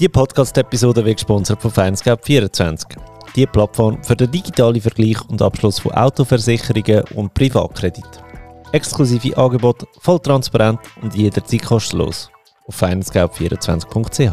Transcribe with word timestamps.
Die 0.00 0.08
Podcast-Episode 0.08 1.04
wird 1.04 1.18
gesponsert 1.18 1.62
von 1.62 1.70
Findscape24. 1.70 2.96
Die 3.36 3.46
Plattform 3.46 4.02
für 4.02 4.16
den 4.16 4.28
digitalen 4.28 4.80
Vergleich 4.80 5.20
und 5.28 5.40
Abschluss 5.40 5.78
von 5.78 5.92
Autoversicherungen 5.92 7.04
und 7.14 7.32
Privatkredit. 7.32 8.04
Exklusive 8.72 9.36
Angebote, 9.36 9.86
voll 10.00 10.18
transparent 10.18 10.80
und 11.00 11.14
jederzeit 11.14 11.62
kostenlos. 11.62 12.28
Auf 12.66 12.82
findscape24.ch. 12.82 14.32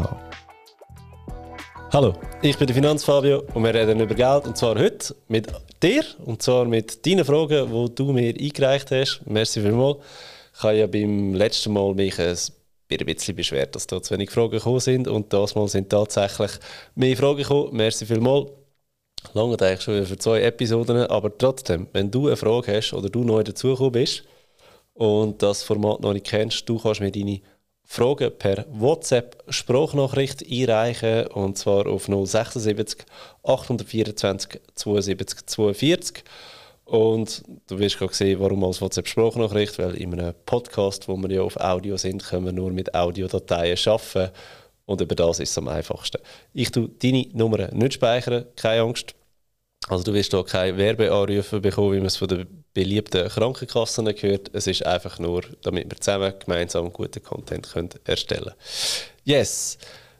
Hallo, 1.92 2.14
ich 2.42 2.58
bin 2.58 2.66
der 2.66 2.74
Finanzfabio 2.74 3.44
und 3.54 3.62
wir 3.62 3.72
reden 3.72 4.00
über 4.00 4.16
Geld 4.16 4.48
und 4.48 4.56
zwar 4.56 4.76
heute 4.76 5.14
mit 5.28 5.46
dir 5.80 6.02
und 6.24 6.42
zwar 6.42 6.64
mit 6.64 7.06
deinen 7.06 7.24
Fragen, 7.24 7.70
die 7.70 7.94
du 7.94 8.12
mir 8.12 8.34
eingereicht 8.34 8.90
hast. 8.90 9.22
Merci 9.26 9.60
vielmals. 9.60 9.98
Ich 10.56 10.62
habe 10.64 10.74
ja 10.74 10.88
beim 10.88 11.34
letzten 11.34 11.72
Mal 11.72 11.94
mich 11.94 12.18
ein 12.18 12.36
ein 13.00 13.06
bisschen 13.06 13.36
beschwert, 13.36 13.74
dass 13.74 13.86
da 13.86 14.02
zu 14.02 14.14
wenig 14.14 14.30
Fragen 14.30 14.52
gekommen 14.52 14.80
sind. 14.80 15.08
Und 15.08 15.32
das 15.32 15.54
Mal 15.54 15.68
sind 15.68 15.90
tatsächlich 15.90 16.52
mehr 16.94 17.16
Fragen 17.16 17.38
gekommen. 17.38 17.76
Merci 17.76 18.06
vielmals. 18.06 18.50
Lange 19.34 19.60
eigentlich 19.60 19.82
schon 19.82 20.04
für 20.04 20.18
zwei 20.18 20.42
Episoden, 20.42 21.06
aber 21.06 21.36
trotzdem, 21.36 21.86
wenn 21.92 22.10
du 22.10 22.26
eine 22.26 22.36
Frage 22.36 22.76
hast 22.76 22.92
oder 22.92 23.08
du 23.08 23.22
neu 23.22 23.42
dazugekommen 23.44 23.92
bist 23.92 24.24
und 24.94 25.42
das 25.42 25.62
Format 25.62 26.00
noch 26.00 26.12
nicht 26.12 26.26
kennst, 26.26 26.68
du 26.68 26.78
kannst 26.78 27.00
mir 27.00 27.12
deine 27.12 27.40
Fragen 27.84 28.36
per 28.36 28.66
WhatsApp 28.70 29.42
Sprachnachricht 29.48 30.44
einreichen 30.50 31.26
und 31.28 31.56
zwar 31.56 31.86
auf 31.86 32.06
076 32.06 33.04
824 33.44 34.60
72 34.74 35.46
42. 35.46 36.24
Und 36.92 37.42
du 37.68 37.78
wirst 37.78 37.98
gerade 37.98 38.12
sehen, 38.12 38.38
warum 38.38 38.62
als 38.64 38.82
WhatsApp-Sprachnachricht, 38.82 39.78
weil 39.78 39.94
in 39.94 40.12
einem 40.12 40.34
Podcast, 40.44 41.08
wo 41.08 41.16
wir 41.16 41.30
ja 41.30 41.40
auf 41.40 41.56
Audio 41.56 41.96
sind, 41.96 42.22
können 42.22 42.44
wir 42.44 42.52
nur 42.52 42.70
mit 42.70 42.94
Audiodateien 42.94 43.78
arbeiten. 43.86 44.30
Und 44.84 45.00
über 45.00 45.14
das 45.14 45.40
ist 45.40 45.52
es 45.52 45.56
am 45.56 45.68
einfachsten. 45.68 46.20
Ich 46.52 46.70
tue 46.70 46.90
deine 46.90 47.28
Nummer 47.32 47.72
nicht 47.72 47.94
speichern, 47.94 48.44
keine 48.56 48.82
Angst. 48.82 49.14
Also 49.88 50.04
du 50.04 50.12
wirst 50.12 50.32
hier 50.32 50.44
keine 50.44 50.76
Werbeanrufe 50.76 51.60
bekommen, 51.60 51.92
wie 51.92 51.96
man 51.96 52.08
es 52.08 52.18
von 52.18 52.28
den 52.28 52.62
beliebten 52.74 53.26
Krankenkassen 53.26 54.04
gehört. 54.14 54.50
Es 54.52 54.66
ist 54.66 54.84
einfach 54.84 55.18
nur, 55.18 55.44
damit 55.62 55.90
wir 55.90 55.98
zusammen 55.98 56.34
gemeinsam 56.44 56.92
guten 56.92 57.22
Content 57.22 57.72
können 57.72 57.88
erstellen 58.04 58.44
können. 58.44 58.56
Yes. 59.24 59.78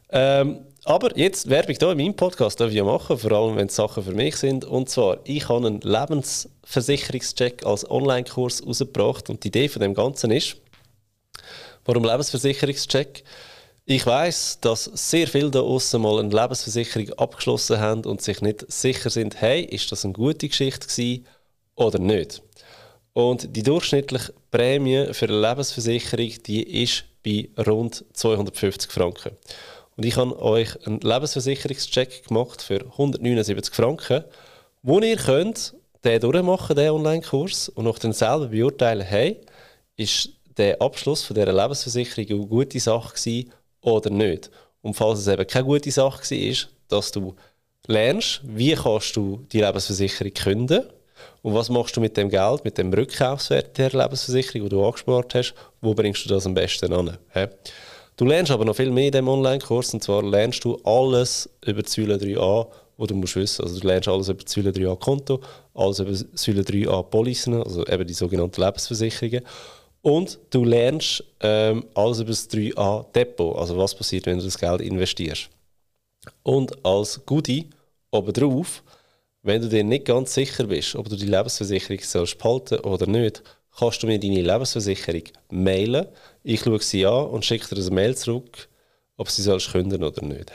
Ähm, 0.09 0.65
aber 0.85 1.17
jetzt 1.17 1.49
Werbung 1.49 1.75
hier 1.79 1.91
in 1.91 1.97
meinem 1.97 2.15
Podcast 2.15 2.59
darf 2.59 2.69
ich 2.69 2.75
ja 2.75 2.83
machen, 2.83 3.17
vor 3.17 3.31
allem 3.31 3.55
wenn 3.55 3.67
es 3.67 3.75
Sachen 3.75 4.03
für 4.03 4.11
mich 4.11 4.35
sind. 4.35 4.65
Und 4.65 4.89
zwar, 4.89 5.19
ich 5.23 5.47
habe 5.47 5.65
einen 5.65 5.81
Lebensversicherungscheck 5.81 7.65
als 7.65 7.89
Online-Kurs 7.89 8.65
rausgebracht 8.65 9.29
und 9.29 9.43
die 9.43 9.47
Idee 9.47 9.69
von 9.69 9.81
dem 9.81 9.93
Ganzen 9.93 10.31
ist, 10.31 10.57
warum 11.85 12.03
Lebensversicherungscheck? 12.03 13.23
Ich 13.85 14.05
weiß, 14.05 14.59
dass 14.61 14.85
sehr 14.85 15.27
viele 15.27 15.51
da 15.51 15.59
außen 15.59 16.01
mal 16.01 16.19
eine 16.19 16.29
Lebensversicherung 16.29 17.09
abgeschlossen 17.13 17.79
haben 17.79 18.05
und 18.05 18.21
sich 18.21 18.41
nicht 18.41 18.69
sicher 18.71 19.09
sind, 19.09 19.39
hey, 19.41 19.63
ist 19.63 19.91
das 19.91 20.05
eine 20.05 20.13
gute 20.13 20.47
Geschichte 20.47 20.87
gewesen 20.87 21.25
oder 21.75 21.99
nicht. 21.99 22.41
Und 23.13 23.55
die 23.55 23.63
durchschnittliche 23.63 24.33
Prämie 24.51 25.13
für 25.13 25.25
eine 25.25 25.39
Lebensversicherung, 25.39 26.31
die 26.45 26.83
ist 26.83 27.05
bei 27.23 27.49
rund 27.57 28.03
250 28.13 28.91
Franken. 28.91 29.31
Und 29.95 30.05
ich 30.05 30.17
habe 30.17 30.39
euch 30.41 30.85
einen 30.85 30.99
Lebensversicherungscheck 30.99 32.27
gemacht 32.27 32.61
für 32.61 32.81
179 32.81 33.73
Franken, 33.73 34.23
wo 34.81 34.99
ihr 34.99 35.17
könnt 35.17 35.73
den 36.03 36.19
durchmachen, 36.19 36.75
den 36.75 36.91
Online-Kurs, 36.91 37.69
und 37.69 37.85
noch 37.85 37.99
dann 37.99 38.13
selber 38.13 38.47
beurteilen, 38.47 39.01
hey, 39.01 39.39
ist 39.95 40.29
der 40.57 40.81
Abschluss 40.81 41.23
von 41.23 41.35
dieser 41.35 41.53
Lebensversicherung 41.53 42.29
eine 42.29 42.47
gute 42.47 42.79
Sache 42.79 43.13
gewesen 43.13 43.51
oder 43.81 44.09
nicht. 44.09 44.49
Und 44.81 44.95
falls 44.95 45.19
es 45.19 45.27
eben 45.27 45.47
keine 45.47 45.65
gute 45.65 45.91
Sache 45.91 46.21
war, 46.21 46.69
dass 46.89 47.11
du 47.11 47.35
lernst, 47.87 48.41
wie 48.43 48.73
kannst 48.73 49.15
du 49.15 49.45
die 49.51 49.61
Lebensversicherung 49.61 50.33
künden 50.33 50.83
und 51.41 51.53
was 51.53 51.69
machst 51.69 51.95
du 51.95 52.01
mit 52.01 52.17
dem 52.17 52.29
Geld, 52.29 52.65
mit 52.65 52.77
dem 52.77 52.93
Rückkaufswert 52.93 53.77
der 53.77 53.91
Lebensversicherung, 53.91 54.63
die 54.63 54.69
du 54.69 54.85
angespart 54.85 55.35
hast, 55.35 55.53
wo 55.81 55.93
bringst 55.93 56.25
du 56.25 56.29
das 56.29 56.45
am 56.45 56.53
besten 56.53 56.91
an? 56.93 57.17
Du 58.15 58.25
lernst 58.25 58.51
aber 58.51 58.65
noch 58.65 58.75
viel 58.75 58.91
mehr 58.91 59.07
in 59.07 59.11
diesem 59.11 59.27
Online-Kurs 59.27 59.93
und 59.93 60.03
zwar 60.03 60.21
lernst 60.23 60.63
du 60.63 60.75
alles 60.83 61.49
über 61.65 61.81
Säule 61.85 62.15
3a, 62.15 62.67
was 62.97 63.07
du 63.07 63.15
musst 63.15 63.35
wissen. 63.35 63.63
Also 63.63 63.79
du 63.79 63.87
lernst 63.87 64.07
alles 64.07 64.29
über 64.29 64.43
Säule 64.45 64.69
3a 64.69 64.95
Konto, 64.99 65.41
alles 65.73 65.99
über 65.99 66.13
Säule 66.13 66.61
3a 66.61 67.01
Policen, 67.03 67.55
also 67.63 67.85
eben 67.87 68.05
die 68.05 68.13
sogenannten 68.13 68.61
Lebensversicherungen. 68.61 69.41
Und 70.03 70.37
du 70.51 70.63
lernst 70.63 71.23
ähm, 71.39 71.85
alles 71.95 72.19
über 72.19 72.29
das 72.29 72.49
3a 72.49 73.11
Depot, 73.13 73.57
also 73.57 73.77
was 73.77 73.95
passiert, 73.95 74.25
wenn 74.27 74.37
du 74.37 74.45
das 74.45 74.59
Geld 74.59 74.81
investierst. 74.81 75.49
Und 76.43 76.85
als 76.85 77.25
Goodie 77.25 77.69
obendrauf, 78.11 78.83
wenn 79.41 79.61
du 79.61 79.69
dir 79.69 79.83
nicht 79.83 80.05
ganz 80.05 80.33
sicher 80.33 80.65
bist, 80.65 80.95
ob 80.95 81.09
du 81.09 81.15
die 81.15 81.25
Lebensversicherung 81.25 81.99
sollst 82.01 82.37
behalten 82.37 82.79
oder 82.79 83.07
nicht, 83.07 83.41
kannst 83.77 84.03
du 84.03 84.07
mir 84.07 84.19
deine 84.19 84.41
Lebensversicherung 84.41 85.23
mailen. 85.49 86.07
Ich 86.43 86.61
schaue 86.61 86.79
sie 86.79 87.05
an 87.05 87.27
und 87.27 87.45
schicke 87.45 87.73
dir 87.73 87.81
eine 87.81 87.91
Mail 87.91 88.15
zurück, 88.15 88.67
ob 89.17 89.29
sie 89.29 89.41
sollst 89.41 89.71
künden 89.71 90.03
oder 90.03 90.23
nicht. 90.25 90.51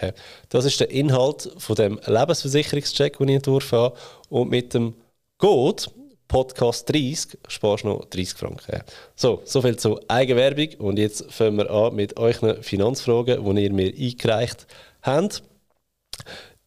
Das 0.51 0.65
ist 0.65 0.79
der 0.81 0.91
Inhalt 0.91 1.51
von 1.57 1.77
dem 1.77 1.99
Lebensversicherungscheck, 2.05 3.17
den 3.19 3.29
ich 3.29 3.37
entworfen 3.37 3.79
habe. 3.79 3.97
Und 4.29 4.51
mit 4.51 4.75
dem 4.75 4.95
Code 5.39 5.85
Podcast 6.29 6.91
30 6.93 7.39
sparst 7.49 7.85
du 7.85 7.89
noch 7.89 8.05
30 8.05 8.37
Franken. 8.37 8.83
So, 9.17 9.41
soviel 9.45 9.77
zur 9.79 10.03
Eigenwerbung. 10.09 10.75
Und 10.79 10.99
jetzt 10.99 11.33
fangen 11.33 11.57
wir 11.57 11.71
an 11.71 11.95
mit 11.95 12.19
euren 12.19 12.63
Finanzfragen, 12.63 13.43
die 13.43 13.63
ihr 13.65 13.73
mir 13.73 13.95
eingereicht 13.95 14.67
habt. 15.01 15.43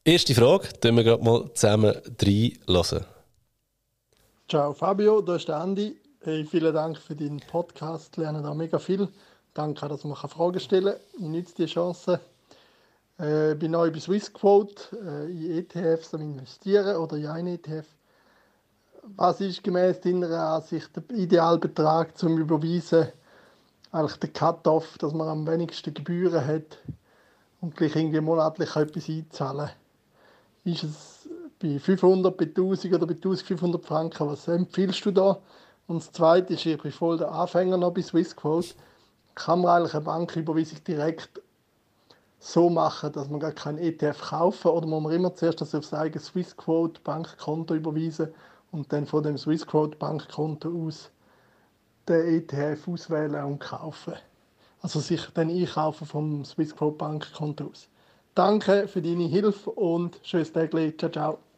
Erste 0.03 0.33
Frage, 0.33 0.67
tun 0.79 0.95
wir 0.95 1.03
gerade 1.03 1.23
mal 1.23 1.53
zusammen 1.53 1.95
reinlassen. 2.19 3.05
Ciao 4.49 4.73
Fabio, 4.73 5.21
da 5.21 5.35
ist 5.35 5.47
der 5.47 5.57
Andi. 5.57 6.00
Hey, 6.23 6.45
vielen 6.45 6.71
Dank 6.71 6.99
für 6.99 7.15
deinen 7.15 7.39
Podcast. 7.39 8.15
Lerne 8.15 8.43
da 8.43 8.53
mega 8.53 8.77
viel. 8.77 9.07
Danke, 9.55 9.87
dass 9.87 10.03
man 10.03 10.15
Fragen 10.15 10.59
stellen 10.59 10.93
kann. 10.93 11.01
Ich 11.13 11.27
nutze 11.27 11.55
die 11.55 11.65
Chance. 11.65 12.19
Äh, 13.17 13.55
bin 13.55 13.71
neu 13.71 13.89
bei 13.89 13.99
Swissquote 13.99 14.83
äh, 15.03 15.31
in 15.31 15.57
ETFs 15.57 16.13
am 16.13 16.21
Investieren 16.21 16.97
oder 16.97 17.17
in 17.17 17.25
einen 17.25 17.55
ETF. 17.55 17.87
Was 19.15 19.41
ist 19.41 19.63
gemäß 19.63 19.99
deiner 20.01 20.29
Ansicht 20.29 20.91
der 20.95 21.09
Idealbetrag 21.17 22.15
zum 22.15 22.37
Überweisen? 22.37 23.07
Eigentlich 23.91 24.19
der 24.19 24.29
Cut-off, 24.29 24.99
dass 24.99 25.13
man 25.13 25.27
am 25.27 25.47
wenigsten 25.47 25.91
Gebühren 25.91 26.45
hat 26.45 26.77
und 27.61 27.75
gleich 27.75 27.95
irgendwie 27.95 28.21
monatlich 28.21 28.75
etwas 28.75 29.09
einzahlen. 29.09 29.71
Ist 30.65 30.83
es 30.83 31.29
bei 31.59 31.79
500, 31.79 32.37
bei 32.37 32.45
1000 32.45 32.93
oder 32.93 33.07
bei 33.07 33.15
1500 33.15 33.83
Franken? 33.83 34.27
Was 34.27 34.47
empfiehlst 34.47 35.03
du 35.03 35.09
da? 35.09 35.41
Und 35.91 35.97
das 35.97 36.11
Zweite 36.13 36.53
ist, 36.53 36.65
ich 36.65 36.81
bin 36.81 36.89
voll 36.89 37.17
der 37.17 37.33
Anfänger 37.33 37.75
noch 37.75 37.91
bei 37.91 38.01
Swissquote. 38.01 38.75
Kann 39.35 39.59
man 39.59 39.75
eigentlich 39.75 39.93
eine 39.93 40.05
Banküberweisung 40.05 40.81
direkt 40.85 41.41
so 42.39 42.69
machen, 42.69 43.11
dass 43.11 43.27
man 43.27 43.41
gar 43.41 43.51
keinen 43.51 43.77
ETF 43.77 44.21
kaufen 44.21 44.69
oder 44.69 44.87
muss 44.87 45.03
man 45.03 45.11
immer 45.11 45.35
zuerst 45.35 45.59
das 45.59 45.75
auf 45.75 45.83
sein 45.85 45.99
eigenes 45.99 46.27
Swissquote 46.27 47.01
Bankkonto 47.01 47.75
überweisen 47.75 48.33
und 48.71 48.91
dann 48.93 49.05
von 49.05 49.21
dem 49.23 49.37
Swissquote 49.37 49.97
Bankkonto 49.97 50.69
aus 50.87 51.11
den 52.07 52.35
ETF 52.35 52.87
auswählen 52.87 53.43
und 53.43 53.59
kaufen. 53.59 54.13
Also 54.81 55.01
sich 55.01 55.27
dann 55.33 55.49
einkaufen 55.49 56.07
vom 56.07 56.45
Swissquote 56.45 56.95
Bankkonto 56.95 57.65
aus. 57.65 57.89
Danke 58.33 58.87
für 58.87 59.01
deine 59.01 59.25
Hilfe 59.25 59.71
und 59.71 60.21
schönes 60.23 60.53
Tag. 60.53 60.71
Ciao, 60.97 61.11
ciao. 61.11 61.50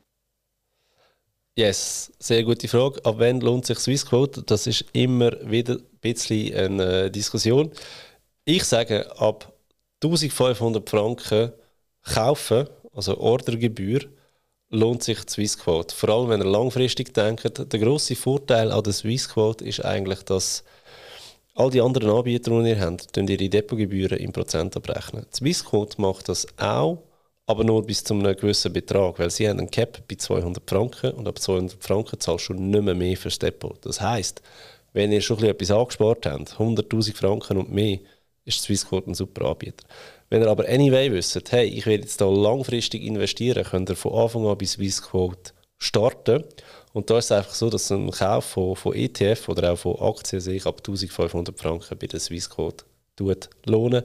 Yes, 1.56 2.12
sehr 2.18 2.44
gute 2.44 2.68
Frage. 2.68 3.06
Ab 3.06 3.16
wann 3.20 3.40
lohnt 3.40 3.68
sich 3.68 3.78
Swissquote? 3.78 4.42
Das 4.42 4.66
ist 4.66 4.86
immer 4.92 5.32
wieder 5.48 5.76
ein 5.76 5.84
bisschen 6.02 6.52
eine 6.56 7.12
Diskussion. 7.12 7.72
Ich 8.44 8.64
sage, 8.64 9.06
ab 9.20 9.54
1500 10.04 10.90
Franken 10.90 11.52
kaufen, 12.02 12.68
also 12.96 13.20
Ordergebühr, 13.20 14.02
lohnt 14.70 15.04
sich 15.04 15.20
Swissquote. 15.30 15.94
Vor 15.94 16.10
allem, 16.10 16.30
wenn 16.30 16.42
ihr 16.42 16.50
langfristig 16.50 17.14
denkt. 17.14 17.72
Der 17.72 17.80
grosse 17.80 18.16
Vorteil 18.16 18.72
an 18.72 18.82
der 18.82 18.94
Swissquote 18.94 19.64
ist 19.64 19.86
eigentlich, 19.86 20.24
dass 20.24 20.64
all 21.54 21.70
die 21.70 21.82
anderen 21.82 22.10
Anbieter, 22.10 22.50
die 22.64 22.70
ihr 22.70 22.80
habt, 22.82 23.16
ihre 23.16 23.50
Depotgebühren 23.50 24.18
im 24.18 24.32
Prozent 24.32 24.76
abrechnen. 24.76 25.28
Swissquote 25.32 26.02
macht 26.02 26.30
das 26.30 26.48
auch 26.58 26.98
aber 27.46 27.64
nur 27.64 27.86
bis 27.86 28.04
zu 28.04 28.14
einem 28.14 28.36
gewissen 28.36 28.72
Betrag, 28.72 29.20
weil 29.20 29.30
sie 29.30 29.48
haben 29.48 29.60
einen 29.60 29.72
Cap 29.72 30.08
bei 30.08 30.16
200 30.16 30.70
Franken 30.70 31.12
und 31.12 31.28
ab 31.28 31.40
200 31.40 31.84
Franken 31.84 32.20
zahlst 32.20 32.50
du 32.50 32.54
nicht 32.54 32.84
mehr, 32.84 32.96
mehr 32.96 33.18
fürs 33.18 33.40
Depot. 33.40 33.78
Das 33.86 34.00
heisst, 34.00 34.42
wenn 34.94 35.12
ihr 35.12 35.22
schon 35.22 35.44
etwas 35.44 35.72
angespart 35.72 36.26
habt, 36.26 36.54
100'000 36.54 37.16
Franken 37.16 37.58
und 37.58 37.72
mehr, 37.72 38.00
ist 38.46 38.62
Swissquote 38.62 39.12
ein 39.12 39.14
super 39.14 39.46
Anbieter. 39.46 39.86
Wenn 40.30 40.42
ihr 40.42 40.50
aber 40.50 40.68
anyway 40.68 41.12
wisst, 41.12 41.52
hey, 41.52 41.66
ich 41.68 41.86
will 41.86 42.00
jetzt 42.00 42.20
da 42.20 42.30
langfristig 42.30 43.04
investieren, 43.04 43.64
könnt 43.64 43.90
ihr 43.90 43.96
von 43.96 44.14
Anfang 44.14 44.48
an 44.48 44.58
bei 44.58 44.66
Swissquote 44.66 45.54
starten. 45.78 46.44
Und 46.94 47.10
da 47.10 47.18
ist 47.18 47.26
es 47.26 47.32
einfach 47.32 47.54
so, 47.54 47.70
dass 47.70 47.92
ein 47.92 48.12
Kauf 48.12 48.46
von, 48.46 48.76
von 48.76 48.94
ETF 48.94 49.50
oder 49.50 49.74
auch 49.74 49.78
von 49.78 50.00
Aktien 50.00 50.42
sich 50.42 50.66
ab 50.66 50.78
1500 50.80 51.58
Franken 51.58 51.98
bei 51.98 52.08
der 52.08 52.20
Swissquote 52.20 52.86
lohnen 53.66 54.04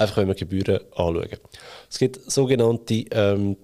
Einfach 0.00 0.16
wenn 0.16 0.28
wir 0.28 0.34
Gebühren 0.34 0.80
anschauen. 0.92 1.28
Es 1.90 1.98
gibt 1.98 2.18
sogenannte 2.30 3.04
ähm, 3.10 3.56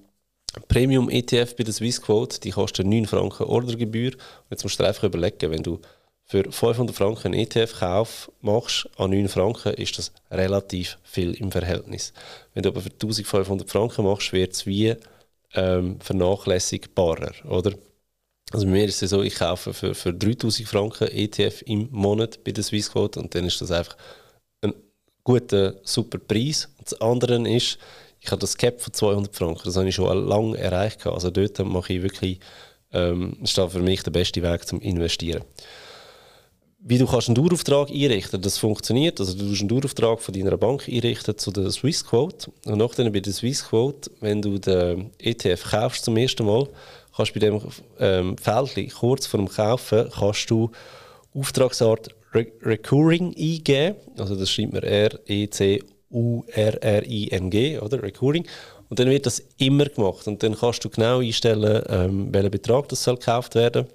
Premium 0.69 1.09
ETF 1.09 1.57
bei 1.57 1.65
der 1.65 1.73
Swissquote, 1.73 2.41
die 2.41 2.51
kosten 2.51 2.89
9 2.89 3.07
Franken 3.07 3.45
Ordergebühr. 3.45 4.13
Jetzt 4.51 4.63
musst 4.63 4.79
du 4.79 4.83
dir 4.83 4.89
einfach 4.89 5.05
überlegen, 5.05 5.51
wenn 5.51 5.63
du 5.63 5.81
für 6.25 6.45
500 6.51 6.95
Franken 6.95 7.29
einen 7.29 7.47
ETF-Kauf 7.47 8.31
machst, 8.43 8.89
an 8.99 9.11
9 9.11 9.29
Franken, 9.29 9.75
ist 9.75 9.97
das 9.99 10.13
relativ 10.31 10.99
viel 11.05 11.33
im 11.35 11.53
Verhältnis. 11.53 12.13
Wenn 12.53 12.65
du 12.65 12.69
aber 12.69 12.83
für 12.83 12.91
1500 12.91 13.71
Franken 13.71 14.05
machst, 14.05 14.33
wird 14.33 14.53
es 14.53 14.67
wie 14.67 14.95
ähm, 15.55 16.01
vernachlässigbarer, 16.01 17.33
oder? 17.49 17.73
Also 18.53 18.67
bei 18.67 18.73
mir 18.73 18.85
ist 18.85 19.03
es 19.03 19.11
so, 19.11 19.23
ich 19.23 19.37
kaufe 19.37 19.73
für, 19.73 19.95
für 19.95 20.13
3000 20.13 20.69
Franken 20.69 21.09
ETF 21.09 21.63
im 21.67 21.89
Monat 21.91 22.45
bei 22.45 22.53
der 22.53 22.63
Swissquote 22.63 23.21
und 23.21 23.35
dann 23.35 23.45
ist 23.45 23.61
das 23.61 23.71
einfach 23.71 23.97
ein 25.27 25.33
guter, 25.33 25.75
super 25.83 26.19
Preis. 26.19 26.69
Und 26.79 26.91
das 26.91 27.01
andere 27.01 27.49
ist, 27.49 27.79
ich 28.21 28.31
habe 28.31 28.41
das 28.41 28.57
Cap 28.57 28.81
von 28.81 28.93
200 28.93 29.35
Franken, 29.35 29.63
das 29.65 29.77
habe 29.77 29.89
ich 29.89 29.95
schon 29.95 30.27
lange 30.29 30.59
erreicht. 30.59 31.07
Also 31.07 31.31
dort 31.31 31.59
mache 31.61 31.93
ich 31.95 32.03
wirklich, 32.03 32.41
ähm, 32.93 33.37
ist 33.43 33.55
für 33.55 33.81
mich 33.81 34.03
der 34.03 34.11
beste 34.11 34.43
Weg 34.43 34.67
zum 34.67 34.81
Investieren 34.81 35.45
wie 36.89 36.99
du 36.99 37.07
kannst 37.07 37.29
einen 37.29 37.35
Dauerauftrag 37.35 37.91
einrichten 37.91 38.41
das 38.41 38.59
funktioniert. 38.59 39.19
Also 39.19 39.37
du 39.37 39.45
kannst 39.45 39.61
einen 39.61 39.69
Dauerauftrag 39.69 40.21
von 40.21 40.33
deiner 40.33 40.57
Bank 40.57 40.89
einrichten 40.89 41.37
zu 41.37 41.51
der 41.51 41.71
Swissquote. 41.73 42.53
Und 42.65 42.79
nachdem 42.79 43.13
bei 43.13 43.19
der 43.19 43.33
Swissquote, 43.33 44.09
wenn 44.21 44.41
du 44.41 44.59
den 44.59 45.11
ETF 45.19 45.69
kaufst 45.69 46.05
zum 46.05 46.17
ersten 46.17 46.47
Mal, 46.47 46.69
kannst 47.17 47.35
du 47.35 47.41
bei 47.41 47.47
dem 47.47 47.61
ähm, 47.99 48.39
Feld 48.39 48.95
kurz 48.95 49.27
vor 49.27 49.39
dem 49.39 49.49
Kaufen 49.49 50.09
kannst 50.17 50.49
du 50.49 50.71
Auftragsart 51.35 52.15
Re 52.35 52.47
Recurring 52.63 53.35
eingeben. 53.37 53.97
Also 54.19 54.37
das 54.37 54.51
schreibt 54.51 54.73
man 54.73 54.83
R-E-C-U-R-R-I-N-G, 54.83 55.89
oder? 57.79 58.03
Recurring. 58.03 58.47
Und 58.89 58.99
dann 58.99 59.11
wird 59.11 59.27
das 59.27 59.43
immer 59.59 59.87
gemacht. 59.87 60.27
Und 60.27 60.43
dann 60.43 60.57
kannst 60.57 60.85
du 60.85 60.91
genau 60.91 61.21
einstellen, 61.21 61.83
ähm, 61.89 62.33
welcher 62.33 62.51
Betrag 62.51 62.89
das 62.89 63.03
soll 63.03 63.17
gekauft 63.17 63.55
werden 63.55 63.87
soll 63.87 63.95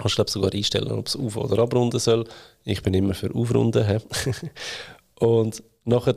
Kannst 0.00 0.18
du 0.18 0.24
sogar 0.26 0.54
einstellen, 0.54 0.90
ob 0.92 1.06
es 1.06 1.16
auf- 1.16 1.36
oder 1.36 1.62
abrunden 1.62 2.00
soll. 2.00 2.24
Ich 2.64 2.82
bin 2.82 2.94
immer 2.94 3.14
für 3.14 3.34
Aufrunden. 3.34 3.84
und 5.16 5.62
nachher 5.84 6.16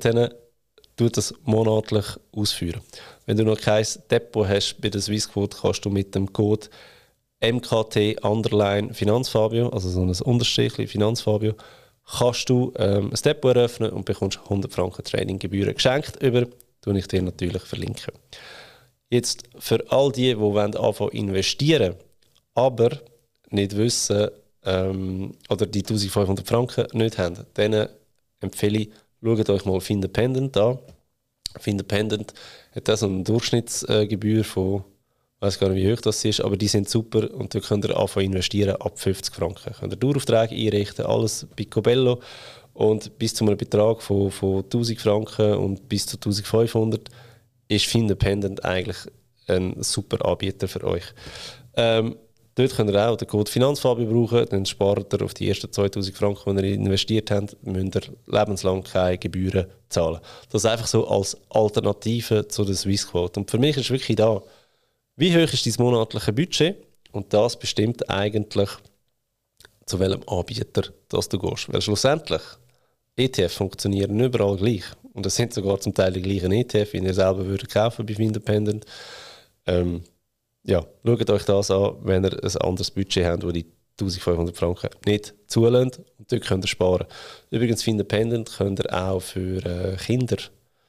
tut 0.95 1.17
das 1.17 1.33
monatlich 1.43 2.05
ausführen. 2.31 2.81
Wenn 3.25 3.37
du 3.37 3.43
noch 3.43 3.59
kein 3.59 3.85
Depot 4.09 4.47
hast 4.47 4.79
bei 4.79 4.89
der 4.89 5.01
Swissquote, 5.01 5.57
kannst 5.59 5.83
du 5.83 5.89
mit 5.89 6.15
dem 6.15 6.31
Code 6.31 6.67
MKT 7.43 8.23
Underline 8.23 8.93
Finanzfabio, 8.93 9.69
also 9.69 9.89
so 9.89 10.01
ein 10.01 10.09
Unterstrichli 10.09 10.87
Finanzfabio, 10.87 11.55
kannst 12.05 12.49
du 12.49 12.73
ähm, 12.77 13.11
ein 13.11 13.21
Depot 13.23 13.55
eröffnen 13.55 13.91
und 13.91 14.05
bekommst 14.05 14.39
100 14.43 14.71
Franken 14.71 15.03
Traininggebühren 15.03 15.73
geschenkt 15.73 16.21
über, 16.21 16.45
tue 16.81 16.97
ich 16.97 17.07
dir 17.07 17.21
natürlich 17.21 17.63
verlinken. 17.63 18.13
Jetzt 19.09 19.43
für 19.59 19.83
all 19.91 20.11
die, 20.11 20.29
die 20.29 20.39
wollen 20.39 20.75
anfangen 20.75 21.11
investieren, 21.11 21.95
aber 22.55 22.99
nicht 23.49 23.75
wissen 23.77 24.29
ähm, 24.65 25.35
oder 25.49 25.65
die 25.65 25.79
1500 25.79 26.47
Franken 26.47 26.87
nicht 26.93 27.17
haben, 27.17 27.45
dann 27.53 27.89
empfehle 28.39 28.79
ich, 28.79 28.89
schaut 29.23 29.49
euch 29.49 29.65
mal 29.65 29.81
Findependent 29.81 30.57
an. 30.57 30.79
Findependent 31.59 32.33
hat 32.75 32.97
so 32.97 33.05
eine 33.05 33.23
Durchschnittsgebühr 33.23 34.43
von, 34.43 34.83
ich 35.43 35.47
weiß 35.47 35.59
gar 35.59 35.69
nicht, 35.69 35.83
wie 35.83 35.91
hoch 35.91 35.99
das 35.99 36.23
ist, 36.23 36.39
aber 36.39 36.55
die 36.55 36.69
sind 36.69 36.87
super 36.87 37.29
und 37.33 37.53
da 37.53 37.59
könnt 37.59 37.83
ihr 37.83 37.97
anfangen 37.97 38.27
investieren 38.27 38.77
ab 38.77 38.97
50 38.97 39.35
Franken. 39.35 39.73
Könnt 39.77 39.91
ihr 39.91 39.97
Daueraufträge 39.97 40.55
einrichten, 40.55 41.05
alles 41.05 41.45
picobello 41.53 42.21
und 42.73 43.17
bis 43.19 43.35
zu 43.35 43.43
einem 43.43 43.57
Betrag 43.57 44.01
von, 44.01 44.31
von 44.31 44.63
1000 44.63 45.01
Franken 45.01 45.55
und 45.55 45.89
bis 45.89 46.05
zu 46.05 46.15
1500 46.15 47.09
ist 47.67 47.85
Findependent 47.87 48.63
eigentlich 48.63 48.97
ein 49.47 49.75
super 49.83 50.25
Anbieter 50.25 50.69
für 50.69 50.83
euch. 50.85 51.03
Ähm, 51.75 52.15
Dort 52.55 52.75
könnt 52.75 52.91
ihr 52.91 53.09
auch 53.09 53.17
den 53.17 53.27
Code 53.27 53.49
Finanzfabio 53.49 54.05
brauchen, 54.05 54.45
dann 54.47 54.65
spart 54.65 55.11
ihr 55.11 55.23
auf 55.23 55.33
die 55.33 55.49
ersten 55.49 55.71
2000 55.71 56.15
Franken, 56.15 56.55
die 56.57 56.67
ihr 56.67 56.75
investiert 56.75 57.31
habt, 57.31 57.57
müsst 57.65 57.95
ihr 57.95 58.01
lebenslang 58.27 58.83
keine 58.83 59.17
Gebühren 59.17 59.65
zahlen. 59.89 60.19
Das 60.51 60.63
ist 60.63 60.69
einfach 60.69 60.85
so 60.85 61.07
als 61.07 61.35
Alternative 61.49 62.47
zu 62.47 62.63
der 62.63 62.75
Swissquote. 62.75 63.39
Und 63.39 63.49
für 63.49 63.57
mich 63.57 63.75
ist 63.77 63.89
wirklich 63.89 64.17
da, 64.17 64.39
wie 65.15 65.33
hoch 65.33 65.53
ist 65.53 65.65
dein 65.65 65.85
monatliche 65.85 66.33
Budget? 66.33 66.77
Und 67.11 67.33
das 67.33 67.57
bestimmt 67.57 68.09
eigentlich, 68.09 68.69
zu 69.85 69.99
welchem 69.99 70.27
Anbieter 70.27 70.83
dass 71.09 71.29
du 71.29 71.37
gehst. 71.37 71.71
Weil 71.71 71.81
schlussendlich, 71.81 72.41
ETF 73.15 73.53
funktionieren 73.53 74.19
überall 74.19 74.57
gleich. 74.57 74.85
Und 75.13 75.25
es 75.25 75.35
sind 75.35 75.53
sogar 75.53 75.79
zum 75.79 75.93
Teil 75.93 76.13
die 76.13 76.21
gleichen 76.21 76.51
ETF, 76.51 76.93
wie 76.93 76.97
ihr 76.97 77.13
selber 77.13 77.45
würdet 77.45 77.69
kaufen 77.69 78.05
bei 78.05 78.13
Independent. 78.13 78.85
Ähm, 79.67 80.01
ja, 80.63 80.85
schaut 81.05 81.29
euch 81.29 81.43
das 81.43 81.69
an, 81.69 81.97
wenn 82.01 82.23
ihr 82.23 82.43
ein 82.43 82.57
anderes 82.61 82.89
Budget 82.89 83.25
habt, 83.25 83.45
wo 83.45 83.51
die 83.51 83.65
1500 83.99 84.57
Franken 84.57 84.89
nicht 85.05 85.35
zulässt. 85.45 85.99
Und 86.17 86.31
dort 86.31 86.43
könnt 86.43 86.65
ihr 86.65 86.67
sparen. 86.67 87.05
Übrigens, 87.51 87.83
für 87.83 87.91
Independent 87.91 88.51
könnt 88.57 88.79
ihr 88.79 88.91
auch 88.91 89.19
für 89.19 89.63
äh, 89.63 89.95
Kinder 89.97 90.37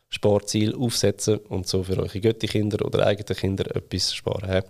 Sparziel 0.08 0.74
aufsetzen 0.74 1.38
und 1.38 1.66
so 1.66 1.82
für 1.82 1.98
eure 1.98 2.20
Götti-Kinder 2.20 2.84
oder 2.84 3.06
eigene 3.06 3.34
Kinder 3.34 3.74
etwas 3.74 4.14
sparen. 4.14 4.62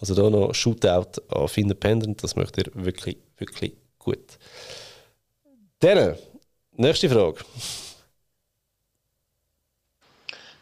Also 0.00 0.14
da 0.14 0.28
noch 0.28 0.54
Shootout 0.54 1.20
auf 1.28 1.56
Independent, 1.56 2.22
das 2.22 2.36
möchte 2.36 2.62
ihr 2.62 2.84
wirklich, 2.84 3.16
wirklich 3.38 3.74
gut. 3.98 4.38
Dann, 5.78 6.16
nächste 6.72 7.08
Frage. 7.08 7.38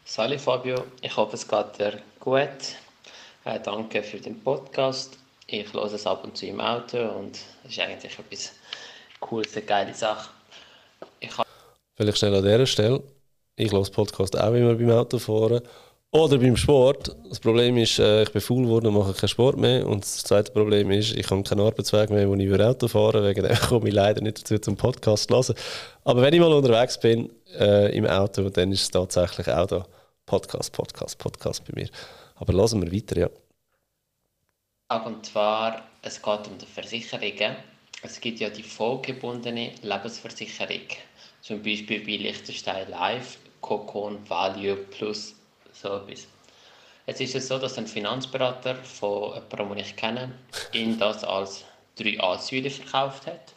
Salut 0.05 0.39
Fabio, 0.41 0.85
ich 1.01 1.15
hoffe 1.15 1.35
es 1.35 1.47
geht 1.47 1.77
dir 1.77 2.01
gut. 2.19 2.47
Äh, 3.45 3.59
danke 3.63 4.01
für 4.01 4.17
den 4.17 4.39
Podcast. 4.41 5.17
Ich 5.45 5.71
höre 5.73 5.85
es 5.85 6.05
ab 6.07 6.23
und 6.23 6.37
zu 6.37 6.45
im 6.45 6.61
Auto 6.61 6.97
und 6.97 7.37
es 7.63 7.71
ist 7.71 7.79
eigentlich 7.79 8.17
etwas 8.17 8.53
Cooles, 9.19 9.55
eine 9.55 9.65
geile 9.65 9.93
Sache. 9.93 10.29
Ich 11.19 11.31
Vielleicht 11.95 12.17
schnell 12.17 12.35
an 12.35 12.43
dieser 12.43 12.65
Stelle. 12.65 13.03
Ich 13.59 13.73
höre 13.73 13.83
Podcast 13.83 14.39
auch 14.39 14.53
immer 14.53 14.73
beim 14.73 14.89
Autofahren 14.89 15.61
oder 16.11 16.37
beim 16.37 16.55
Sport. 16.55 17.13
Das 17.27 17.41
Problem 17.41 17.75
ist, 17.75 17.99
äh, 17.99 18.23
ich 18.23 18.31
bin 18.31 18.39
faul 18.39 18.63
geworden 18.63 18.87
und 18.87 18.93
mache 18.93 19.11
keinen 19.11 19.27
Sport 19.27 19.57
mehr. 19.57 19.85
Und 19.85 20.05
das 20.05 20.23
zweite 20.23 20.53
Problem 20.53 20.89
ist, 20.91 21.13
ich 21.13 21.29
habe 21.29 21.43
keinen 21.43 21.59
Arbeitsweg 21.59 22.09
mehr, 22.09 22.29
wo 22.29 22.35
ich 22.35 22.45
über 22.45 22.65
Auto 22.65 22.87
fahren 22.87 23.21
Wegen 23.25 23.43
dem 23.43 23.57
komme 23.67 23.89
ich 23.89 23.93
leider 23.93 24.21
nicht 24.21 24.39
dazu, 24.39 24.57
zum 24.59 24.77
Podcast 24.77 25.27
zu 25.27 25.35
hören. 25.35 25.55
Aber 26.05 26.21
wenn 26.21 26.33
ich 26.33 26.39
mal 26.39 26.53
unterwegs 26.53 26.97
bin 27.01 27.29
äh, 27.59 27.93
im 27.97 28.05
Auto, 28.05 28.49
dann 28.49 28.71
ist 28.71 28.83
es 28.83 28.91
tatsächlich 28.91 29.49
auch 29.49 29.67
da 29.67 29.85
Podcast, 30.25 30.71
Podcast, 30.71 31.17
Podcast 31.17 31.65
bei 31.65 31.81
mir. 31.81 31.89
Aber 32.35 32.53
lassen 32.53 32.81
wir 32.81 32.89
weiter, 32.93 33.19
ja. 33.19 33.29
Und 35.05 35.25
zwar, 35.25 35.83
es 36.01 36.21
geht 36.21 36.47
um 36.47 36.57
die 36.57 36.65
Versicherungen. 36.65 37.57
Es 38.03 38.21
gibt 38.21 38.39
ja 38.39 38.49
die 38.49 38.63
vollgebundene 38.63 39.73
Lebensversicherung. 39.81 40.87
Zum 41.41 41.61
Beispiel 41.61 41.99
bei 42.05 42.15
Liechtenstein 42.15 42.89
Life, 42.89 43.37
Cocon, 43.61 44.19
Value 44.27 44.75
Plus, 44.75 45.35
so. 45.73 46.01
Jetzt 47.07 47.21
ist 47.21 47.35
es 47.35 47.47
so, 47.47 47.57
dass 47.57 47.77
ein 47.77 47.87
Finanzberater 47.87 48.75
von 48.75 49.33
jemandem, 49.33 49.69
den 49.69 49.77
ich 49.79 49.95
kenne, 49.95 50.31
ihn 50.73 50.99
das 50.99 51.23
als 51.23 51.65
3A-Säule 51.97 52.69
verkauft 52.69 53.25
hat. 53.25 53.53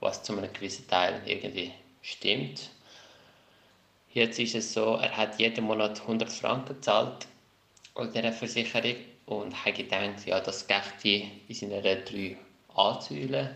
Was 0.00 0.22
zu 0.22 0.36
einem 0.36 0.52
gewissen 0.52 0.86
Teil 0.86 1.20
irgendwie 1.26 1.72
stimmt. 2.02 2.70
Jetzt 4.12 4.38
ist 4.38 4.54
es 4.54 4.72
so, 4.72 4.94
er 4.94 5.16
hat 5.16 5.38
jeden 5.38 5.64
Monat 5.64 6.00
100 6.00 6.30
Franken 6.30 6.74
gezahlt 6.74 7.26
an 7.96 8.12
dieser 8.12 8.32
Versicherung 8.32 8.94
und 9.26 9.64
habe 9.64 9.72
gedacht, 9.72 10.24
ja, 10.24 10.40
das 10.40 10.66
geht 10.66 11.26
in 11.48 11.54
seiner 11.54 11.82
drei 11.82 12.36
Ansäulen. 12.74 13.50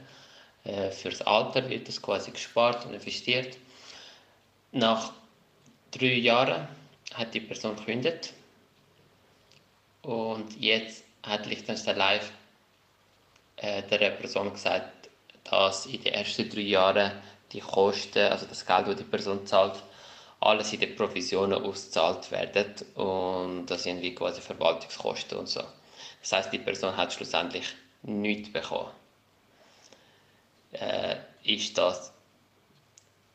Äh, 0.65 0.91
fürs 0.91 1.23
Alter 1.23 1.69
wird 1.71 1.89
das 1.89 2.03
quasi 2.03 2.33
gespart 2.33 2.85
und 2.85 2.95
investiert. 2.95 3.57
Nach 4.73 5.13
drei 5.91 6.15
Jahren 6.15 6.69
hat 7.15 7.35
die 7.35 7.41
Person 7.41 7.77
gekündigt 7.77 8.33
und 10.03 10.59
jetzt 10.61 11.05
hat 11.23 11.47
Liechtenstein 11.47 11.97
Live 11.97 12.33
äh, 13.57 13.83
der 13.83 14.11
Person 14.11 14.53
gesagt, 14.53 15.11
dass 15.45 15.87
in 15.87 16.03
den 16.03 16.15
ersten 16.15 16.49
drei 16.49 16.61
Jahren 16.61 17.13
die 17.53 17.61
Kosten, 17.61 18.31
also 18.31 18.47
das 18.47 18.65
Geld, 18.65 18.87
das 18.87 18.97
die 18.97 19.05
Person 19.05 19.47
zahlt, 19.47 19.83
alles 20.41 20.73
in 20.73 20.81
den 20.81 20.97
Provisionen 20.97 21.63
ausgezahlt 21.63 22.31
werden 22.31 22.75
und 22.95 23.67
das 23.67 23.83
sind 23.83 24.01
wie 24.01 24.15
quasi 24.15 24.41
Verwaltungskosten 24.41 25.39
und 25.39 25.49
so. 25.49 25.63
Das 26.21 26.33
heißt, 26.33 26.53
die 26.53 26.59
Person 26.59 26.97
hat 26.97 27.13
schlussendlich 27.13 27.75
nichts 28.03 28.53
bekommen. 28.53 28.91
Äh, 30.73 31.17
ist 31.43 31.77
das 31.77 32.13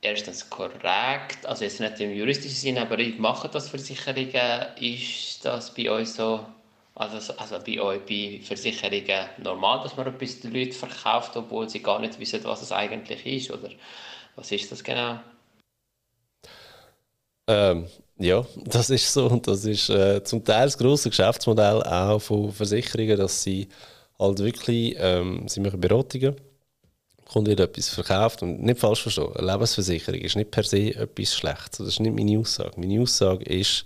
erstens 0.05 0.49
korrekt, 0.49 1.45
also 1.45 1.63
jetzt 1.63 1.79
nicht 1.79 1.99
im 1.99 2.13
juristischen 2.13 2.57
Sinne, 2.57 2.81
aber 2.81 2.99
ich 2.99 3.17
mache 3.17 3.49
das 3.49 3.69
Versicherungen, 3.69 4.67
ist 4.79 5.43
das 5.43 5.73
bei 5.73 5.89
euch 5.89 6.09
so, 6.09 6.45
also, 6.95 7.33
also 7.33 7.59
bei 7.65 7.81
euch 7.81 8.01
bei 8.05 8.39
Versicherungen 8.43 9.29
normal, 9.37 9.83
dass 9.83 9.97
man 9.97 10.07
etwas 10.07 10.39
den 10.39 10.53
Leuten 10.53 10.71
verkauft, 10.71 11.35
obwohl 11.35 11.69
sie 11.69 11.81
gar 11.81 11.99
nicht 11.99 12.19
wissen, 12.19 12.43
was 12.43 12.61
es 12.61 12.71
eigentlich 12.71 13.25
ist, 13.25 13.51
oder? 13.51 13.69
Was 14.35 14.51
ist 14.51 14.71
das 14.71 14.83
genau? 14.83 15.19
Ähm, 17.47 17.87
ja, 18.17 18.45
das 18.65 18.89
ist 18.89 19.11
so. 19.13 19.27
Und 19.27 19.47
das 19.47 19.65
ist 19.65 19.89
äh, 19.89 20.23
zum 20.23 20.43
Teil 20.43 20.65
das 20.65 20.77
grosse 20.77 21.09
Geschäftsmodell 21.09 21.83
auch 21.83 22.19
von 22.19 22.51
Versicherungen, 22.51 23.17
dass 23.17 23.43
sie 23.43 23.67
halt 24.19 24.39
wirklich, 24.39 24.95
ähm, 24.99 25.47
sie 25.47 25.59
machen 25.59 25.79
Beratungen, 25.81 26.35
kommt 27.25 27.47
wieder 27.47 27.65
etwas 27.65 27.89
verkauft 27.89 28.43
und 28.43 28.61
nicht 28.63 28.79
falsch 28.79 29.01
verstehen, 29.01 29.35
eine 29.35 29.51
Lebensversicherung 29.51 30.21
ist 30.21 30.35
nicht 30.35 30.51
per 30.51 30.63
se 30.63 30.95
etwas 30.95 31.35
Schlechtes. 31.35 31.79
Das 31.79 31.87
ist 31.87 31.99
nicht 31.99 32.15
meine 32.15 32.39
Aussage. 32.39 32.79
Meine 32.79 33.01
Aussage 33.01 33.43
ist, 33.45 33.85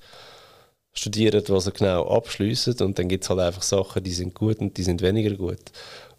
studiert, 0.94 1.50
was 1.50 1.66
er 1.66 1.72
genau 1.72 2.08
abschließt 2.08 2.82
und 2.82 3.00
dann 3.00 3.08
gibt 3.08 3.24
es 3.24 3.30
halt 3.30 3.40
einfach 3.40 3.62
Sachen, 3.62 4.04
die 4.04 4.12
sind 4.12 4.34
gut 4.34 4.60
und 4.60 4.78
die 4.78 4.84
sind 4.84 5.02
weniger 5.02 5.36
gut. 5.36 5.60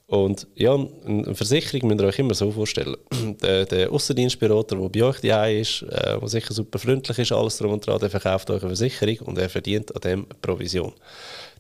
Und 0.07 0.49
ja, 0.57 0.75
eine 1.07 1.35
Versicherung 1.37 1.89
müsst 1.89 2.01
ihr 2.01 2.09
euch 2.09 2.19
immer 2.19 2.35
so 2.35 2.51
vorstellen. 2.51 2.97
der, 3.43 3.65
der 3.65 3.93
Außendienstberater, 3.93 4.77
der 4.77 4.89
bei 4.89 5.05
euch 5.05 5.21
die 5.21 5.61
ist, 5.61 5.83
äh, 5.83 6.19
der 6.19 6.29
sicher 6.29 6.53
super 6.53 6.81
freundlich 6.81 7.19
ist, 7.19 7.31
alles 7.31 7.59
drum 7.59 7.73
und 7.73 7.87
dran, 7.87 8.01
der 8.01 8.11
verkauft 8.11 8.51
euch 8.51 8.63
eine 8.63 8.75
Versicherung 8.75 9.29
und 9.29 9.39
er 9.39 9.49
verdient 9.49 9.95
an 9.95 10.01
dem 10.01 10.27
Provision. 10.43 10.93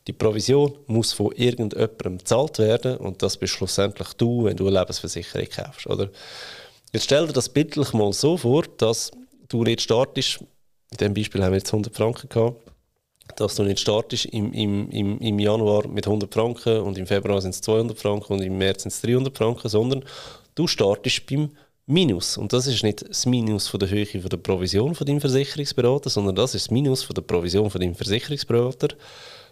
Die 0.07 0.13
Provision 0.13 0.77
muss 0.87 1.13
von 1.13 1.33
irgendjemandem 1.33 2.19
bezahlt 2.19 2.59
werden 2.59 2.97
und 2.97 3.23
das 3.23 3.37
bist 3.37 3.53
schlussendlich 3.55 4.13
du, 4.15 4.45
wenn 4.45 4.57
du 4.57 4.67
eine 4.67 4.81
Lebensversicherung 4.81 5.49
kaufst. 5.49 5.87
Oder? 5.87 6.11
Jetzt 6.93 7.05
stell 7.05 7.27
dir 7.27 7.33
das 7.33 7.49
bildlich 7.49 7.93
mal 7.93 8.13
so 8.13 8.37
vor, 8.37 8.65
dass 8.79 9.11
du 9.49 9.63
nicht 9.63 9.83
startest, 9.83 10.41
in 10.91 10.97
diesem 10.99 11.15
Beispiel 11.15 11.45
haben 11.45 11.53
wir 11.53 11.59
jetzt 11.59 11.73
100 11.73 11.95
Franken 11.95 12.29
gehabt, 12.29 12.61
dass 13.37 13.55
du 13.55 13.63
nicht 13.63 13.79
startest 13.79 14.27
im, 14.27 14.53
im, 14.53 14.91
im, 14.91 15.19
im 15.19 15.39
Januar 15.39 15.87
mit 15.87 16.07
100 16.07 16.33
Franken 16.33 16.81
und 16.81 16.99
im 16.99 17.07
Februar 17.07 17.41
sind 17.41 17.55
es 17.55 17.61
200 17.61 17.99
Franken 17.99 18.33
und 18.33 18.43
im 18.43 18.59
März 18.59 18.83
sind 18.83 18.93
es 18.93 19.01
300 19.03 19.37
Franken, 19.37 19.69
sondern 19.69 20.05
du 20.55 20.67
startest 20.67 21.27
beim 21.27 21.51
Minus. 21.87 22.37
Und 22.37 22.53
das 22.53 22.67
ist 22.67 22.83
nicht 22.85 23.09
das 23.09 23.27
Minus 23.27 23.69
von 23.69 23.81
der 23.81 23.91
Höhe 23.91 24.07
von 24.07 24.29
der 24.29 24.37
Provision 24.37 24.95
von 24.95 25.07
deinem 25.07 25.21
Versicherungsberater, 25.21 26.09
sondern 26.11 26.37
das 26.37 26.55
ist 26.55 26.67
das 26.67 26.71
Minus 26.71 27.03
von 27.03 27.15
der 27.15 27.23
Provision 27.23 27.71
von 27.71 27.81
deinem 27.81 27.95
Versicherungsberater. 27.95 28.89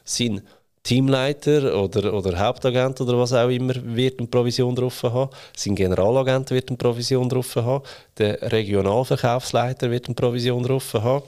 Sein 0.09 0.43
Teamleiter 0.83 1.79
oder, 1.83 2.15
oder 2.15 2.39
Hauptagent 2.39 3.01
oder 3.01 3.19
was 3.19 3.35
auch 3.35 3.51
immer 3.51 3.75
wird 3.95 4.19
eine 4.19 4.29
Provision 4.29 4.75
drauf 4.75 5.03
haben. 5.03 5.31
Sein 5.55 5.75
Generalagent 5.75 6.51
wird 6.51 6.71
eine 6.71 6.79
Provision 6.79 7.29
drauf 7.29 7.55
haben. 7.57 7.85
Der 8.17 8.41
Regionalverkaufsleiter 8.51 9.91
wird 9.91 10.07
eine 10.07 10.15
Provision 10.15 10.63
drauf 10.63 10.95
haben 10.95 11.25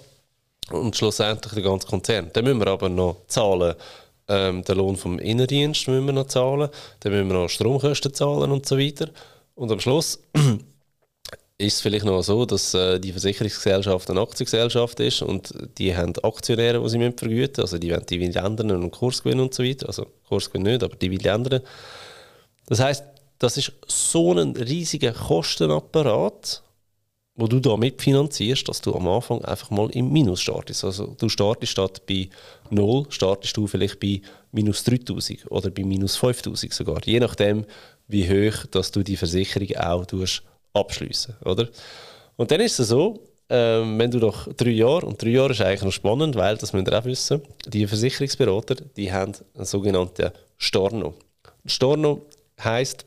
und 0.70 0.96
schlussendlich 0.96 1.52
der 1.52 1.62
ganze 1.62 1.86
Konzern. 1.86 2.30
Dann 2.32 2.44
müssen 2.44 2.60
wir 2.60 2.68
aber 2.68 2.88
noch 2.88 3.16
zahlen, 3.26 3.74
ähm, 4.28 4.64
den 4.64 4.76
Lohn 4.76 4.96
vom 4.96 5.18
Innendienst 5.18 5.88
müssen 5.88 6.06
wir 6.06 6.12
noch 6.12 6.28
zahlen, 6.28 6.70
dann 7.00 7.12
müssen 7.12 7.28
wir 7.28 7.34
noch 7.34 7.48
Stromkosten 7.48 8.14
zahlen 8.14 8.50
und 8.50 8.64
so 8.66 8.78
weiter. 8.78 9.08
Und 9.56 9.70
am 9.72 9.80
Schluss 9.80 10.20
ist 11.60 11.74
es 11.74 11.80
vielleicht 11.80 12.04
noch 12.04 12.22
so, 12.22 12.46
dass 12.46 12.74
äh, 12.74 12.98
die 12.98 13.12
Versicherungsgesellschaft 13.12 14.10
eine 14.10 14.20
Aktiengesellschaft 14.20 14.98
ist 15.00 15.22
und 15.22 15.52
die 15.78 15.94
haben 15.94 16.14
Aktionäre, 16.22 16.82
die 16.82 16.88
sie 16.88 16.98
vergüten 16.98 17.30
müssen. 17.36 17.60
Also 17.60 17.78
die 17.78 17.90
wollen 17.90 18.06
Dividenden 18.06 18.70
und 18.70 18.90
Kursgewinn 18.90 19.40
und 19.40 19.54
so 19.54 19.62
weiter. 19.62 19.86
Also 19.86 20.06
Kursgewinn 20.28 20.62
nicht, 20.62 20.82
aber 20.82 20.96
Dividenden. 20.96 21.60
Das 22.66 22.80
heißt, 22.80 23.04
das 23.38 23.56
ist 23.56 23.72
so 23.86 24.32
ein 24.32 24.56
riesiger 24.56 25.12
Kostenapparat, 25.12 26.62
wo 27.34 27.46
du 27.46 27.60
da 27.60 27.76
mitfinanzierst, 27.76 28.68
dass 28.68 28.80
du 28.80 28.94
am 28.94 29.08
Anfang 29.08 29.44
einfach 29.44 29.70
mal 29.70 29.90
im 29.90 30.12
Minus 30.12 30.40
startest. 30.40 30.84
Also 30.84 31.14
du 31.18 31.28
startest 31.28 31.72
statt 31.72 32.02
bei 32.06 32.28
0, 32.70 33.06
startest 33.10 33.56
du 33.56 33.66
vielleicht 33.66 34.00
bei 34.00 34.20
minus 34.52 34.84
3000 34.84 35.50
oder 35.50 35.70
bei 35.70 35.84
minus 35.84 36.16
5000 36.16 36.72
sogar. 36.72 37.00
Je 37.04 37.20
nachdem, 37.20 37.64
wie 38.08 38.28
hoch 38.28 38.66
dass 38.70 38.90
du 38.90 39.02
die 39.02 39.16
Versicherung 39.16 39.76
auch 39.76 40.04
abschließen 40.72 41.36
oder? 41.44 41.68
Und 42.36 42.50
dann 42.50 42.60
ist 42.60 42.78
es 42.78 42.88
so, 42.88 43.22
ähm, 43.48 43.98
wenn 43.98 44.10
du 44.10 44.18
nach 44.18 44.48
drei 44.56 44.70
Jahre, 44.70 45.06
und 45.06 45.20
drei 45.20 45.30
Jahre 45.30 45.52
ist 45.52 45.60
eigentlich 45.60 45.82
noch 45.82 45.92
spannend, 45.92 46.36
weil, 46.36 46.56
das 46.56 46.72
müsst 46.72 46.88
ihr 46.88 46.98
auch 46.98 47.04
wissen, 47.04 47.42
die 47.66 47.86
Versicherungsberater, 47.86 48.76
die 48.96 49.12
haben 49.12 49.32
einen 49.54 49.64
sogenannten 49.64 50.30
Storno. 50.56 51.14
Storno 51.66 52.26
heisst, 52.62 53.04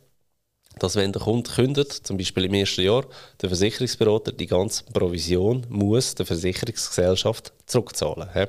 dass 0.79 0.95
wenn 0.95 1.13
der 1.13 1.21
Kunde 1.21 1.49
kündet, 1.49 1.91
zum 1.93 2.17
Beispiel 2.17 2.45
im 2.45 2.53
ersten 2.55 2.81
Jahr, 2.81 3.05
der 3.41 3.49
Versicherungsberater 3.49 4.31
die 4.31 4.47
ganze 4.47 4.83
Provision 4.85 5.65
muss 5.69 6.15
der 6.15 6.25
Versicherungsgesellschaft 6.25 7.53
zurückzahlen. 7.65 8.29
He? 8.33 8.45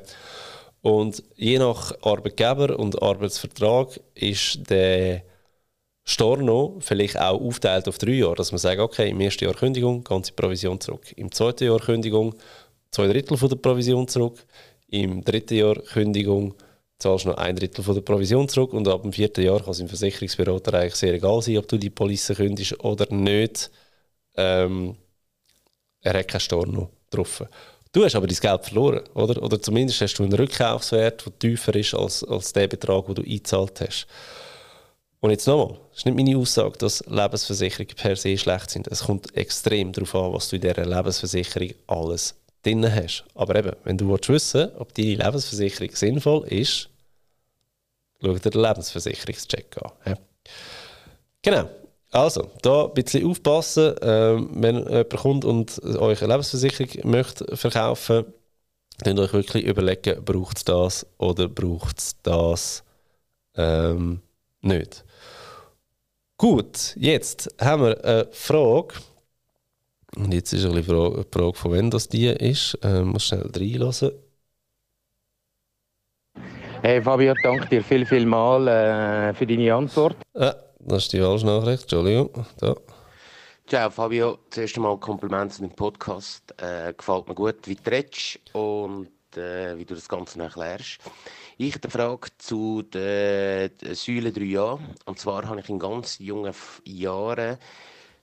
Und 0.82 1.22
je 1.36 1.58
nach 1.58 1.92
Arbeitgeber 2.02 2.78
und 2.78 3.00
Arbeitsvertrag 3.00 4.00
ist 4.14 4.68
der 4.68 5.22
Storno 6.04 6.76
vielleicht 6.80 7.18
auch 7.18 7.40
aufteilt 7.40 7.88
auf 7.88 7.98
drei 7.98 8.12
Jahre, 8.12 8.34
dass 8.34 8.52
man 8.52 8.58
sagt, 8.58 8.80
okay, 8.80 9.10
im 9.10 9.20
ersten 9.20 9.44
Jahr 9.44 9.54
Kündigung, 9.54 10.04
ganze 10.04 10.32
Provision 10.32 10.80
zurück. 10.80 11.12
Im 11.16 11.32
zweiten 11.32 11.64
Jahr 11.64 11.80
Kündigung, 11.80 12.34
zwei 12.90 13.06
Drittel 13.08 13.36
von 13.36 13.48
der 13.48 13.56
Provision 13.56 14.06
zurück. 14.06 14.44
Im 14.88 15.24
dritten 15.24 15.54
Jahr 15.54 15.76
Kündigung, 15.76 16.54
zahlst 16.98 17.26
noch 17.26 17.36
ein 17.36 17.56
Drittel 17.56 17.82
von 17.82 17.94
der 17.94 18.02
Provision 18.02 18.48
zurück 18.48 18.72
und 18.72 18.88
ab 18.88 19.02
dem 19.02 19.12
vierten 19.12 19.44
Jahr 19.44 19.60
kann 19.60 19.70
es 19.70 19.80
im 19.80 19.88
Versicherungsberater 19.88 20.74
eigentlich 20.74 20.94
sehr 20.94 21.14
egal 21.14 21.42
sein, 21.42 21.58
ob 21.58 21.68
du 21.68 21.76
die 21.78 21.90
Police 21.90 22.32
kündigst 22.36 22.82
oder 22.84 23.12
nicht. 23.12 23.70
Ähm, 24.36 24.96
er 26.00 26.18
hat 26.18 26.28
keinen 26.28 26.40
Storno 26.40 26.90
drauf. 27.10 27.44
Du 27.92 28.04
hast 28.04 28.14
aber 28.14 28.26
dein 28.26 28.36
Geld 28.36 28.64
verloren, 28.64 29.04
oder? 29.14 29.42
Oder 29.42 29.60
zumindest 29.60 30.00
hast 30.00 30.18
du 30.18 30.24
einen 30.24 30.32
Rückkaufswert, 30.32 31.24
der 31.24 31.38
tiefer 31.38 31.74
ist 31.76 31.94
als, 31.94 32.24
als 32.24 32.52
der 32.52 32.68
Betrag, 32.68 33.06
den 33.06 33.14
du 33.14 33.22
eingezahlt 33.22 33.80
hast. 33.80 34.06
Und 35.20 35.30
jetzt 35.30 35.46
nochmal, 35.46 35.78
das 35.94 36.00
ist 36.00 36.06
nicht 36.06 36.16
meine 36.16 36.36
Aussage, 36.36 36.76
dass 36.78 37.04
Lebensversicherungen 37.06 37.94
per 37.94 38.16
se 38.16 38.36
schlecht 38.36 38.68
sind. 38.68 38.88
Es 38.88 39.04
kommt 39.04 39.32
extrem 39.36 39.92
darauf 39.92 40.12
an, 40.16 40.32
was 40.32 40.48
du 40.48 40.56
in 40.56 40.62
dieser 40.62 40.84
Lebensversicherung 40.84 41.70
alles 41.86 42.34
drin 42.64 42.92
hast. 42.92 43.24
Aber 43.36 43.54
eben, 43.54 43.76
wenn 43.84 43.96
du 43.96 44.08
wissen 44.10 44.28
willst, 44.28 44.56
ob 44.76 44.92
deine 44.92 45.14
Lebensversicherung 45.14 45.94
sinnvoll 45.94 46.48
ist, 46.48 46.88
schau 48.20 48.32
dir 48.32 48.50
den 48.50 48.60
Lebensversicherungscheck 48.60 49.76
an. 49.84 49.92
Ja. 50.04 50.18
Genau. 51.42 51.70
Also, 52.10 52.50
da 52.62 52.86
ein 52.86 52.94
bisschen 52.94 53.30
aufpassen, 53.30 53.94
ähm, 54.02 54.50
wenn 54.52 54.78
jemand 54.78 55.16
kommt 55.16 55.44
und 55.44 55.80
euch 55.80 56.22
eine 56.22 56.32
Lebensversicherung 56.32 57.08
möchte 57.08 57.56
verkaufen 57.56 58.24
möchte, 59.04 59.20
euch 59.20 59.32
wirklich 59.32 59.64
überlegen, 59.64 60.24
braucht 60.24 60.56
es 60.56 60.64
das 60.64 61.06
oder 61.18 61.48
braucht 61.48 62.00
es 62.00 62.16
das 62.24 62.82
ähm, 63.54 64.22
nicht. 64.60 65.04
Gut, 66.36 66.94
jetzt 66.96 67.54
haben 67.60 67.82
wir 67.84 68.04
eine 68.04 68.28
Frage. 68.32 68.94
Und 70.16 70.34
jetzt 70.34 70.52
ist 70.52 70.64
eine 70.64 70.82
Frage, 70.82 71.24
von 71.54 71.72
wem 71.72 71.90
das 71.90 72.08
die 72.08 72.26
ist. 72.26 72.78
Ähm, 72.82 73.08
muss 73.08 73.26
schnell 73.26 73.50
reinlassen. 73.54 74.12
Hey 76.82 77.00
Fabio, 77.00 77.34
danke 77.42 77.66
dir 77.68 77.82
viel, 77.82 78.04
viel 78.04 78.26
mal 78.26 78.68
äh, 78.68 79.32
für 79.32 79.46
deine 79.46 79.74
Antwort. 79.74 80.16
Ah, 80.34 80.54
das 80.80 81.04
ist 81.04 81.12
die 81.12 81.20
falsche 81.20 81.46
Nachricht, 81.46 81.82
Entschuldigung. 81.84 82.46
Da. 82.58 82.74
Ciao 83.66 83.88
Fabio, 83.88 84.38
zuerst 84.50 84.76
einmal 84.76 84.98
Kompliment 84.98 85.52
zu 85.52 85.62
dem 85.62 85.70
Podcast. 85.70 86.42
Äh, 86.60 86.92
gefällt 86.92 87.28
mir 87.28 87.34
gut, 87.34 87.66
wie 87.66 87.76
du 87.76 87.90
redest 87.90 88.38
und 88.52 89.08
äh, 89.36 89.78
wie 89.78 89.84
du 89.86 89.94
das 89.94 90.08
Ganze 90.08 90.38
erklärst. 90.42 90.98
Ich 91.56 91.74
habe 91.74 91.84
eine 91.84 91.90
Frage 91.92 92.28
zu 92.36 92.82
den 92.82 93.70
Säule 93.94 94.30
3a. 94.30 94.78
Und 95.04 95.18
zwar 95.20 95.46
habe 95.46 95.60
ich 95.60 95.68
in 95.68 95.78
ganz 95.78 96.18
jungen 96.18 96.52
Jahren 96.84 97.58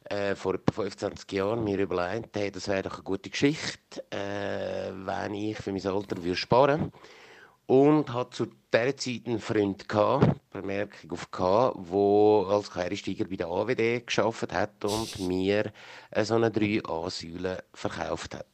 äh, 0.04 0.36
vor 0.36 0.56
etwa 0.56 0.74
25 0.74 1.32
Jahren 1.32 1.64
mir 1.64 1.80
überlegt, 1.80 2.36
hey, 2.36 2.52
das 2.52 2.68
wäre 2.68 2.84
doch 2.84 2.96
eine 2.96 3.04
gute 3.04 3.30
Geschichte, 3.30 4.04
äh, 4.10 4.92
wenn 4.94 5.34
ich 5.34 5.58
für 5.58 5.72
mein 5.72 5.88
Alter 5.88 6.18
würde 6.18 6.36
sparen 6.36 6.82
würde 6.82 6.92
und 7.72 8.12
hatte 8.12 8.32
zu 8.32 8.46
dieser 8.74 8.98
Zeit 8.98 9.22
einen 9.28 9.40
Freund 9.40 9.88
gehabt, 9.88 10.42
Bemerkung 10.50 11.12
auf 11.12 11.32
K, 11.32 11.74
der 11.74 12.54
als 12.54 12.70
Quereinsteiger 12.70 13.24
bei 13.24 13.38
der 13.38 13.48
AWD 13.48 14.06
geschafft 14.06 14.52
hat 14.52 14.84
und 14.84 15.20
mir 15.20 15.72
so 16.22 16.36
eine 16.36 16.50
3A-Säule 16.50 17.64
verkauft 17.74 18.36
hat. 18.36 18.46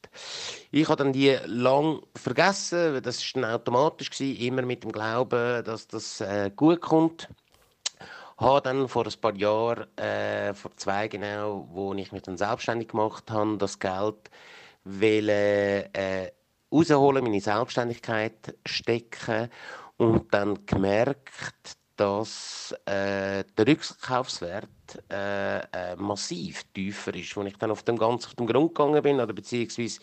Ich 0.70 0.88
habe 0.88 1.04
dann 1.04 1.14
die 1.14 1.36
lang 1.48 2.04
vergessen, 2.14 3.02
das 3.02 3.24
war 3.34 3.56
automatisch, 3.56 4.12
gewesen, 4.12 4.40
immer 4.40 4.62
mit 4.62 4.84
dem 4.84 4.92
Glauben, 4.92 5.64
dass 5.64 5.88
das 5.88 6.22
äh, 6.22 6.52
gut 6.56 6.82
kommt. 6.82 7.28
Habe 8.38 8.62
dann 8.62 8.88
vor 8.88 9.08
ein 9.08 9.20
paar 9.20 9.34
Jahren, 9.34 9.98
äh, 9.98 10.54
vor 10.54 10.78
zwei 10.78 11.08
genau, 11.08 11.68
wo 11.72 11.92
ich 11.96 12.12
mich 12.12 12.22
dann 12.22 12.38
selbstständig 12.38 12.90
gemacht 12.90 13.32
habe, 13.32 13.58
das 13.58 13.80
Geld 13.80 14.30
wollen, 14.86 15.92
äh, 15.94 16.32
rausholen, 16.72 17.24
meine 17.24 17.42
Selbstständigkeit 17.42 18.56
stecken 18.66 19.50
und 19.98 20.34
dann 20.34 20.66
gemerkt, 20.66 21.78
dass 21.96 22.76
äh, 22.86 23.44
der 23.58 23.68
Rückkaufswert 23.68 24.70
äh, 25.12 25.60
äh, 25.60 25.96
massiv 25.96 26.64
tiefer 26.74 27.14
ist, 27.16 27.36
wo 27.36 27.42
ich 27.44 27.58
dann 27.58 27.72
auf 27.72 27.84
dem 27.84 27.98
ganz 27.98 28.28
auf 28.28 28.36
den 28.36 28.46
Grund 28.48 28.76
gegangen 28.76 29.02
bin 29.02 29.20
oder 29.20 29.34
beziehungsweise 29.34 30.00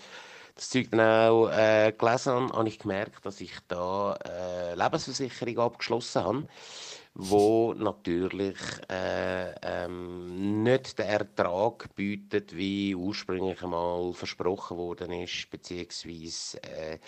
das 0.56 0.70
Zeug 0.70 0.88
dann 0.90 1.00
auch 1.00 1.48
äh, 1.50 1.92
gelesen 1.96 2.32
habe, 2.32 2.52
habe 2.52 2.68
ich 2.68 2.78
gemerkt, 2.78 3.24
dass 3.24 3.40
ich 3.40 3.52
da 3.68 4.14
äh, 4.24 4.74
Lebensversicherung 4.74 5.58
abgeschlossen 5.58 6.22
habe, 6.24 6.46
wo 7.14 7.74
natürlich 7.74 8.56
äh, 8.90 9.54
ähm, 9.62 10.62
nicht 10.64 10.98
den 10.98 11.06
Ertrag 11.06 11.94
bietet, 11.94 12.56
wie 12.56 12.94
ursprünglich 12.94 13.62
einmal 13.62 14.12
versprochen 14.12 14.76
worden 14.76 15.12
ist, 15.12 15.48
beziehungsweise 15.48 16.60
äh, 16.64 16.98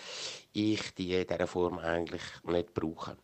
ich 0.53 0.95
die 0.95 1.15
in 1.15 1.27
dieser 1.27 1.49
Form 1.49 1.79
eigentlich 1.79 2.23
nicht 2.45 2.73
brauche. 2.73 3.17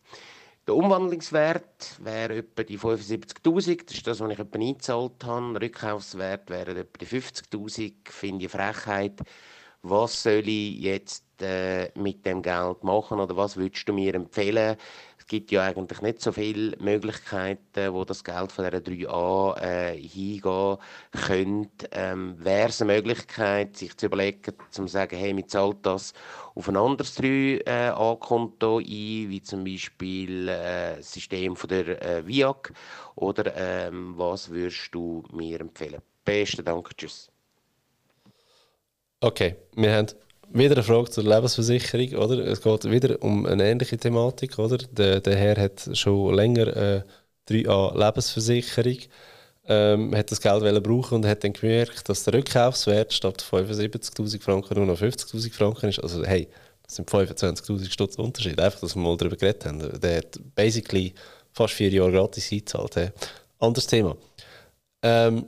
Der 0.67 0.75
Umwandlungswert 0.75 1.99
wäre 2.01 2.37
etwa 2.37 2.63
die 2.63 2.79
75'000, 2.79 3.85
das 3.85 3.95
ist 3.95 4.07
das, 4.07 4.19
was 4.19 4.31
ich 4.31 4.39
etwa 4.39 4.59
eingezahlt 4.59 5.23
habe. 5.25 5.53
Der 5.53 5.61
Rückkaufswert 5.61 6.49
wäre 6.49 6.71
etwa 6.71 6.97
die 6.99 7.05
50'000, 7.05 7.93
finde 8.09 8.45
ich 8.45 8.51
Frechheit. 8.51 9.21
Was 9.81 10.23
soll 10.23 10.47
ich 10.47 10.79
jetzt 10.79 11.25
äh, 11.41 11.91
mit 11.95 12.25
dem 12.25 12.41
Geld 12.41 12.81
machen 12.85 13.19
oder 13.19 13.35
was 13.35 13.57
würdest 13.57 13.89
du 13.89 13.91
mir 13.91 14.15
empfehlen? 14.15 14.77
Es 15.23 15.27
gibt 15.27 15.51
ja 15.51 15.63
eigentlich 15.63 16.01
nicht 16.01 16.21
so 16.21 16.33
viele 16.33 16.75
Möglichkeiten, 16.79 17.93
wo 17.93 18.03
das 18.03 18.25
Geld 18.25 18.51
von 18.51 18.69
der 18.69 18.83
3a 18.83 19.57
äh, 19.57 19.97
hingehen 19.97 20.77
könnte. 21.13 21.87
Ähm, 21.93 22.35
Wäre 22.43 22.67
es 22.67 22.81
eine 22.81 22.91
Möglichkeit, 22.91 23.77
sich 23.77 23.95
zu 23.95 24.07
überlegen, 24.07 24.41
zu 24.69 24.85
sagen, 24.87 25.15
hey, 25.15 25.33
wir 25.33 25.47
zahlt 25.47 25.77
das 25.83 26.13
auf 26.55 26.67
ein 26.67 26.75
anderes 26.75 27.17
3a-Konto 27.17 28.79
ein, 28.79 28.85
wie 28.85 29.41
zum 29.41 29.63
Beispiel 29.63 30.49
äh, 30.49 30.97
das 30.97 31.13
System 31.13 31.55
von 31.55 31.69
der 31.69 32.01
äh, 32.01 32.27
VIAC? 32.27 32.73
Oder 33.15 33.55
ähm, 33.55 34.15
was 34.17 34.49
würdest 34.49 34.89
du 34.91 35.23
mir 35.31 35.61
empfehlen? 35.61 36.01
Besten 36.25 36.65
Dank, 36.65 36.97
tschüss. 36.97 37.31
Okay, 39.21 39.55
wir 39.73 39.95
haben 39.95 40.07
wieder 40.53 40.75
eine 40.75 40.83
Frage 40.83 41.09
zur 41.09 41.23
Lebensversicherung, 41.23 42.13
oder? 42.13 42.45
Es 42.45 42.61
geht 42.61 42.89
wieder 42.89 43.21
um 43.21 43.45
eine 43.45 43.69
ähnliche 43.69 43.97
Thematik, 43.97 44.59
oder? 44.59 44.77
Der, 44.77 45.19
der 45.19 45.35
Herr 45.35 45.57
hat 45.57 45.89
schon 45.93 46.33
länger 46.33 46.67
eine 46.75 47.05
3A 47.49 47.97
Lebensversicherung, 47.97 48.97
ähm, 49.65 50.15
hat 50.15 50.31
das 50.31 50.41
Geld 50.41 50.83
brauchen 50.83 51.15
und 51.15 51.25
hat 51.25 51.43
dann 51.43 51.53
gemerkt, 51.53 52.07
dass 52.07 52.23
der 52.23 52.35
Rückkaufswert 52.35 53.13
statt 53.13 53.43
75.000 53.49 54.41
Franken 54.41 54.75
nur 54.75 54.85
noch 54.85 54.99
50.000 54.99 55.53
Franken 55.53 55.89
ist. 55.89 55.99
Also 55.99 56.23
hey, 56.23 56.47
das 56.83 56.95
sind 56.95 57.09
25.000 57.09 57.89
Stutz 57.89 58.15
Unterschied. 58.17 58.59
Einfach, 58.59 58.81
dass 58.81 58.95
wir 58.95 59.01
mal 59.01 59.17
darüber 59.17 59.37
geredet 59.37 59.65
haben. 59.65 59.99
Der 59.99 60.17
hat 60.17 60.39
basically 60.55 61.13
fast 61.51 61.73
vier 61.73 61.89
Jahre 61.89 62.11
gratis 62.11 62.51
eingezahlt. 62.51 62.95
Hey. 62.95 63.09
Anderes 63.59 63.87
Thema. 63.87 64.15
Ähm, 65.01 65.45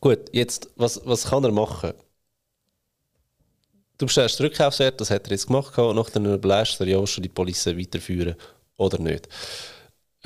gut, 0.00 0.18
jetzt, 0.32 0.70
was, 0.76 1.00
was 1.04 1.24
kann 1.28 1.44
er 1.44 1.52
machen? 1.52 1.92
Du 3.98 4.06
bestellst 4.06 4.38
den 4.38 4.46
Rückkaufswert, 4.46 5.00
das 5.00 5.10
hat 5.10 5.26
er 5.26 5.32
jetzt 5.32 5.46
gemacht, 5.46 5.76
und 5.78 5.96
nachher 5.96 6.20
überlegst 6.20 6.78
du 6.78 6.84
dir 6.84 6.98
ja 6.98 7.06
schon 7.06 7.22
die 7.22 7.28
Police 7.28 7.66
weiterführen 7.66 8.34
oder 8.76 8.98
nicht. 8.98 9.28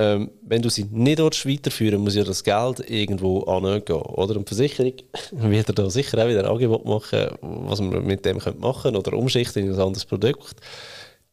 Ähm, 0.00 0.30
wenn 0.42 0.62
du 0.62 0.70
sie 0.70 0.84
nicht 0.84 1.18
weiterführen 1.18 2.00
muss 2.00 2.14
ja 2.14 2.24
das 2.24 2.42
Geld 2.42 2.80
irgendwo 2.88 3.42
angehen. 3.42 3.96
Oder? 3.96 4.36
Und 4.36 4.48
Versicherung 4.48 4.94
wird 5.32 5.78
da 5.78 5.90
sicher 5.90 6.24
auch 6.24 6.28
wieder 6.28 6.40
ein 6.40 6.50
Angebot 6.50 6.86
machen, 6.86 7.28
was 7.42 7.80
man 7.82 8.06
mit 8.06 8.24
dem 8.24 8.38
machen 8.38 8.82
könnte 8.82 8.98
oder 8.98 9.12
umschichten 9.12 9.62
in 9.62 9.74
ein 9.74 9.78
anderes 9.78 10.06
Produkt. 10.06 10.56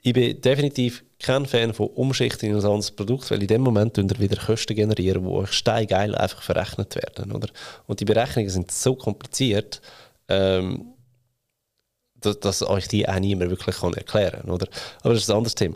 Ich 0.02 0.12
bin 0.12 0.42
definitiv 0.42 1.06
kein 1.18 1.46
Fan 1.46 1.74
von 1.74 1.88
Umschichten 1.88 2.50
in 2.50 2.56
ein 2.56 2.66
anderes 2.66 2.92
Produkt, 2.92 3.32
weil 3.32 3.42
in 3.42 3.48
dem 3.48 3.62
Moment 3.62 3.98
er 3.98 4.20
wieder 4.20 4.36
Kosten 4.36 4.76
generieren, 4.76 5.24
die 5.24 5.30
euch 5.30 5.54
steingeil 5.54 6.14
einfach 6.16 6.42
verrechnet 6.42 6.94
werden. 6.96 7.32
Oder? 7.32 7.48
Und 7.88 8.02
die 8.02 8.06
Berechnungen 8.06 8.50
sind 8.50 8.72
so 8.72 8.96
kompliziert, 8.96 9.82
ähm, 10.28 10.94
dass, 12.22 12.40
dass 12.40 12.64
euch 12.64 12.88
die 12.88 13.08
auch 13.08 13.20
niemand 13.20 13.52
wirklich 13.52 13.78
kann 13.78 13.94
erklären 13.94 14.42
kann. 14.42 14.50
Aber 14.50 15.14
das 15.14 15.24
ist 15.24 15.30
ein 15.30 15.38
anderes 15.38 15.56
Thema. 15.56 15.76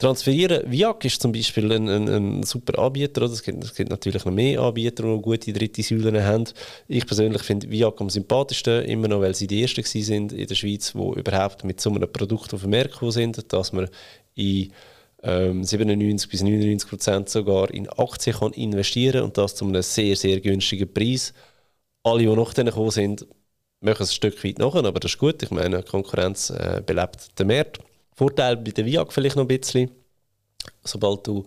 Transferieren, 0.00 0.62
Viac 0.70 1.04
ist 1.04 1.20
zum 1.20 1.30
Beispiel 1.30 1.70
ein, 1.72 1.86
ein, 1.86 2.08
ein 2.08 2.42
super 2.42 2.78
Anbieter. 2.78 3.20
Es, 3.22 3.42
gibt, 3.42 3.62
es 3.62 3.74
gibt 3.74 3.90
natürlich 3.90 4.24
noch 4.24 4.32
mehr 4.32 4.58
Anbieter, 4.60 5.02
die 5.02 5.20
gute 5.20 5.52
dritte 5.52 5.82
Säulen 5.82 6.24
haben. 6.24 6.44
Ich 6.88 7.06
persönlich 7.06 7.42
finde 7.42 7.70
Viac 7.70 8.00
am 8.00 8.08
sympathischsten, 8.08 8.86
immer 8.86 9.08
noch, 9.08 9.20
weil 9.20 9.34
sie 9.34 9.46
die 9.46 9.60
Ersten 9.60 9.82
sind 9.84 10.32
in 10.32 10.46
der 10.46 10.54
Schweiz, 10.54 10.94
die 10.94 11.20
überhaupt 11.20 11.64
mit 11.64 11.82
so 11.82 11.90
einem 11.90 12.10
Produkt 12.10 12.54
auf 12.54 12.62
den 12.62 12.70
Markt 12.70 12.98
sind, 13.12 13.52
dass 13.52 13.74
man 13.74 13.90
in 14.34 14.72
ähm, 15.22 15.64
97 15.64 16.30
bis 16.30 16.42
99 16.42 16.88
Prozent 16.88 17.28
sogar 17.28 17.70
in 17.70 17.86
Aktien 17.90 18.36
kann 18.36 18.52
investieren 18.52 19.22
und 19.24 19.36
das 19.36 19.54
zu 19.54 19.66
einem 19.66 19.82
sehr, 19.82 20.16
sehr 20.16 20.40
günstigen 20.40 20.90
Preis. 20.90 21.34
Alle, 22.02 22.20
die 22.20 22.26
nach 22.26 22.54
denen 22.54 22.70
gekommen 22.70 22.90
sind, 22.90 23.26
machen 23.80 24.02
es 24.02 24.10
ein 24.10 24.14
Stück 24.14 24.44
weit 24.44 24.58
nach, 24.58 24.74
aber 24.74 25.00
das 25.00 25.12
ist 25.12 25.18
gut. 25.18 25.42
Ich 25.42 25.50
meine, 25.50 25.82
Konkurrenz 25.82 26.50
äh, 26.50 26.82
belebt 26.84 27.38
den 27.38 27.46
Markt. 27.48 27.80
Vorteil 28.14 28.56
bei 28.56 28.70
der 28.70 28.84
VIAG 28.84 29.12
vielleicht 29.12 29.36
noch 29.36 29.44
ein 29.44 29.48
bisschen, 29.48 29.90
sobald 30.84 31.26
du 31.26 31.44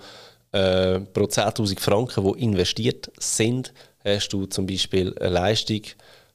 äh, 0.52 1.00
pro 1.00 1.26
10'000 1.26 1.80
Franken, 1.80 2.24
die 2.24 2.44
investiert 2.44 3.12
sind, 3.20 3.74
hast 4.04 4.30
du 4.30 4.46
zum 4.48 4.66
Beispiel 4.66 5.16
eine 5.20 5.30
Leistung 5.30 5.82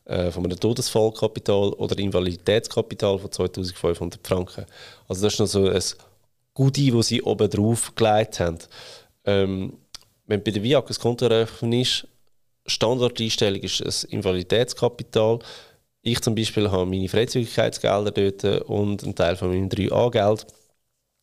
äh, 0.04 0.30
von 0.30 0.44
einem 0.44 0.58
Todesfallkapital 0.58 1.72
oder 1.74 1.98
Invaliditätskapital 1.98 3.18
von 3.18 3.32
2500 3.32 4.26
Franken. 4.26 4.64
Also 5.08 5.22
das 5.22 5.34
ist 5.34 5.40
noch 5.40 5.46
so 5.46 5.68
ein 5.68 5.82
Goodie, 6.54 6.90
das 6.90 7.08
sie 7.08 7.22
oben 7.22 7.50
drauf 7.50 7.94
gelegt 7.94 8.40
haben. 8.40 8.58
Ähm, 9.24 9.74
wenn 10.26 10.42
bei 10.42 10.50
der 10.50 10.62
VIAG 10.62 10.88
ein 10.88 10.96
Konto 10.96 11.26
eröffnet 11.26 11.82
ist, 11.82 12.06
Standardeinstellung 12.66 13.62
ist 13.62 13.80
ein 13.80 14.10
Invaliditätskapital. 14.10 15.38
Ich 16.08 16.22
zum 16.22 16.34
Beispiel 16.34 16.70
habe 16.70 16.86
meine 16.86 17.06
Freizügigkeitsgelder 17.06 18.10
dort 18.10 18.62
und 18.62 19.04
einen 19.04 19.14
Teil 19.14 19.36
von 19.36 19.50
meinem 19.50 19.68
3A-Geld. 19.68 20.46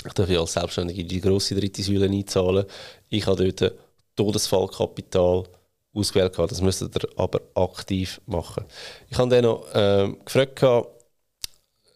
Ich 0.06 0.14
darf 0.14 0.30
ja 0.30 0.40
als 0.40 0.54
Selbstständige 0.54 1.04
die 1.04 1.22
grosse 1.22 1.56
dritte 1.56 1.82
Säule 1.82 2.06
einzahlen. 2.06 2.66
Ich 3.10 3.26
habe 3.26 3.52
dort 3.52 3.74
Todesfallkapital 4.16 5.46
ausgewählt. 5.92 6.38
Das 6.38 6.62
müsstet 6.62 6.96
ihr 6.96 7.10
aber 7.16 7.42
aktiv 7.56 8.22
machen. 8.28 8.66
Ich 9.10 9.18
habe 9.18 9.32
dann 9.32 9.46
noch 9.46 9.74
äh, 9.74 10.14
gefragt, 10.24 10.62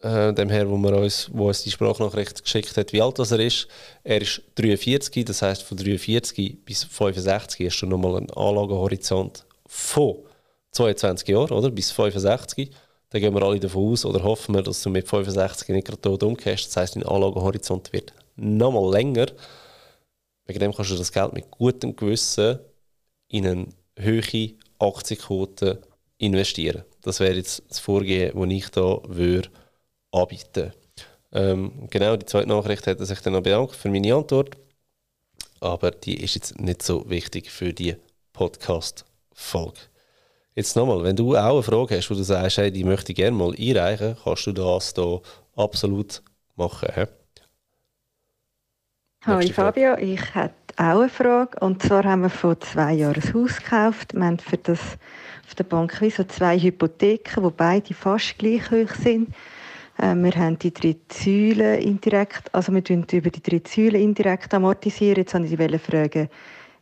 äh, 0.02 0.32
dem 0.32 0.48
Herr, 0.48 0.68
wo, 0.68 0.76
wir 0.76 0.96
uns, 0.96 1.30
wo 1.32 1.46
uns 1.46 1.62
die 1.62 1.70
Sprachnachricht 1.70 2.42
geschickt 2.42 2.76
hat, 2.76 2.92
wie 2.92 3.02
alt 3.02 3.20
das 3.20 3.30
er 3.30 3.38
ist. 3.38 3.68
Er 4.02 4.20
ist 4.20 4.42
43, 4.56 5.24
das 5.24 5.42
heißt 5.42 5.62
von 5.62 5.76
43 5.76 6.64
bis 6.64 6.82
65 6.82 7.60
ist 7.60 7.74
schon 7.76 7.90
nochmal 7.90 8.16
ein 8.16 8.30
Anlagehorizont 8.32 9.46
von 9.64 10.24
22 10.72 11.28
Jahre, 11.28 11.54
oder? 11.54 11.70
Bis 11.70 11.90
65. 11.90 12.70
Dann 13.10 13.20
gehen 13.20 13.34
wir 13.34 13.42
alle 13.42 13.58
davon 13.58 13.92
aus 13.92 14.04
oder 14.04 14.22
hoffen 14.22 14.54
wir, 14.54 14.62
dass 14.62 14.82
du 14.82 14.90
mit 14.90 15.08
65 15.08 15.68
nicht 15.70 15.86
gerade 15.86 16.00
tot 16.00 16.22
umkehrst. 16.22 16.66
Das 16.66 16.76
heisst, 16.76 16.96
dein 16.96 17.04
Anlagehorizont 17.04 17.92
wird 17.92 18.12
nochmal 18.36 18.92
länger. 18.92 19.26
Wegen 20.46 20.58
dem 20.60 20.72
kannst 20.72 20.92
du 20.92 20.96
das 20.96 21.12
Geld 21.12 21.32
mit 21.32 21.50
gutem 21.50 21.96
Gewissen 21.96 22.60
in 23.28 23.46
eine 23.46 23.66
höhere 23.96 24.54
Aktienquote 24.78 25.80
investieren. 26.18 26.84
Das 27.02 27.20
wäre 27.20 27.34
jetzt 27.34 27.62
das 27.68 27.80
Vorgehen, 27.80 28.32
das 28.34 28.50
ich 28.50 28.66
hier 28.74 29.02
würde 29.06 29.48
anbieten 30.12 30.72
ähm, 31.32 31.88
Genau, 31.90 32.16
die 32.16 32.26
zweite 32.26 32.48
Nachricht 32.48 32.86
er 32.86 33.04
sich 33.04 33.20
dann 33.20 33.32
noch 33.32 33.42
bedankt 33.42 33.74
für 33.74 33.88
meine 33.88 34.14
Antwort. 34.14 34.56
Aber 35.60 35.90
die 35.90 36.22
ist 36.22 36.34
jetzt 36.34 36.58
nicht 36.58 36.82
so 36.82 37.08
wichtig 37.08 37.50
für 37.50 37.72
die 37.72 37.96
Podcast-Folge. 38.32 39.89
Jetzt 40.56 40.74
nochmal, 40.74 41.04
wenn 41.04 41.14
du 41.14 41.36
auch 41.36 41.54
eine 41.54 41.62
Frage 41.62 41.96
hast, 41.96 42.10
wo 42.10 42.14
du 42.14 42.24
sagst, 42.24 42.58
hey, 42.58 42.72
die 42.72 42.82
möchte 42.82 43.12
ich 43.12 43.16
gerne 43.16 43.36
mal 43.36 43.54
einreichen, 43.56 44.16
kannst 44.22 44.46
du 44.46 44.52
das 44.52 44.92
hier 44.94 45.20
absolut 45.54 46.22
machen. 46.56 46.88
He? 46.92 47.04
Hallo 49.24 49.48
Fabio, 49.52 49.96
ich 49.96 50.34
hätte 50.34 50.54
auch 50.76 51.00
eine 51.00 51.08
Frage. 51.08 51.58
Und 51.60 51.82
zwar 51.82 52.02
haben 52.04 52.22
wir 52.22 52.30
vor 52.30 52.58
zwei 52.58 52.94
Jahren 52.94 53.22
ein 53.22 53.34
Haus 53.34 53.58
gekauft. 53.58 54.12
Wir 54.12 54.24
haben 54.24 54.38
für 54.38 54.56
das 54.56 54.80
auf 55.46 55.54
der 55.54 55.64
Bank 55.64 56.00
wie 56.00 56.10
so 56.10 56.24
zwei 56.24 56.58
Hypotheken, 56.58 57.42
die 57.44 57.54
beide 57.56 57.94
fast 57.94 58.36
gleich 58.38 58.70
hoch 58.72 58.92
sind. 58.94 59.28
Ähm, 60.02 60.24
wir 60.24 60.34
haben 60.34 60.58
die 60.58 60.72
drei 60.72 60.96
Säulen 61.12 61.80
indirekt, 61.80 62.52
also 62.52 62.72
wir 62.72 62.82
über 62.82 63.30
die 63.30 63.42
drei 63.42 63.62
Säulen 63.68 64.00
indirekt 64.00 64.52
amortisieren. 64.52 65.18
Jetzt 65.18 65.34
wollte 65.34 65.74
ich 65.74 65.82
fragen, 65.82 66.28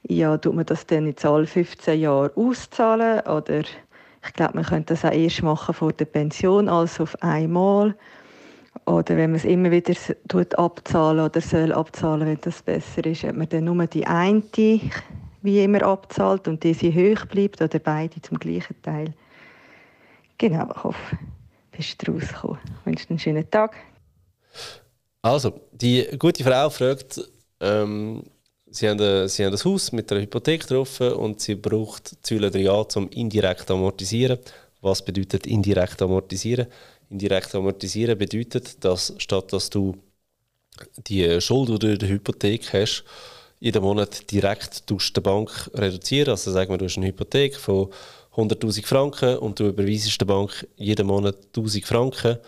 ja, 0.09 0.37
tut 0.39 0.55
man 0.55 0.67
das 0.67 0.87
dann 0.87 1.07
jetzt 1.07 1.25
alle 1.25 1.47
15 1.47 2.01
Jahre 2.01 2.33
auszahlen 2.35 3.21
oder 3.21 3.61
ich 3.61 4.33
glaube, 4.35 4.55
man 4.57 4.65
könnte 4.65 4.95
das 4.95 5.05
auch 5.05 5.13
erst 5.13 5.43
machen 5.43 5.75
vor 5.75 5.93
der 5.93 6.07
Pension, 6.07 6.69
also 6.69 7.05
auf 7.05 7.23
einmal. 7.23 7.95
Oder 8.85 9.17
wenn 9.17 9.31
man 9.31 9.37
es 9.37 9.45
immer 9.45 9.71
wieder 9.71 9.95
tut 10.29 10.59
abzahlen 10.59 11.25
oder 11.25 11.41
soll 11.41 11.73
abzahlen, 11.73 12.27
wenn 12.27 12.41
das 12.41 12.63
besser 12.63 13.05
ist, 13.07 13.25
ob 13.25 13.37
man 13.37 13.49
dann 13.49 13.65
nur 13.65 13.87
die 13.87 14.07
eine 14.07 14.43
wie 15.43 15.63
immer 15.63 15.83
abzahlt 15.83 16.49
und 16.49 16.65
diese 16.65 16.93
hoch 16.93 17.27
bleibt 17.27 17.63
oder 17.63 17.79
beide 17.79 18.21
zum 18.23 18.39
gleichen 18.39 18.81
Teil. 18.83 19.15
Genau, 20.37 20.69
ich 20.75 20.85
hoffe, 20.85 21.19
du 21.73 21.77
bist 21.77 22.09
rausgekommen. 22.09 22.59
Ich 22.81 22.87
wünsche 22.87 23.07
dir 23.07 23.11
einen 23.11 23.19
schönen 23.19 23.51
Tag. 23.51 23.77
Also, 25.23 25.61
die 25.73 26.07
gute 26.19 26.43
Frau 26.45 26.71
fragt, 26.71 27.21
ähm, 27.61 28.23
Sie 28.71 28.89
haben, 28.89 29.01
ein, 29.01 29.29
sie 29.29 29.45
haben 29.45 29.55
ein 29.55 29.65
Haus 29.65 29.93
mit 29.93 30.11
einer 30.13 30.21
Hypothek 30.21 30.67
drauf 30.67 31.01
und 31.01 31.41
sie 31.41 31.55
braucht 31.55 32.25
Säule 32.27 32.49
3a 32.49 32.89
zum 32.89 33.09
indirekt 33.11 33.71
amortisieren. 33.71 34.39
Was 34.81 35.03
bedeutet 35.03 35.47
indirekt 35.47 36.03
amortisieren? 36.03 36.67
Indirekt 37.11 37.55
amortisieren 37.55 38.19
bedeutet, 38.19 38.85
dass 38.85 39.15
statt 39.19 39.53
dass 39.53 39.71
du 39.71 39.97
die 41.07 41.41
Schuld 41.41 41.71
oder 41.71 41.97
die 41.97 42.09
Hypothek 42.09 42.73
hast, 42.73 43.05
jeden 43.59 43.83
Monat 43.83 44.31
direkt 44.31 44.89
durch 44.89 45.13
die 45.13 45.21
Bank 45.21 45.71
reduzieren. 45.75 46.31
Also 46.31 46.53
sagen 46.53 46.71
wir, 46.71 46.79
du 46.79 46.85
hast 46.85 46.97
eine 46.97 47.07
Hypothek 47.07 47.57
von 47.57 47.89
100'000 48.37 48.87
Franken 48.87 49.39
und 49.39 49.59
du 49.59 49.69
überweisest 49.69 50.21
der 50.21 50.27
Bank 50.27 50.69
jeden 50.77 51.07
Monat 51.07 51.37
1'000 51.55 51.85
Franken, 51.85 52.39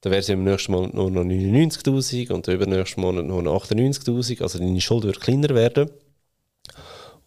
dann 0.00 0.12
wäre 0.12 0.20
es 0.20 0.28
im 0.30 0.44
nächsten 0.44 0.72
Monat 0.72 0.94
nur 0.94 1.10
noch 1.10 1.24
99'000 1.24 2.32
und 2.32 2.48
im 2.48 2.54
übernächsten 2.54 3.02
Monat 3.02 3.26
nur 3.26 3.42
noch 3.42 3.64
98'000, 3.66 4.42
also 4.42 4.58
deine 4.58 4.80
Schuld 4.80 5.04
wird 5.04 5.20
kleiner 5.20 5.54
werden. 5.54 5.90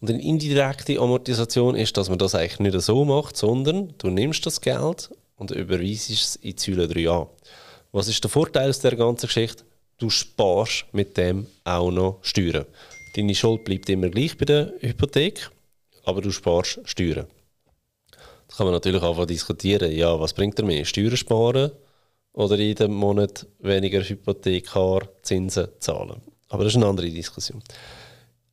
Und 0.00 0.10
eine 0.10 0.22
indirekte 0.22 0.98
Amortisation 0.98 1.76
ist, 1.76 1.96
dass 1.96 2.08
man 2.08 2.18
das 2.18 2.34
eigentlich 2.34 2.58
nicht 2.58 2.80
so 2.80 3.04
macht, 3.04 3.36
sondern 3.36 3.94
du 3.98 4.10
nimmst 4.10 4.44
das 4.44 4.60
Geld 4.60 5.10
und 5.36 5.52
überweisest 5.52 6.10
es 6.10 6.36
in 6.36 6.58
Säule 6.58 6.86
3a. 6.86 7.28
Was 7.92 8.08
ist 8.08 8.22
der 8.24 8.30
Vorteil 8.30 8.68
aus 8.68 8.80
der 8.80 8.96
ganzen 8.96 9.26
Geschichte? 9.26 9.64
Du 9.98 10.10
sparst 10.10 10.86
mit 10.92 11.16
dem 11.16 11.46
auch 11.62 11.92
noch 11.92 12.18
Steuern. 12.22 12.66
Deine 13.14 13.34
Schuld 13.36 13.64
bleibt 13.64 13.88
immer 13.88 14.08
gleich 14.08 14.36
bei 14.36 14.46
der 14.46 14.74
Hypothek, 14.80 15.48
aber 16.04 16.20
du 16.20 16.32
sparst 16.32 16.80
Steuern. 16.84 17.26
Da 18.10 18.56
kann 18.56 18.66
man 18.66 18.74
natürlich 18.74 19.02
einfach 19.02 19.26
diskutieren, 19.26 19.92
ja, 19.92 20.18
was 20.18 20.32
bringt 20.32 20.58
er 20.58 20.64
mehr? 20.64 20.84
Steuern 20.84 21.16
sparen 21.16 21.70
oder 22.34 22.56
jeden 22.56 22.92
Monat 22.92 23.46
weniger 23.58 24.02
Hypothekarzinsen 24.02 25.68
zahlen? 25.80 26.20
Aber 26.48 26.64
das 26.64 26.74
ist 26.74 26.76
eine 26.76 26.86
andere 26.86 27.10
Diskussion. 27.10 27.62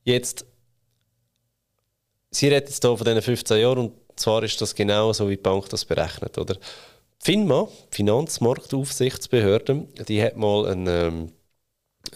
Jetzt 0.04 0.46
Sie 2.34 2.48
redet 2.48 2.70
jetzt 2.70 2.82
hier 2.84 2.98
von 2.98 3.06
diesen 3.06 3.22
15 3.22 3.60
Jahren 3.60 3.78
und 3.78 3.92
zwar 4.16 4.42
ist 4.44 4.62
das 4.62 4.74
genau 4.74 5.12
so, 5.12 5.28
wie 5.28 5.36
die 5.36 5.42
Bank 5.42 5.68
das 5.70 5.84
berechnet. 5.84 6.38
Oder? 6.38 6.56
FINMA, 7.20 7.68
Finanzmarktaufsichtsbehörde, 7.92 9.88
die 10.08 10.24
hat 10.24 10.38
mal 10.38 10.66
eine, 10.68 11.08
ähm, 11.08 11.32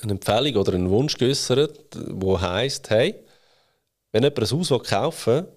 eine 0.02 0.14
Empfehlung 0.14 0.56
oder 0.56 0.74
einen 0.74 0.90
Wunsch 0.90 1.18
geäußert, 1.18 1.98
wo 2.12 2.40
heißt, 2.40 2.90
hey, 2.90 3.16
wenn 4.14 4.24
jemand 4.24 4.40
ein 4.40 4.58
Haus 4.58 4.84
kaufen 4.84 5.34
will, 5.34 5.55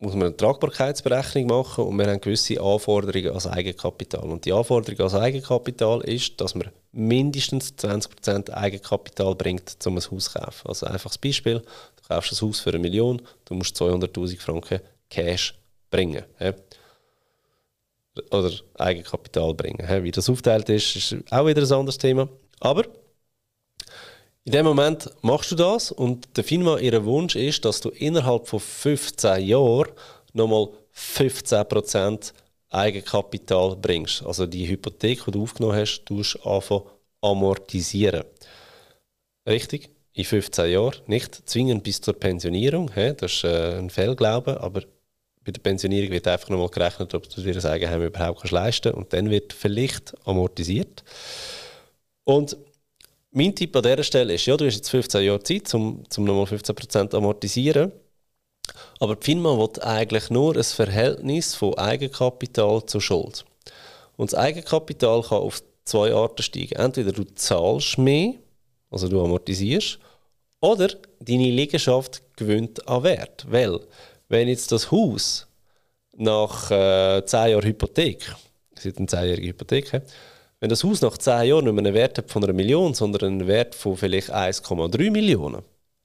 muss 0.00 0.14
man 0.14 0.28
eine 0.28 0.36
Tragbarkeitsberechnung 0.36 1.46
machen 1.46 1.84
und 1.84 1.98
wir 1.98 2.06
haben 2.06 2.20
gewisse 2.20 2.60
Anforderungen 2.60 3.34
als 3.34 3.46
Eigenkapital. 3.48 4.30
Und 4.30 4.44
die 4.44 4.52
Anforderung 4.52 5.00
als 5.00 5.14
Eigenkapital 5.14 6.02
ist, 6.02 6.40
dass 6.40 6.54
man 6.54 6.70
mindestens 6.92 7.74
20% 7.76 8.50
Eigenkapital 8.50 9.34
bringt, 9.34 9.76
um 9.86 9.96
ein 9.96 10.10
Haus 10.10 10.24
zu 10.24 10.38
kaufen. 10.38 10.68
Also 10.68 10.86
einfaches 10.86 11.18
Beispiel, 11.18 11.62
kaufst 12.06 12.32
ein 12.32 12.46
Haus 12.46 12.60
für 12.60 12.70
eine 12.70 12.78
Million, 12.78 13.20
du 13.44 13.54
musst 13.54 13.80
200'000 13.80 14.40
Franken 14.40 14.80
Cash 15.10 15.58
bringen. 15.90 16.24
He? 16.38 16.52
Oder 18.30 18.52
Eigenkapital 18.74 19.54
bringen. 19.54 19.86
He? 19.86 20.02
Wie 20.04 20.10
das 20.12 20.30
aufteilt 20.30 20.68
ist, 20.68 20.94
ist 20.96 21.16
auch 21.32 21.46
wieder 21.46 21.62
ein 21.62 21.72
anderes 21.72 21.98
Thema. 21.98 22.28
Aber 22.60 22.84
in 24.48 24.52
dem 24.52 24.64
Moment 24.64 25.10
machst 25.20 25.50
du 25.50 25.56
das 25.56 25.92
und 25.92 26.26
der 26.38 26.42
FINMA, 26.42 26.78
ihr 26.78 27.04
Wunsch 27.04 27.36
ist, 27.36 27.66
dass 27.66 27.82
du 27.82 27.90
innerhalb 27.90 28.48
von 28.48 28.60
15 28.60 29.44
Jahren 29.44 29.90
nochmal 30.32 30.70
15% 30.96 32.32
Eigenkapital 32.70 33.76
bringst. 33.76 34.24
Also 34.24 34.46
die 34.46 34.66
Hypothek, 34.66 35.22
die 35.26 35.30
du 35.32 35.42
aufgenommen 35.42 35.76
hast, 35.76 36.02
du 36.06 36.22
anfangen 36.42 36.84
amortisieren. 37.20 38.24
Richtig? 39.46 39.90
in 40.14 40.24
15 40.24 40.70
Jahren, 40.70 40.96
nicht 41.06 41.48
zwingend 41.48 41.84
bis 41.84 42.00
zur 42.00 42.14
Pensionierung. 42.14 42.90
Das 42.94 43.34
ist 43.34 43.44
äh, 43.44 43.76
ein 43.76 43.90
Fehlglaube, 43.90 44.60
aber 44.62 44.80
bei 45.44 45.52
der 45.52 45.60
Pensionierung 45.60 46.10
wird 46.10 46.26
einfach 46.26 46.48
nochmal 46.48 46.70
gerechnet, 46.70 47.12
ob 47.12 47.28
du 47.28 47.42
dir 47.42 47.52
das 47.52 47.66
Eigenheim 47.66 48.02
überhaupt 48.02 48.50
leisten 48.50 48.92
kannst 48.92 48.96
und 48.96 49.12
dann 49.12 49.28
wird 49.28 49.52
vielleicht 49.52 50.14
amortisiert. 50.26 51.04
Und 52.24 52.56
mein 53.30 53.54
Tipp 53.54 53.74
an 53.76 53.82
dieser 53.82 54.02
Stelle 54.02 54.34
ist, 54.34 54.46
ja, 54.46 54.56
du 54.56 54.66
hast 54.66 54.76
jetzt 54.76 54.90
15 54.90 55.24
Jahre 55.24 55.42
Zeit, 55.42 55.72
um, 55.74 56.04
um 56.16 56.24
nochmal 56.24 56.44
15% 56.44 57.14
amortisieren, 57.14 57.92
aber 59.00 59.16
die 59.16 59.24
FINMA 59.24 59.56
will 59.58 59.82
eigentlich 59.82 60.30
nur 60.30 60.56
ein 60.56 60.64
Verhältnis 60.64 61.54
von 61.54 61.76
Eigenkapital 61.78 62.84
zu 62.86 63.00
Schuld. 63.00 63.44
Und 64.16 64.32
das 64.32 64.38
Eigenkapital 64.38 65.22
kann 65.22 65.38
auf 65.38 65.62
zwei 65.84 66.12
Arten 66.12 66.42
steigen. 66.42 66.76
Entweder 66.76 67.12
du 67.12 67.24
zahlst 67.34 67.98
mehr, 67.98 68.34
also 68.90 69.08
du 69.08 69.22
amortisierst, 69.22 69.98
oder 70.60 70.88
deine 71.20 71.50
Liegenschaft 71.50 72.22
gewinnt 72.36 72.86
an 72.88 73.04
Wert. 73.04 73.46
Weil, 73.48 73.80
wenn 74.28 74.48
jetzt 74.48 74.72
das 74.72 74.90
Haus 74.90 75.46
nach 76.16 76.70
äh, 76.70 77.24
10 77.24 77.50
Jahren 77.50 77.64
Hypothek, 77.64 78.34
es 78.76 78.86
ist 78.86 78.98
eine 78.98 79.06
10-jährige 79.06 79.48
Hypothek, 79.48 80.02
wenn 80.60 80.70
das 80.70 80.84
Haus 80.84 81.00
nach 81.02 81.16
10 81.16 81.48
Jahren 81.48 81.64
nicht 81.64 81.74
mehr 81.74 81.84
einen 81.84 81.94
Wert 81.94 82.18
hat 82.18 82.30
von 82.30 82.42
einer 82.42 82.52
Million, 82.52 82.94
sondern 82.94 83.24
einen 83.24 83.46
Wert 83.46 83.74
von 83.74 83.96
vielleicht 83.96 84.32
1,3 84.32 85.10
Millionen, 85.10 85.62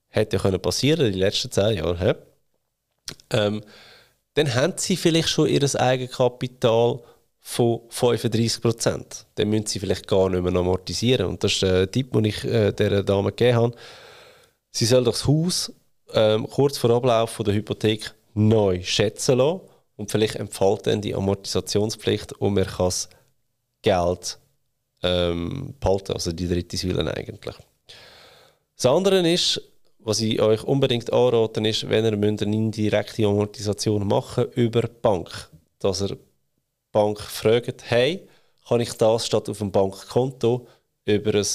hätte 0.10 0.38
ja 0.38 0.42
können 0.42 0.62
passieren 0.62 1.08
in 1.08 1.14
den 1.14 1.20
letzten 1.20 1.52
10 1.52 1.78
Jahren, 1.78 2.16
ähm, 3.32 3.62
dann 4.36 4.56
haben 4.56 4.74
sie 4.78 4.96
vielleicht 4.96 5.30
schon 5.30 5.48
ihr 5.48 5.64
Eigenkapital 5.76 7.00
von 7.40 7.82
35 7.90 8.62
Prozent. 8.62 9.26
Dann 9.36 9.50
müssen 9.50 9.68
sie 9.68 9.80
vielleicht 9.80 10.08
gar 10.08 10.30
nicht 10.30 10.42
mehr 10.42 10.56
amortisieren. 10.56 11.28
Und 11.28 11.44
das 11.44 11.54
ist 11.54 11.62
der 11.62 11.92
Tipp, 11.92 12.14
den 12.14 12.26
ich 12.26 12.44
äh, 12.46 12.72
dieser 12.72 13.04
Dame 13.04 13.32
gegeben 13.32 13.58
habe. 13.58 13.76
Sie 14.72 14.86
soll 14.86 15.04
das 15.04 15.28
Haus 15.28 15.72
ähm, 16.14 16.48
kurz 16.50 16.78
vor 16.78 16.90
Ablauf 16.92 17.32
von 17.32 17.46
der 17.46 17.54
Hypothek 17.54 18.14
neu 18.34 18.82
schätzen 18.82 19.38
lassen 19.38 19.62
und 19.98 20.10
vielleicht 20.10 20.36
empfiehlt 20.36 20.88
dann 20.88 21.02
die 21.02 21.14
Amortisationspflicht 21.14 22.34
und 22.34 22.56
man 22.56 22.66
kann 22.66 22.88
das 22.88 23.10
Geld 23.82 24.40
ähm, 25.04 25.76
behalten, 25.80 26.14
also 26.14 26.32
die 26.32 26.48
dritte 26.48 26.78
Säule 26.78 27.16
eigentlich. 27.16 27.56
Das 28.76 28.86
andere 28.86 29.28
ist, 29.30 29.62
was 30.00 30.20
ich 30.22 30.42
euch 30.42 30.64
unbedingt 30.64 31.12
anraten 31.14 31.66
ist, 31.66 31.90
wenn 31.90 32.06
ihr 32.06 32.14
eine 32.14 32.56
indirekte 32.56 33.26
Amortisation 33.26 34.08
machen 34.08 34.46
über 34.56 34.82
Bank, 34.82 35.50
dass 35.80 36.02
ihr 36.02 36.18
Bank 36.92 37.20
fragt, 37.20 37.84
hey, 37.90 38.28
kann 38.68 38.82
ich 38.82 38.94
das 38.94 39.26
statt 39.26 39.50
auf 39.50 39.58
dem 39.58 39.72
Bankkonto 39.72 40.68
über 41.06 41.34
ein 41.34 41.46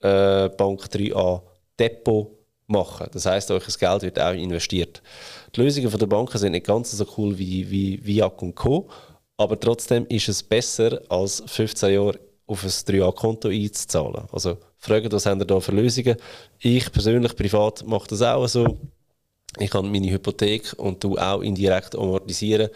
äh, 0.00 0.48
Bank 0.50 0.84
3a 0.84 1.42
Depot 1.78 2.30
machen. 2.66 3.08
Das 3.12 3.26
heißt, 3.26 3.50
euch 3.50 3.64
das 3.64 3.78
Geld 3.78 4.02
wird 4.02 4.18
auch 4.18 4.32
investiert. 4.32 5.02
Die 5.54 5.60
Lösungen 5.60 5.90
von 5.90 6.00
der 6.00 6.06
Banken 6.06 6.38
sind 6.38 6.52
nicht 6.52 6.66
ganz 6.66 6.90
so 6.90 7.06
cool 7.16 7.38
wie, 7.38 7.70
wie 7.70 8.04
Viac 8.04 8.40
und 8.42 8.54
Co. 8.54 8.88
Aber 9.36 9.58
trotzdem 9.58 10.06
ist 10.06 10.28
es 10.28 10.42
besser, 10.42 11.00
als 11.08 11.42
15 11.46 11.92
Jahre 11.92 12.18
auf 12.46 12.62
ein 12.62 12.70
3A-Konto 12.70 13.48
einzuzahlen. 13.48 14.26
Also 14.32 14.58
fragt, 14.78 15.12
was 15.12 15.26
haben 15.26 15.40
ihr 15.40 15.46
da 15.46 15.60
für 15.60 15.72
Lösungen? 15.72 16.16
Ich 16.58 16.90
persönlich, 16.92 17.34
privat, 17.34 17.86
mache 17.86 18.08
das 18.08 18.22
auch 18.22 18.46
so. 18.46 18.78
Ich 19.58 19.70
kann 19.70 19.90
meine 19.90 20.10
Hypothek 20.10 20.74
und 20.78 21.02
du 21.02 21.16
auch 21.16 21.40
indirekt 21.40 21.94
amortisieren, 21.94 22.68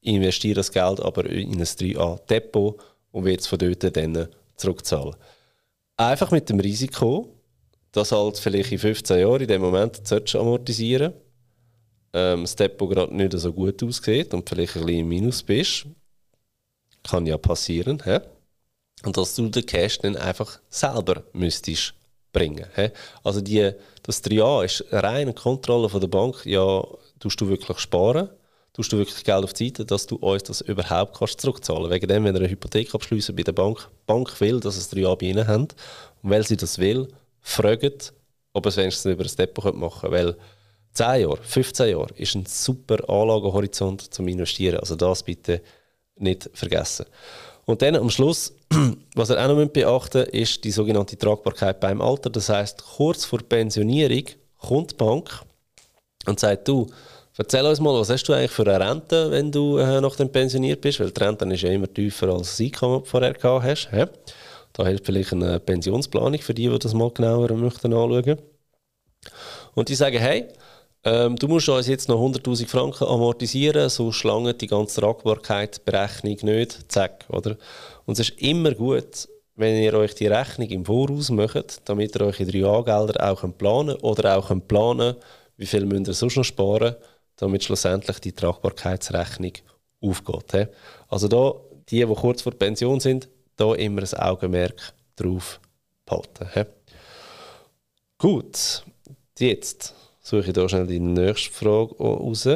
investiere 0.00 0.54
das 0.54 0.72
Geld 0.72 1.00
aber 1.00 1.26
in 1.26 1.52
ein 1.52 1.62
3A-Depot 1.62 2.80
und 3.12 3.24
werde 3.24 3.38
es 3.38 3.46
von 3.46 3.58
dort 3.58 3.96
dann 3.96 4.28
zurückzahlen. 4.56 5.14
Einfach 5.96 6.30
mit 6.30 6.48
dem 6.48 6.58
Risiko, 6.58 7.28
das 7.92 8.12
halt 8.12 8.38
vielleicht 8.38 8.72
in 8.72 8.78
15 8.78 9.20
Jahren 9.20 9.42
in 9.42 9.48
dem 9.48 9.62
Moment 9.62 10.00
amortisieren 10.34 11.12
ähm, 12.12 12.42
das 12.42 12.56
Depot 12.56 12.90
gerade 12.90 13.14
nicht 13.14 13.32
so 13.32 13.52
gut 13.52 13.82
aussieht 13.82 14.34
und 14.34 14.48
vielleicht 14.48 14.76
ein 14.76 14.84
bisschen 14.84 15.00
im 15.00 15.08
Minus 15.08 15.42
bist. 15.42 15.86
Kann 17.02 17.26
ja 17.26 17.36
passieren. 17.38 18.02
He? 18.04 18.18
Und 19.04 19.16
dass 19.16 19.34
du 19.34 19.48
den 19.48 19.66
Cash 19.66 19.98
dann 19.98 20.16
einfach 20.16 20.60
selber 20.68 21.24
müsstest 21.32 21.94
bringen. 22.32 22.66
He? 22.74 22.90
Also 23.24 23.40
die, 23.40 23.72
das 24.02 24.22
3a 24.24 24.64
ist 24.64 24.84
reine 24.90 25.34
Kontrolle 25.34 25.88
von 25.88 26.00
der 26.00 26.08
Bank. 26.08 26.44
Ja, 26.44 26.84
tust 27.20 27.40
du 27.40 27.48
wirklich 27.48 27.78
sparen? 27.78 28.28
Tust 28.72 28.90
du 28.90 28.96
wirklich 28.96 29.22
Geld 29.22 29.44
auf 29.44 29.52
die 29.52 29.66
Seite, 29.66 29.84
dass 29.84 30.06
du 30.06 30.16
uns 30.16 30.44
das 30.44 30.62
überhaupt 30.62 31.18
kannst 31.18 31.40
zurückzahlen 31.42 31.90
Wegen 31.90 32.08
dem, 32.08 32.24
wenn 32.24 32.34
ihr 32.34 32.40
eine 32.40 32.48
Hypothek 32.48 32.94
abschließen 32.94 33.36
bei 33.36 33.42
der 33.42 33.52
Bank, 33.52 33.80
die 33.80 34.06
Bank 34.06 34.40
will, 34.40 34.60
dass 34.60 34.76
es 34.76 34.90
3a 34.90 35.14
bei 35.16 35.26
ihnen 35.26 35.46
haben. 35.46 35.68
Und 36.22 36.30
weil 36.30 36.46
sie 36.46 36.56
das 36.56 36.78
will, 36.78 37.08
fragen, 37.42 37.98
ob 38.54 38.64
es 38.66 38.76
wenigstens 38.78 39.12
über 39.12 39.24
ein 39.24 39.36
Depot 39.36 39.74
machen 39.74 40.10
können. 40.10 40.12
Weil 40.12 40.36
10 40.94 41.22
Jahre, 41.22 41.38
15 41.42 41.90
Jahre 41.90 42.14
ist 42.16 42.34
ein 42.34 42.46
super 42.46 43.08
Anlagehorizont 43.08 44.12
zum 44.12 44.28
Investieren. 44.28 44.78
Also 44.78 44.96
das 44.96 45.22
bitte 45.22 45.60
nicht 46.16 46.48
vergessen. 46.54 47.06
Und 47.64 47.82
dann 47.82 47.96
am 47.96 48.10
Schluss, 48.10 48.52
was 49.14 49.30
ihr 49.30 49.42
auch 49.42 49.48
noch 49.48 49.68
beachten 49.68 50.18
müsst, 50.18 50.34
ist 50.34 50.64
die 50.64 50.70
sogenannte 50.70 51.16
Tragbarkeit 51.16 51.80
beim 51.80 52.00
Alter. 52.00 52.30
Das 52.30 52.48
heißt, 52.48 52.82
kurz 52.96 53.24
vor 53.24 53.40
Pensionierung 53.40 54.24
kommt 54.58 54.92
die 54.92 54.96
Bank 54.96 55.42
und 56.26 56.40
sagt, 56.40 56.66
du, 56.68 56.86
erzähl 57.36 57.64
uns 57.64 57.80
mal, 57.80 57.98
was 57.98 58.10
hast 58.10 58.24
du 58.24 58.32
eigentlich 58.32 58.50
für 58.50 58.66
eine 58.66 58.80
Rente, 58.80 59.30
wenn 59.30 59.52
du 59.52 59.78
äh, 59.78 60.00
nach 60.00 60.16
dem 60.16 60.30
pensioniert 60.30 60.80
bist? 60.80 61.00
Weil 61.00 61.10
die 61.10 61.22
Rente 61.22 61.44
ist 61.46 61.62
ja 61.62 61.70
immer 61.70 61.92
tiefer 61.92 62.28
als 62.28 62.48
das 62.48 62.60
Einkommen, 62.60 63.00
das 63.00 63.04
du 63.04 63.10
vorher 63.10 63.32
gehabt 63.32 63.64
hast. 63.64 63.90
He? 63.90 64.04
Da 64.72 64.86
hilft 64.86 65.06
vielleicht 65.06 65.32
eine 65.32 65.60
Pensionsplanung 65.60 66.40
für 66.40 66.54
die, 66.54 66.68
die 66.68 66.78
das 66.78 66.94
mal 66.94 67.10
genauer 67.10 67.52
möchten 67.52 67.92
anschauen. 67.92 68.38
Und 69.74 69.88
die 69.88 69.94
sagen, 69.94 70.18
hey, 70.18 70.48
ähm, 71.04 71.36
du 71.36 71.48
musst 71.48 71.68
uns 71.68 71.88
jetzt 71.88 72.08
noch 72.08 72.20
100'000 72.20 72.66
Franken 72.66 73.04
amortisieren, 73.04 73.88
so 73.88 74.12
schlange 74.12 74.54
die 74.54 74.66
ganze 74.66 75.00
Tragbarkeitsberechnung 75.00 76.38
nicht, 76.42 76.92
zack, 76.92 77.24
oder? 77.28 77.56
Und 78.06 78.18
es 78.18 78.30
ist 78.30 78.40
immer 78.40 78.72
gut, 78.72 79.28
wenn 79.56 79.82
ihr 79.82 79.94
euch 79.94 80.14
die 80.14 80.26
Rechnung 80.26 80.68
im 80.68 80.84
Voraus 80.84 81.30
macht, 81.30 81.88
damit 81.88 82.14
ihr 82.14 82.22
eure 82.22 82.42
3A-Gelder 82.42 83.30
auch 83.30 83.44
planen 83.58 83.96
könnt 83.96 84.04
oder 84.04 84.38
auch 84.38 84.52
planen 84.66 85.16
wie 85.56 85.66
viel 85.66 85.86
müsst 85.86 86.08
ihr 86.08 86.14
sonst 86.14 86.36
noch 86.36 86.44
sparen, 86.44 86.96
damit 87.36 87.62
schlussendlich 87.62 88.18
die 88.18 88.32
Tragbarkeitsrechnung 88.32 89.52
aufgeht. 90.00 90.52
He? 90.52 90.66
Also 91.08 91.28
da, 91.28 91.54
die, 91.88 92.04
die 92.04 92.14
kurz 92.14 92.42
vor 92.42 92.52
Pension 92.52 93.00
sind, 93.00 93.28
da 93.56 93.74
immer 93.74 94.02
ein 94.02 94.18
Augenmerk 94.18 94.94
drauf 95.16 95.60
behalten. 96.04 96.48
He? 96.52 96.64
Gut, 98.18 98.84
jetzt 99.38 99.94
suche 100.22 100.50
ich 100.50 100.54
hier 100.54 100.68
schnell 100.68 100.86
die 100.86 101.00
nächste 101.00 101.52
Frage 101.52 101.96
raus. 101.98 102.48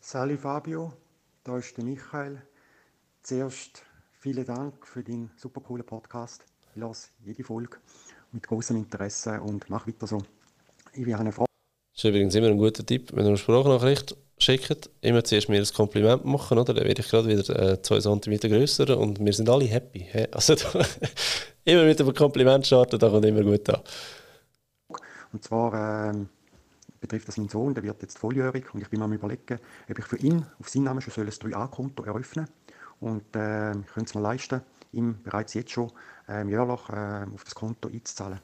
Sali 0.00 0.36
Fabio, 0.36 0.92
da 1.42 1.58
ist 1.58 1.76
der 1.76 1.84
Michael. 1.84 2.40
Zuerst 3.22 3.82
vielen 4.12 4.46
Dank 4.46 4.86
für 4.86 5.02
deinen 5.02 5.32
super 5.36 5.60
coolen 5.60 5.84
Podcast. 5.84 6.44
Ich 6.70 6.76
lasse 6.80 7.08
jede 7.24 7.42
Folge 7.42 7.78
mit 8.30 8.46
großem 8.46 8.76
Interesse 8.76 9.40
und 9.40 9.68
mach 9.68 9.88
weiter 9.88 10.06
so. 10.06 10.22
Ich 10.92 11.00
habe 11.12 11.18
eine 11.18 11.32
Frage. 11.32 11.46
Das 11.92 12.04
ist 12.04 12.08
übrigens 12.08 12.34
immer 12.36 12.48
ein 12.48 12.58
guter 12.58 12.86
Tipp, 12.86 13.10
wenn 13.14 13.24
ihr 13.24 13.28
eine 13.30 13.36
Sprachnachricht 13.36 14.16
schickt, 14.38 14.90
immer 15.00 15.24
zuerst 15.24 15.48
mir 15.48 15.58
ein 15.58 15.66
Kompliment 15.74 16.24
machen, 16.24 16.58
oder? 16.58 16.74
dann 16.74 16.84
werde 16.84 17.00
ich 17.00 17.08
gerade 17.08 17.28
wieder 17.28 17.72
äh, 17.72 17.82
zwei 17.82 18.00
Zentimeter 18.00 18.48
größer 18.48 18.98
und 18.98 19.24
wir 19.24 19.32
sind 19.32 19.48
alle 19.48 19.64
happy. 19.64 20.00
He? 20.00 20.26
Also 20.30 20.54
immer 21.64 21.84
mit 21.84 22.00
einem 22.00 22.14
Kompliment 22.14 22.66
starten, 22.66 22.98
da 22.98 23.08
kommt 23.08 23.24
immer 23.24 23.42
gut 23.42 23.68
an. 23.70 23.80
Und 25.32 25.42
zwar 25.42 26.10
ähm, 26.10 26.28
betrifft 27.00 27.28
das 27.28 27.36
meinen 27.36 27.48
Sohn, 27.48 27.74
der 27.74 27.82
wird 27.82 28.02
jetzt 28.02 28.18
volljährig 28.18 28.72
und 28.74 28.80
ich 28.80 28.88
bin 28.88 29.02
am 29.02 29.12
überlegen, 29.12 29.58
ob 29.90 29.98
ich 29.98 30.04
für 30.04 30.18
ihn 30.18 30.44
auf 30.60 30.68
seinen 30.68 30.84
Namen 30.84 31.00
schon 31.00 31.12
ein 31.24 31.30
3a-Konto 31.30 32.04
eröffnen 32.04 32.46
soll. 32.46 32.54
Und 32.98 33.36
äh, 33.36 33.72
könnte 33.72 34.04
es 34.04 34.14
mir 34.14 34.22
leisten, 34.22 34.62
ihm 34.92 35.18
bereits 35.22 35.54
jetzt 35.54 35.70
schon 35.70 35.92
äh, 36.28 36.46
jährlich 36.48 36.88
äh, 36.88 37.26
auf 37.34 37.44
das 37.44 37.54
Konto 37.54 37.88
einzuzahlen. 37.88 38.40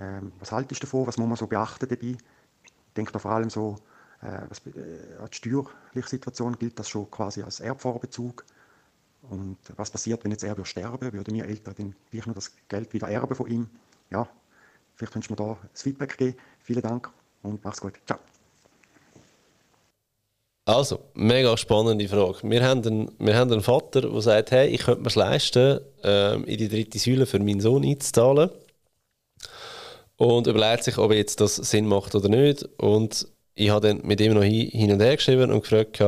Ähm, 0.00 0.32
was 0.38 0.52
haltest 0.52 0.82
du 0.82 0.86
davon? 0.86 1.06
Was 1.06 1.18
muss 1.18 1.28
man 1.28 1.36
so 1.36 1.46
beachten 1.46 1.88
dabei? 1.88 2.16
Ich 2.64 2.72
denke 2.96 3.12
da 3.12 3.18
vor 3.18 3.32
allem 3.32 3.50
so, 3.50 3.76
was, 4.20 4.58
äh, 4.66 5.16
an 5.20 5.28
die 5.30 5.36
steuerliche 5.36 6.08
Situation 6.08 6.58
gilt 6.58 6.78
das 6.78 6.88
schon 6.88 7.10
quasi 7.10 7.42
als 7.42 7.60
Erbvorbezug. 7.60 8.44
Und 9.30 9.58
was 9.76 9.90
passiert, 9.90 10.24
wenn 10.24 10.30
jetzt 10.30 10.44
er 10.44 10.56
würde 10.56 10.68
sterben? 10.68 11.12
Würden 11.12 11.40
Eltern 11.40 11.74
dann 11.76 11.94
gleich 12.10 12.26
noch 12.26 12.34
das 12.34 12.52
Geld 12.68 12.92
wieder 12.92 13.08
erben 13.08 13.34
von 13.34 13.46
ihm? 13.48 13.68
Ja, 14.10 14.28
vielleicht 14.94 15.12
könntest 15.12 15.30
du 15.30 15.42
mir 15.42 15.48
da 15.48 15.58
das 15.72 15.82
Feedback 15.82 16.16
geben. 16.16 16.36
Vielen 16.60 16.82
Dank 16.82 17.10
und 17.42 17.62
mach's 17.64 17.80
gut. 17.80 17.94
Ciao. 18.06 18.18
Also, 20.64 21.00
mega 21.14 21.56
spannende 21.56 22.06
Frage. 22.08 22.40
Wir 22.42 22.62
haben 22.62 22.84
einen, 22.84 23.10
wir 23.18 23.36
haben 23.36 23.50
einen 23.50 23.62
Vater, 23.62 24.02
der 24.02 24.20
sagt, 24.20 24.50
hey, 24.50 24.68
ich 24.68 24.82
könnte 24.82 25.00
mir 25.00 25.06
es 25.06 25.14
leisten, 25.14 25.80
ähm, 26.02 26.44
in 26.44 26.58
die 26.58 26.68
dritte 26.68 26.98
Säule 26.98 27.24
für 27.24 27.38
meinen 27.38 27.60
Sohn 27.60 27.84
einzuzahlen. 27.84 28.50
Und 30.18 30.46
überlegt 30.46 30.84
sich, 30.84 30.98
ob 30.98 31.12
jetzt 31.12 31.40
das 31.40 31.56
Sinn 31.56 31.86
macht 31.86 32.14
oder 32.14 32.28
nicht. 32.28 32.64
Und 32.76 33.28
ich 33.58 33.70
habe 33.70 33.88
dann 33.88 34.06
mit 34.06 34.20
ihm 34.20 34.34
noch 34.34 34.42
hin 34.42 34.92
und 34.92 35.00
her 35.00 35.16
geschrieben 35.16 35.50
und 35.50 35.62
gefragt, 35.62 36.00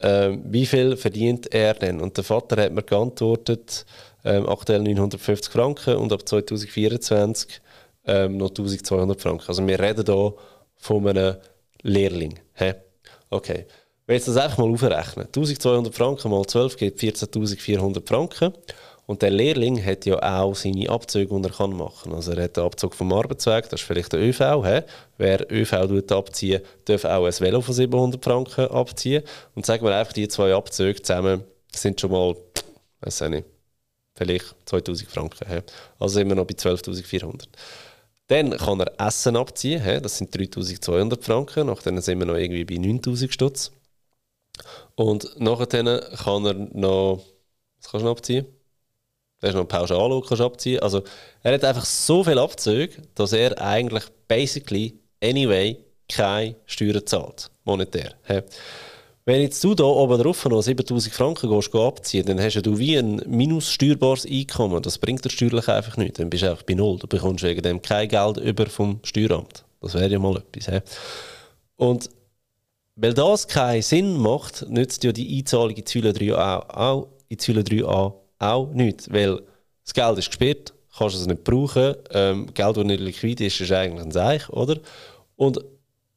ähm, 0.00 0.42
wie 0.44 0.66
viel 0.66 0.96
verdient 0.96 1.52
er 1.52 1.74
denn? 1.74 2.00
Und 2.00 2.16
der 2.16 2.24
Vater 2.24 2.62
hat 2.62 2.72
mir 2.72 2.82
geantwortet, 2.82 3.84
ähm, 4.24 4.48
aktuell 4.48 4.82
950 4.82 5.52
Franken 5.52 5.96
und 5.96 6.12
ab 6.12 6.28
2024 6.28 7.60
ähm, 8.06 8.36
noch 8.36 8.50
1200 8.50 9.20
Franken. 9.20 9.44
Also 9.48 9.66
wir 9.66 9.78
reden 9.78 10.04
hier 10.04 10.34
von 10.76 11.08
einem 11.08 11.36
Lehrling. 11.82 12.38
He? 12.54 12.72
Okay. 13.30 13.66
Wenn 14.06 14.16
jetzt 14.16 14.28
das 14.28 14.36
einfach 14.36 14.58
mal 14.58 14.70
aufrechnen. 14.70 15.26
1200 15.26 15.94
Franken 15.94 16.30
mal 16.30 16.44
12 16.44 16.76
gibt 16.76 17.00
14.400 17.00 18.06
Franken. 18.06 18.52
Und 19.08 19.22
der 19.22 19.30
Lehrling 19.30 19.82
hat 19.82 20.04
ja 20.04 20.22
auch 20.22 20.54
seine 20.54 20.90
Abzüge, 20.90 21.34
die 21.34 21.48
er 21.48 21.50
kann 21.50 21.72
machen 21.72 22.10
kann. 22.10 22.12
Also 22.12 22.32
er 22.32 22.44
hat 22.44 22.58
den 22.58 22.64
Abzug 22.64 22.94
vom 22.94 23.10
Arbeitsweg, 23.10 23.66
das 23.70 23.80
ist 23.80 23.86
vielleicht 23.86 24.12
der 24.12 24.20
ÖV. 24.20 24.38
He? 24.62 24.82
Wer 25.16 25.50
ÖV 25.50 25.72
abziehen 26.10 26.60
darf 26.84 27.06
auch 27.06 27.24
ein 27.24 27.32
Velo 27.32 27.62
von 27.62 27.74
700 27.74 28.22
Franken 28.22 28.66
abziehen. 28.66 29.22
Und 29.54 29.64
sagen 29.64 29.82
wir 29.82 29.96
einfach, 29.96 30.12
die 30.12 30.28
zwei 30.28 30.54
Abzüge 30.54 31.00
zusammen 31.00 31.42
sind 31.74 31.98
schon 31.98 32.10
mal, 32.10 32.36
weiß 33.00 33.22
ich 33.22 33.28
nicht, 33.30 33.46
vielleicht 34.14 34.54
2000 34.66 35.10
Franken. 35.10 35.48
He? 35.48 35.60
Also 35.98 36.18
wir 36.18 36.34
noch 36.34 36.44
bei 36.44 36.54
12.400. 36.54 37.44
Dann 38.26 38.50
kann 38.58 38.80
er 38.80 38.92
Essen 39.00 39.36
abziehen, 39.36 39.82
he? 39.82 40.02
das 40.02 40.18
sind 40.18 40.36
3200 40.36 41.24
Franken. 41.24 41.68
Nachher 41.68 41.98
sind 42.02 42.18
wir 42.18 42.26
noch 42.26 42.36
irgendwie 42.36 42.66
bei 42.66 42.76
9000 42.76 43.32
Stutz. 43.32 43.72
Und 44.96 45.40
nachher 45.40 45.66
kann 45.66 46.44
er 46.44 46.52
noch, 46.52 47.22
was 47.78 47.90
kannst 47.90 48.02
du 48.02 48.06
noch 48.06 48.10
abziehen? 48.10 48.57
Da 49.40 49.48
ist 49.48 49.54
noch 49.54 49.68
Pauschalo, 49.68 50.20
kannst 50.20 50.40
du 50.40 50.44
abziehen. 50.44 50.80
Also 50.80 51.02
er 51.42 51.54
hat 51.54 51.64
einfach 51.64 51.84
so 51.84 52.24
viel 52.24 52.38
Abzüge, 52.38 53.02
dass 53.14 53.32
er 53.32 53.60
eigentlich 53.60 54.04
basically 54.26 54.98
anyway 55.22 55.76
keine 56.08 56.56
Steuern 56.66 57.06
zahlt, 57.06 57.50
monetär. 57.64 58.14
Wenn 59.24 59.42
jetzt 59.42 59.62
du 59.62 59.74
da 59.74 59.84
oben 59.84 60.20
drauf 60.20 60.44
noch 60.46 60.62
7000 60.62 61.14
Franken 61.14 61.50
gehst, 61.50 61.74
abziehen 61.74 62.24
dann 62.24 62.40
hast 62.40 62.62
du 62.62 62.78
wie 62.78 62.96
ein 62.96 63.22
minus 63.26 63.70
steuerbares 63.70 64.24
Einkommen. 64.24 64.82
Das 64.82 64.96
bringt 64.98 65.22
dir 65.24 65.28
steuerlich 65.30 65.68
einfach 65.68 65.98
nichts. 65.98 66.16
Dann 66.16 66.30
bist 66.30 66.44
du 66.44 66.50
einfach 66.50 66.62
bei 66.62 66.72
Null. 66.72 66.98
Du 66.98 67.06
bekommst 67.06 67.44
wegen 67.44 67.62
dem 67.62 67.82
kein 67.82 68.08
Geld 68.08 68.38
über 68.38 68.66
vom 68.66 69.00
Steueramt. 69.02 69.64
Das 69.82 69.92
wäre 69.92 70.08
ja 70.08 70.18
mal 70.18 70.38
etwas. 70.38 70.72
He? 70.72 70.80
Und 71.76 72.08
weil 72.96 73.14
das 73.14 73.46
keinen 73.46 73.82
Sinn 73.82 74.16
macht, 74.16 74.68
nützt 74.68 75.04
ja 75.04 75.12
die 75.12 75.38
Einzahlung 75.38 75.76
in 75.76 75.86
Säule 75.86 76.10
3a 76.10 76.70
auch, 76.70 77.08
in 77.28 77.38
Säule 77.38 77.60
3a 77.60 78.14
auch 78.38 78.68
nichts. 78.72 79.12
Weil 79.12 79.42
das 79.84 79.94
Geld 79.94 80.18
ist 80.18 80.28
gesperrt, 80.28 80.74
kannst 80.96 81.16
es 81.16 81.26
nicht 81.26 81.44
brauchen. 81.44 81.94
Ähm, 82.10 82.52
Geld, 82.54 82.76
das 82.76 82.84
nicht 82.84 83.00
liquid 83.00 83.46
ist, 83.46 83.60
ist 83.60 83.72
eigentlich 83.72 84.04
ein 84.04 84.10
Seich, 84.10 84.48
oder? 84.50 84.78
Und 85.36 85.60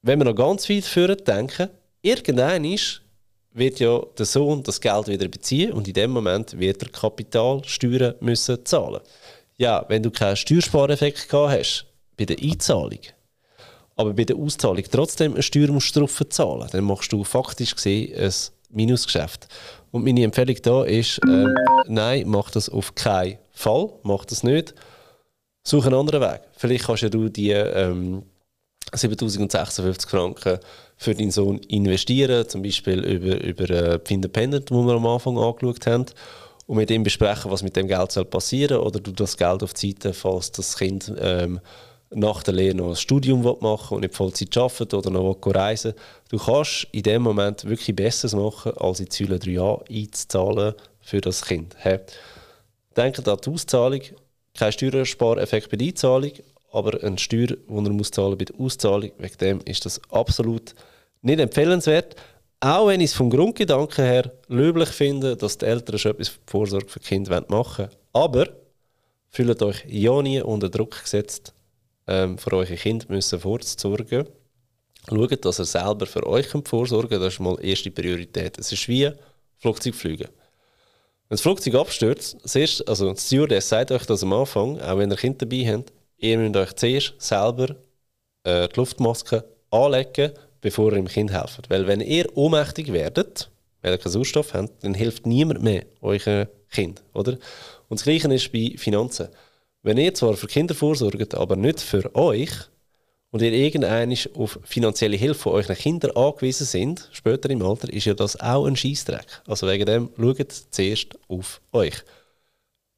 wenn 0.01 0.19
wir 0.19 0.25
noch 0.25 0.35
ganz 0.35 0.69
weit 0.69 0.85
führen 0.85 1.17
denken, 1.25 1.69
irgendein 2.01 2.65
ist, 2.65 3.01
wird 3.53 3.79
ja 3.79 4.01
der 4.17 4.25
Sohn 4.25 4.63
das 4.63 4.79
Geld 4.79 5.07
wieder 5.07 5.27
beziehen 5.27 5.73
und 5.73 5.87
in 5.87 5.93
dem 5.93 6.11
Moment 6.11 6.57
wird 6.57 6.81
er 6.81 6.89
Kapitalsteuern 6.89 8.15
müssen 8.21 8.65
zahlen. 8.65 9.01
Ja, 9.57 9.85
wenn 9.89 10.03
du 10.03 10.09
keinen 10.09 10.37
Steuerspareffekt 10.37 11.29
gehabt 11.29 11.59
hast 11.59 11.85
bei 12.17 12.25
der 12.25 12.37
Einzahlung, 12.41 12.99
aber 13.95 14.13
bei 14.13 14.23
der 14.23 14.37
Auszahlung 14.37 14.83
trotzdem 14.89 15.33
eine 15.33 15.43
Steuer 15.43 15.67
musst 15.67 15.95
du 15.95 16.07
zahlen, 16.07 16.67
dann 16.71 16.83
machst 16.85 17.11
du 17.11 17.23
faktisch 17.23 17.75
gesehen 17.75 18.15
ein 18.17 18.33
Minusgeschäft. 18.71 19.47
Und 19.91 20.05
meine 20.05 20.23
Empfehlung 20.23 20.57
da 20.63 20.83
ist, 20.83 21.19
äh, 21.27 21.45
nein, 21.87 22.23
mach 22.27 22.49
das 22.51 22.69
auf 22.69 22.95
keinen 22.95 23.37
Fall, 23.51 23.89
mach 24.03 24.25
das 24.25 24.43
nicht. 24.43 24.73
Such 25.63 25.85
einen 25.85 25.95
anderen 25.95 26.21
Weg. 26.21 26.41
Vielleicht 26.57 26.85
kannst 26.85 27.03
ja 27.03 27.09
du 27.09 27.29
die 27.29 27.51
ähm, 27.51 28.23
7056 28.93 30.09
Franken 30.09 30.59
für 30.97 31.15
deinen 31.15 31.31
Sohn 31.31 31.57
investieren, 31.59 32.47
zum 32.47 32.61
Beispiel 32.61 32.99
über, 33.03 33.43
über 33.43 33.69
äh, 33.69 33.99
Independent, 34.09 34.71
wo 34.71 34.83
wir 34.83 34.93
am 34.93 35.05
Anfang 35.05 35.37
angeschaut 35.37 35.85
haben, 35.85 36.05
und 36.67 36.77
mit 36.77 36.91
ihm 36.91 37.03
besprechen, 37.03 37.51
was 37.51 37.63
mit 37.63 37.75
dem 37.75 37.87
Geld 37.87 38.11
soll 38.11 38.25
passieren 38.25 38.77
oder 38.77 38.99
du 38.99 39.11
das 39.11 39.35
Geld 39.35 39.61
auf 39.63 39.73
die 39.73 39.91
Seite, 39.91 40.13
falls 40.13 40.51
das 40.51 40.77
Kind 40.77 41.13
ähm, 41.19 41.59
nach 42.11 42.43
der 42.43 42.53
Lehre 42.53 42.75
noch 42.75 42.89
ein 42.89 42.95
Studium 42.95 43.41
machen 43.61 43.95
und 43.95 44.01
nicht 44.01 44.15
Vollzeit 44.15 44.55
arbeiten 44.57 44.95
oder 44.95 45.09
noch 45.09 45.37
reisen 45.45 45.93
Du 46.31 46.37
kannst 46.37 46.87
in 46.93 47.03
dem 47.03 47.23
Moment 47.23 47.65
wirklich 47.65 47.93
Besseres 47.93 48.33
machen, 48.33 48.71
als 48.77 49.01
in 49.01 49.07
die 49.07 49.25
Säule 49.25 49.35
3a 49.35 49.83
einzuzahlen 49.89 50.75
für 51.01 51.19
das 51.19 51.43
Kind. 51.43 51.75
Hey. 51.77 51.99
Denkt 52.95 53.27
an 53.27 53.37
die 53.43 53.49
Auszahlung, 53.49 53.99
kein 54.57 54.71
Steuerspareffekt 54.71 55.69
bei 55.69 55.75
der 55.75 55.87
Einzahlung, 55.87 56.31
aber 56.71 57.03
eine 57.03 57.19
Steuer, 57.19 57.47
die 57.47 57.57
er 57.67 57.91
muss 57.91 58.11
zahlen 58.11 58.37
bei 58.37 58.45
der 58.45 58.57
Auszahlung. 58.57 59.11
Wegen 59.17 59.37
dem 59.39 59.59
ist 59.65 59.85
das 59.85 59.99
absolut 60.09 60.73
nicht 61.21 61.41
empfehlenswert. 61.41 62.15
Auch 62.61 62.87
wenn 62.87 63.01
ich 63.01 63.11
es 63.11 63.17
vom 63.17 63.29
Grundgedanken 63.29 64.05
her 64.05 64.31
löblich 64.47 64.89
finde, 64.89 65.35
dass 65.35 65.57
die 65.57 65.65
Eltern 65.65 65.99
schon 65.99 66.11
etwas 66.11 66.29
für 66.29 66.39
die 66.39 66.51
Vorsorge 66.51 66.87
für 66.87 67.01
Kinder 67.01 67.43
machen 67.49 67.87
wollen. 67.87 67.97
Aber 68.13 68.47
fühlt 69.27 69.61
euch 69.61 69.83
ja 69.85 70.21
nie 70.21 70.39
unter 70.39 70.69
Druck 70.69 71.01
gesetzt, 71.01 71.53
ähm, 72.07 72.37
für 72.37 72.53
eure 72.53 72.77
Kinder 72.77 73.05
müssen 73.09 73.37
vorzusorgen. 73.37 74.27
Schaut, 75.09 75.45
dass 75.45 75.59
ihr 75.59 75.65
selber 75.65 76.05
für 76.05 76.25
euch 76.27 76.47
vorsorgen 76.47 77.09
könnt. 77.09 77.23
Das 77.23 77.33
ist 77.33 77.39
mal 77.39 77.57
die 77.57 77.69
erste 77.69 77.91
Priorität. 77.91 78.57
Es 78.57 78.71
ist 78.71 78.87
wie 78.87 79.11
Flugzeugfliegen. 79.57 80.27
Wenn 80.27 81.35
das 81.35 81.41
Flugzeug 81.41 81.75
abstürzt, 81.75 82.37
zuerst, 82.43 82.87
also 82.87 83.11
das 83.11 83.25
Stewardess 83.25 83.69
sagt 83.69 83.91
euch 83.91 84.05
das 84.05 84.23
am 84.23 84.33
Anfang, 84.33 84.79
auch 84.81 84.97
wenn 84.97 85.09
ihr 85.09 85.17
Kinder 85.17 85.45
dabei 85.45 85.65
habt, 85.65 85.93
ihr 86.17 86.37
müsst 86.37 86.57
euch 86.57 86.73
zuerst 86.73 87.13
selber 87.19 87.75
äh, 88.43 88.67
die 88.67 88.75
Luftmaske 88.75 89.43
anlegen, 89.71 90.33
bevor 90.59 90.91
ihr 90.91 90.97
dem 90.97 91.07
Kind 91.07 91.31
helft. 91.31 91.69
Weil 91.69 91.87
wenn 91.87 92.01
ihr 92.01 92.25
ohnmächtig 92.35 92.91
werdet, 92.91 93.49
weil 93.81 93.93
ihr 93.93 93.97
keinen 93.97 94.11
Sauerstoff 94.11 94.53
habt, 94.53 94.83
dann 94.83 94.93
hilft 94.93 95.25
niemand 95.25 95.63
mehr 95.63 95.85
eurem 96.01 96.47
Kind. 96.69 97.01
Oder? 97.13 97.33
Und 97.87 97.99
das 97.99 98.03
Gleiche 98.03 98.31
ist 98.33 98.51
bei 98.51 98.73
Finanzen. 98.77 99.29
Wenn 99.83 99.97
ihr 99.97 100.13
zwar 100.13 100.33
für 100.33 100.47
Kinder 100.47 100.75
vorsorgt, 100.75 101.33
aber 101.33 101.55
nicht 101.55 101.79
für 101.79 102.13
euch 102.15 102.51
und 103.31 103.41
ihr 103.41 103.53
irgendwann 103.53 104.13
auf 104.35 104.59
finanzielle 104.63 105.15
Hilfe 105.15 105.39
von 105.39 105.53
euren 105.53 105.75
Kindern 105.75 106.11
angewiesen 106.11 106.65
sind, 106.67 107.09
später 107.13 107.49
im 107.49 107.61
Alter, 107.61 107.91
ist 107.91 108.05
ja 108.05 108.13
das 108.13 108.39
auch 108.39 108.65
ein 108.65 108.75
Scheißdreck. 108.75 109.41
Also 109.47 109.67
wegen 109.67 109.85
dem 109.85 110.09
schaut 110.17 110.51
zuerst 110.69 111.07
auf 111.29 111.61
euch. 111.71 112.03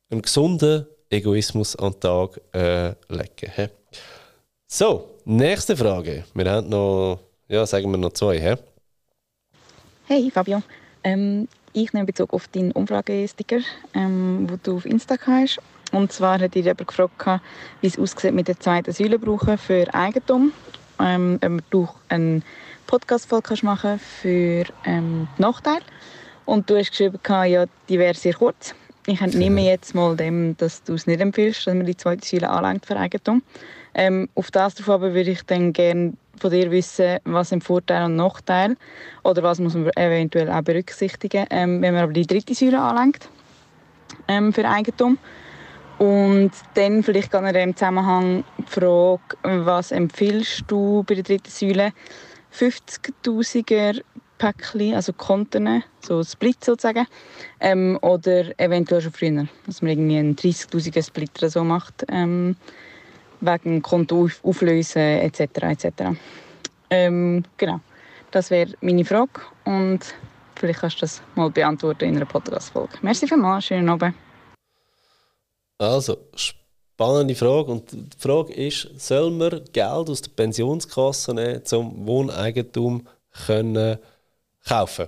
Einen 0.09 0.23
gesunden 0.23 0.87
Egoismus 1.09 1.75
an 1.75 1.93
den 1.93 1.99
Tag 1.99 2.41
äh, 2.53 2.95
legen. 3.09 3.51
He? 3.55 3.67
So, 4.67 5.19
nächste 5.25 5.77
Frage. 5.77 6.25
Wir 6.33 6.51
haben 6.51 6.69
noch, 6.69 7.19
ja, 7.47 7.65
sagen 7.65 7.91
wir 7.91 7.97
noch 7.97 8.13
zwei. 8.13 8.39
He? 8.39 8.55
Hey 10.07 10.31
Fabio, 10.31 10.63
ähm, 11.03 11.47
ich 11.73 11.93
nehme 11.93 12.07
Bezug 12.07 12.33
auf 12.33 12.47
deinen 12.47 12.71
Umfragesticker, 12.71 13.59
ähm, 13.93 14.47
den 14.47 14.59
du 14.63 14.77
auf 14.77 14.85
Insta 14.85 15.15
hast. 15.25 15.59
Und 15.93 16.11
zwar 16.11 16.39
hat 16.39 16.55
ihr 16.55 16.63
jemand 16.63 16.87
gefragt, 16.87 17.41
wie 17.81 17.87
es 17.87 17.99
aussieht 17.99 18.33
mit 18.33 18.47
der 18.47 18.59
zweiten 18.59 18.91
Säule 18.91 19.19
brauchen 19.19 19.59
für 19.59 19.85
Eigentum. 19.93 20.51
Ähm, 20.99 21.39
ob 21.43 21.69
du 21.69 21.87
einen 22.09 22.43
Podcast-Folge 22.87 23.55
machen 23.61 23.99
für 23.99 24.65
ähm, 24.85 25.27
die 25.37 25.41
Nachteile. 25.41 25.83
Und 26.45 26.67
du 26.69 26.77
hast 26.77 26.89
geschrieben, 26.89 27.19
ja, 27.45 27.65
die 27.87 27.99
wäre 27.99 28.15
sehr 28.15 28.33
kurz. 28.33 28.73
Ich 29.05 29.21
entnehme 29.21 29.61
jetzt 29.61 29.93
mal 29.93 30.15
dem, 30.15 30.57
dass 30.57 30.83
du 30.83 30.95
es 30.95 31.05
nicht 31.05 31.21
empfiehlst, 31.21 31.67
dass 31.67 31.75
man 31.75 31.85
die 31.85 31.95
zweite 31.95 32.27
Säule 32.27 32.49
anlenkt 32.49 32.87
für 32.87 32.97
Eigentum. 32.97 33.43
Ähm, 33.93 34.29
auf 34.33 34.49
das 34.49 34.73
darauf 34.73 34.95
aber 34.95 35.13
würde 35.13 35.29
ich 35.29 35.43
dann 35.43 35.73
gerne 35.73 36.13
von 36.39 36.49
dir 36.49 36.71
wissen, 36.71 37.19
was 37.25 37.49
sind 37.49 37.63
Vorteile 37.63 38.05
und 38.05 38.15
Nachteile 38.15 38.77
oder 39.23 39.43
was 39.43 39.59
muss 39.59 39.75
man 39.75 39.91
eventuell 39.95 40.49
auch 40.49 40.63
berücksichtigen, 40.63 41.45
ähm, 41.51 41.83
wenn 41.83 41.93
man 41.93 42.03
aber 42.03 42.13
die 42.13 42.25
dritte 42.25 42.55
Säule 42.55 42.81
anlenkt 42.81 43.29
ähm, 44.27 44.51
für 44.53 44.67
Eigentum. 44.67 45.19
Und 45.99 46.51
dann 46.73 47.03
vielleicht 47.03 47.31
generell 47.31 47.63
im 47.63 47.75
Zusammenhang 47.75 48.43
die 48.57 48.63
Frage, 48.63 49.21
was 49.43 49.91
empfiehlst 49.91 50.63
du 50.67 51.03
bei 51.03 51.15
der 51.15 51.23
dritten 51.23 51.49
Säule? 51.49 51.93
50'000er 52.53 54.01
Päckchen, 54.37 54.93
also 54.93 55.13
Konten, 55.13 55.83
so 56.01 56.23
Split 56.23 56.63
sozusagen, 56.63 57.07
ähm, 57.59 57.97
oder 58.01 58.59
eventuell 58.59 59.01
schon 59.01 59.11
früher, 59.11 59.47
dass 59.65 59.81
man 59.81 59.91
irgendwie 59.91 60.17
einen 60.17 60.35
30'000er 60.35 61.05
Split 61.05 61.31
oder 61.37 61.49
so 61.49 61.63
macht, 61.63 62.05
ähm, 62.09 62.55
wegen 63.39 63.81
Konto 63.81 64.29
auflösen 64.43 65.01
etc. 65.01 65.39
etc. 65.63 65.85
Ähm, 66.89 67.43
genau, 67.57 67.79
das 68.31 68.51
wäre 68.51 68.73
meine 68.81 69.05
Frage 69.05 69.41
und 69.63 69.99
vielleicht 70.55 70.81
kannst 70.81 70.97
du 70.97 71.01
das 71.01 71.21
mal 71.35 71.49
beantworten 71.49 72.05
in 72.05 72.17
einer 72.17 72.25
Podcast-Folge. 72.25 72.97
Merci 73.01 73.27
vielmals, 73.27 73.65
schönen 73.65 73.89
Abend. 73.89 74.13
Also, 75.83 76.17
spannende 76.35 77.35
Frage. 77.35 77.71
Und 77.71 77.91
die 77.91 78.17
Frage 78.17 78.53
ist, 78.53 78.89
soll 78.97 79.31
man 79.31 79.61
Geld 79.71 80.09
aus 80.09 80.21
der 80.21 80.31
Pensionskasse 80.31 81.33
nehmen, 81.33 81.65
zum 81.65 82.05
Wohneigentum 82.07 83.07
können 83.45 83.97
kaufen? 84.65 85.07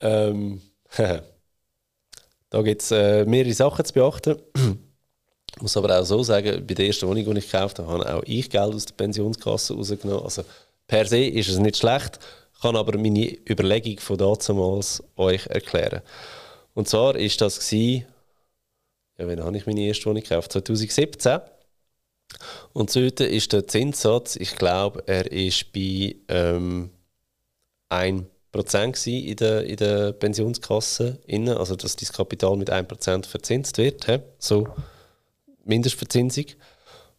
Ähm, 0.00 0.62
da 2.50 2.62
gibt 2.62 2.82
es 2.82 2.90
äh, 2.90 3.24
mehrere 3.24 3.52
Sachen 3.52 3.84
zu 3.84 3.92
beachten. 3.92 4.36
Ich 5.56 5.62
muss 5.62 5.76
aber 5.76 6.00
auch 6.00 6.04
so 6.04 6.22
sagen, 6.22 6.66
bei 6.66 6.74
der 6.74 6.86
ersten 6.86 7.06
Wohnung, 7.06 7.24
die 7.32 7.38
ich 7.38 7.50
gekauft 7.50 7.78
habe, 7.78 7.88
habe 7.88 8.14
auch 8.14 8.22
ich 8.24 8.50
Geld 8.50 8.74
aus 8.74 8.86
der 8.86 8.94
Pensionskasse 8.94 9.74
rausgenommen. 9.74 10.24
Also 10.24 10.42
per 10.86 11.06
se 11.06 11.24
ist 11.24 11.48
es 11.48 11.58
nicht 11.58 11.76
schlecht, 11.76 12.18
kann 12.60 12.76
aber 12.76 12.98
meine 12.98 13.36
Überlegung 13.48 14.00
von 14.00 14.18
damals 14.18 15.02
euch 15.16 15.46
erklären. 15.46 16.02
Und 16.74 16.88
zwar 16.88 17.14
ist 17.14 17.40
das 17.40 17.60
gewesen, 17.60 18.06
ja, 19.18 19.28
wann 19.28 19.42
habe 19.42 19.56
ich 19.56 19.66
meine 19.66 19.80
erste 19.82 20.06
Wohnung 20.06 20.22
gekauft? 20.22 20.52
2017. 20.52 21.40
Und 22.72 22.94
heute 22.94 23.24
ist 23.24 23.52
der 23.52 23.66
Zinssatz, 23.66 24.36
ich 24.36 24.56
glaube, 24.56 25.04
er 25.06 25.30
ist 25.30 25.72
bei 25.72 26.16
ähm, 26.28 26.90
1% 27.90 29.08
in 29.08 29.36
der, 29.36 29.64
in 29.64 29.76
der 29.76 30.12
Pensionskasse. 30.12 31.18
Innen, 31.26 31.56
also, 31.56 31.76
dass 31.76 31.96
dein 31.96 32.08
Kapital 32.08 32.56
mit 32.56 32.72
1% 32.72 33.26
verzinst 33.26 33.78
wird. 33.78 34.06
He? 34.06 34.18
So 34.38 34.66
Mindestverzinsung. 35.64 36.46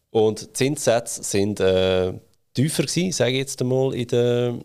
Und 0.09 0.55
Zinssätze 0.55 1.23
sind 1.23 1.59
äh, 1.59 2.13
tiefer 2.53 2.83
gewesen, 2.83 3.11
sage 3.11 3.31
ich 3.31 3.37
jetzt 3.39 3.61
einmal, 3.61 3.93
in 3.93 4.07
der, 4.07 4.59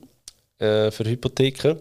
äh, 0.58 0.90
für 0.90 1.04
Hypotheken. 1.04 1.80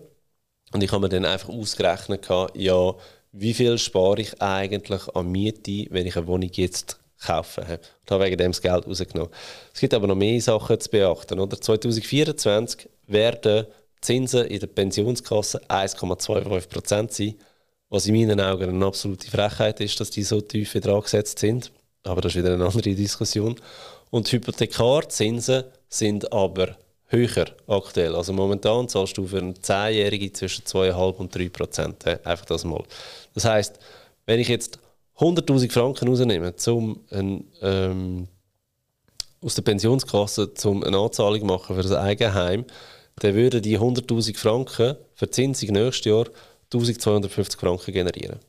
Und 0.72 0.84
ich 0.84 0.92
habe 0.92 1.02
mir 1.02 1.10
dann 1.10 1.26
einfach 1.26 1.50
ausgerechnet, 1.50 2.28
ja, 2.56 2.96
wie 3.32 3.54
viel 3.54 3.78
spare 3.78 4.22
ich 4.22 4.42
eigentlich 4.42 5.08
an 5.16 5.32
Miete, 5.32 5.88
wenn 5.92 6.08
ich 6.08 6.18
eine 6.18 6.28
Wohnung 6.28 6.50
jetzt 6.54 7.00
kaufe. 7.22 7.62
Und 7.62 8.12
habe 8.12 8.26
wegen 8.26 8.38
dem 8.38 8.52
das 8.52 8.62
Geld 8.62 8.88
rausgenommen. 8.88 9.32
Es 9.74 9.80
gibt 9.80 9.94
aber 9.94 10.08
noch 10.08 10.16
mehr 10.16 10.42
Sachen 10.42 10.80
zu 10.80 10.90
beachten. 10.90 11.40
Oder? 11.40 11.60
2024 11.60 12.90
werden 13.08 13.68
Zinsen 14.02 14.46
in 14.46 14.60
der 14.60 14.68
Pensionskasse 14.68 15.62
1,25% 15.68 17.12
sein, 17.12 17.36
was 17.90 18.08
in 18.08 18.16
meinen 18.16 18.40
Augen 18.40 18.70
eine 18.70 18.86
absolute 18.86 19.30
Frechheit 19.30 19.82
ist, 19.82 20.00
dass 20.00 20.10
die 20.10 20.24
so 20.24 20.42
tief 20.42 20.74
wieder 20.74 20.94
angesetzt 20.94 21.40
sind. 21.40 21.72
Aber 22.04 22.22
das 22.22 22.34
ist 22.34 22.42
wieder 22.42 22.54
eine 22.54 22.66
andere 22.66 22.96
Diskussion. 22.96 23.60
Und 24.10 24.32
Hypothekarzinsen 24.32 25.66
sind 25.90 26.32
aber 26.32 26.78
höher 27.10 27.48
aktuell. 27.68 28.16
Also 28.16 28.34
momentan 28.34 28.88
zahlst 28.88 29.18
du 29.18 29.28
für 29.28 29.40
einen 29.40 29.56
10-Jährigen 29.56 30.34
zwischen 30.34 30.64
2,5 30.66 31.16
und 31.18 31.36
3 31.36 31.50
Prozent. 31.50 32.08
Einfach 32.26 32.46
das 32.46 32.64
mal. 32.64 32.84
Das 33.34 33.46
heißt, 33.46 33.80
wenn 34.26 34.40
ich 34.40 34.48
jetzt 34.48 34.80
100.000 35.18 35.72
Franken 35.72 36.08
rausnehme, 36.08 36.54
um 36.68 37.02
ein, 37.12 37.46
ähm, 37.62 38.28
aus 39.42 39.56
der 39.56 39.64
Pensionskasse 39.64 40.52
um 40.66 40.84
eine 40.84 40.98
Anzahlung 40.98 41.46
machen 41.46 41.76
für 41.76 41.84
das 41.84 41.92
Eigenheim, 41.92 42.66
dann 43.18 43.36
würden 43.36 43.62
die 43.62 43.78
100.000 43.78 44.38
Franken 44.38 44.96
für 45.14 45.30
Zinsung 45.30 45.70
nächstes 45.70 46.06
Jahr 46.06 46.26
1250 46.72 47.60
Franken 47.60 47.92
generieren. 47.92 48.40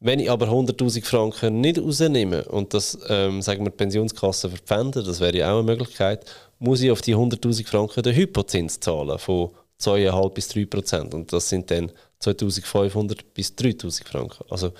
Wenn 0.00 0.18
ich 0.18 0.30
aber 0.30 0.46
100.000 0.48 1.04
Franken 1.04 1.60
nicht 1.60 1.78
rausnehme 1.78 2.44
und 2.46 2.74
das, 2.74 2.98
ähm, 3.08 3.40
sagen 3.40 3.64
wir, 3.64 3.70
die 3.70 3.76
Pensionskasse 3.76 4.48
verpfände, 4.48 5.02
das 5.02 5.20
wäre 5.20 5.36
ja 5.36 5.52
auch 5.52 5.58
eine 5.58 5.64
Möglichkeit, 5.64 6.24
muss 6.62 6.80
ich 6.80 6.90
auf 6.90 7.02
die 7.02 7.16
100.000 7.16 7.66
Franken 7.66 8.02
den 8.02 8.14
Hypozins 8.14 8.78
zahlen 8.78 9.18
von 9.18 9.50
2,5 9.80 10.30
bis 10.30 10.48
3 10.48 10.66
Prozent. 10.66 11.14
Und 11.14 11.32
das 11.32 11.48
sind 11.48 11.70
dann 11.70 11.90
2.500 12.22 13.18
bis 13.34 13.52
3.000 13.54 14.06
Franken. 14.06 14.44
Also, 14.48 14.72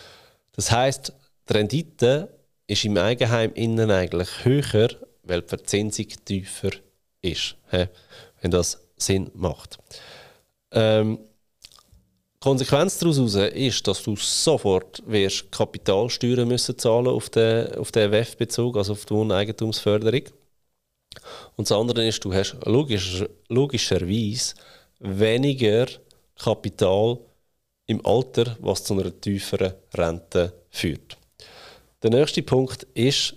das 0.52 0.70
heißt, 0.70 1.12
die 1.48 1.52
Rendite 1.52 2.28
ist 2.68 2.84
im 2.84 2.96
Eigenheim 2.96 3.52
innen 3.54 3.90
eigentlich 3.90 4.28
höher, 4.44 4.90
weil 5.24 5.42
die 5.42 5.48
Verzinsung 5.48 6.06
tiefer 6.24 6.70
ist, 7.20 7.56
wenn 7.70 8.50
das 8.50 8.80
Sinn 8.96 9.30
macht. 9.34 9.78
Ähm, 10.70 11.18
Konsequenz 12.38 12.98
daraus 12.98 13.34
ist, 13.34 13.86
dass 13.86 14.02
du 14.02 14.16
sofort 14.16 15.02
wirst 15.06 15.50
Kapitalsteuern 15.50 16.46
müssen 16.46 16.78
zahlen 16.78 17.08
auf 17.08 17.28
den, 17.30 17.74
auf 17.74 17.92
den 17.92 18.10
WEF-Bezug, 18.10 18.76
also 18.76 18.92
auf 18.92 19.04
die 19.04 19.14
Wohneigentumsförderung. 19.14 20.24
Und 21.56 21.70
das 21.70 21.76
andere 21.76 22.06
ist, 22.06 22.24
du 22.24 22.32
hast 22.32 22.56
logisch, 22.64 23.24
logischerweise 23.48 24.54
weniger 25.00 25.86
Kapital 26.38 27.18
im 27.86 28.04
Alter, 28.06 28.56
was 28.60 28.84
zu 28.84 28.94
einer 28.94 29.20
tieferen 29.20 29.74
Rente 29.94 30.52
führt. 30.70 31.16
Der 32.02 32.10
nächste 32.10 32.42
Punkt 32.42 32.84
ist, 32.94 33.34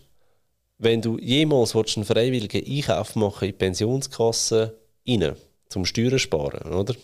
wenn 0.77 1.01
du 1.01 1.17
jemals 1.19 1.75
einen 1.75 2.05
freiwilligen 2.05 2.65
Einkauf 2.65 3.15
machen 3.15 3.45
in 3.45 3.51
die 3.51 3.57
Pensionskasse 3.57 4.77
rein, 5.07 5.35
zum 5.69 5.85
Steuern 5.85 6.19
sparen, 6.19 6.73
oder? 6.73 6.95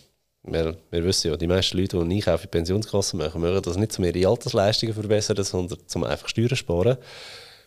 wir, 0.44 0.76
wir 0.90 1.04
wissen 1.04 1.30
ja, 1.30 1.36
die 1.36 1.46
meisten 1.46 1.78
Leute, 1.78 1.96
die 1.96 2.02
einen 2.02 2.12
Einkauf 2.12 2.40
in 2.40 2.50
die 2.50 2.56
Pensionskasse 2.56 3.16
machen, 3.16 3.40
machen 3.40 3.62
das 3.62 3.76
nicht, 3.76 3.96
um 3.98 4.04
ihre 4.04 4.28
Altersleistungen 4.28 4.94
verbessern, 4.94 5.42
sondern 5.44 5.78
um 5.94 6.04
einfach 6.04 6.28
Steuern 6.28 6.56
sparen. 6.56 6.96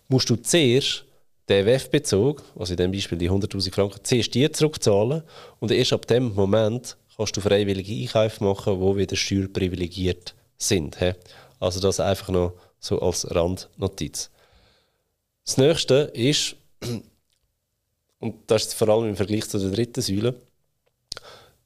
Musst 0.07 0.29
du 0.29 0.35
zuerst 0.35 1.05
den 1.49 1.65
WEF-Bezug, 1.65 2.43
also 2.57 2.73
in 2.73 2.77
diesem 2.77 2.91
Beispiel 2.91 3.17
die 3.17 3.29
100'000 3.29 3.73
Franken, 3.73 3.99
zuerst 4.03 4.33
dir 4.33 4.51
zurückzahlen 4.51 5.23
und 5.59 5.71
erst 5.71 5.93
ab 5.93 6.07
dem 6.07 6.33
Moment 6.33 6.97
kannst 7.15 7.37
du 7.37 7.41
freiwillige 7.41 7.93
Einkäufe 7.93 8.43
machen, 8.43 8.79
die 8.79 8.97
wieder 8.97 9.15
steuerprivilegiert 9.15 10.33
sind. 10.57 10.97
Also 11.59 11.79
das 11.79 11.99
einfach 11.99 12.29
noch 12.29 12.53
so 12.79 12.99
als 12.99 13.29
Randnotiz. 13.33 14.29
Das 15.45 15.57
nächste 15.57 15.95
ist, 16.13 16.55
und 18.19 18.35
das 18.47 18.63
ist 18.63 18.73
vor 18.73 18.89
allem 18.89 19.09
im 19.09 19.15
Vergleich 19.15 19.47
zu 19.47 19.59
der 19.59 19.69
dritten 19.69 20.01
Säule, 20.01 20.35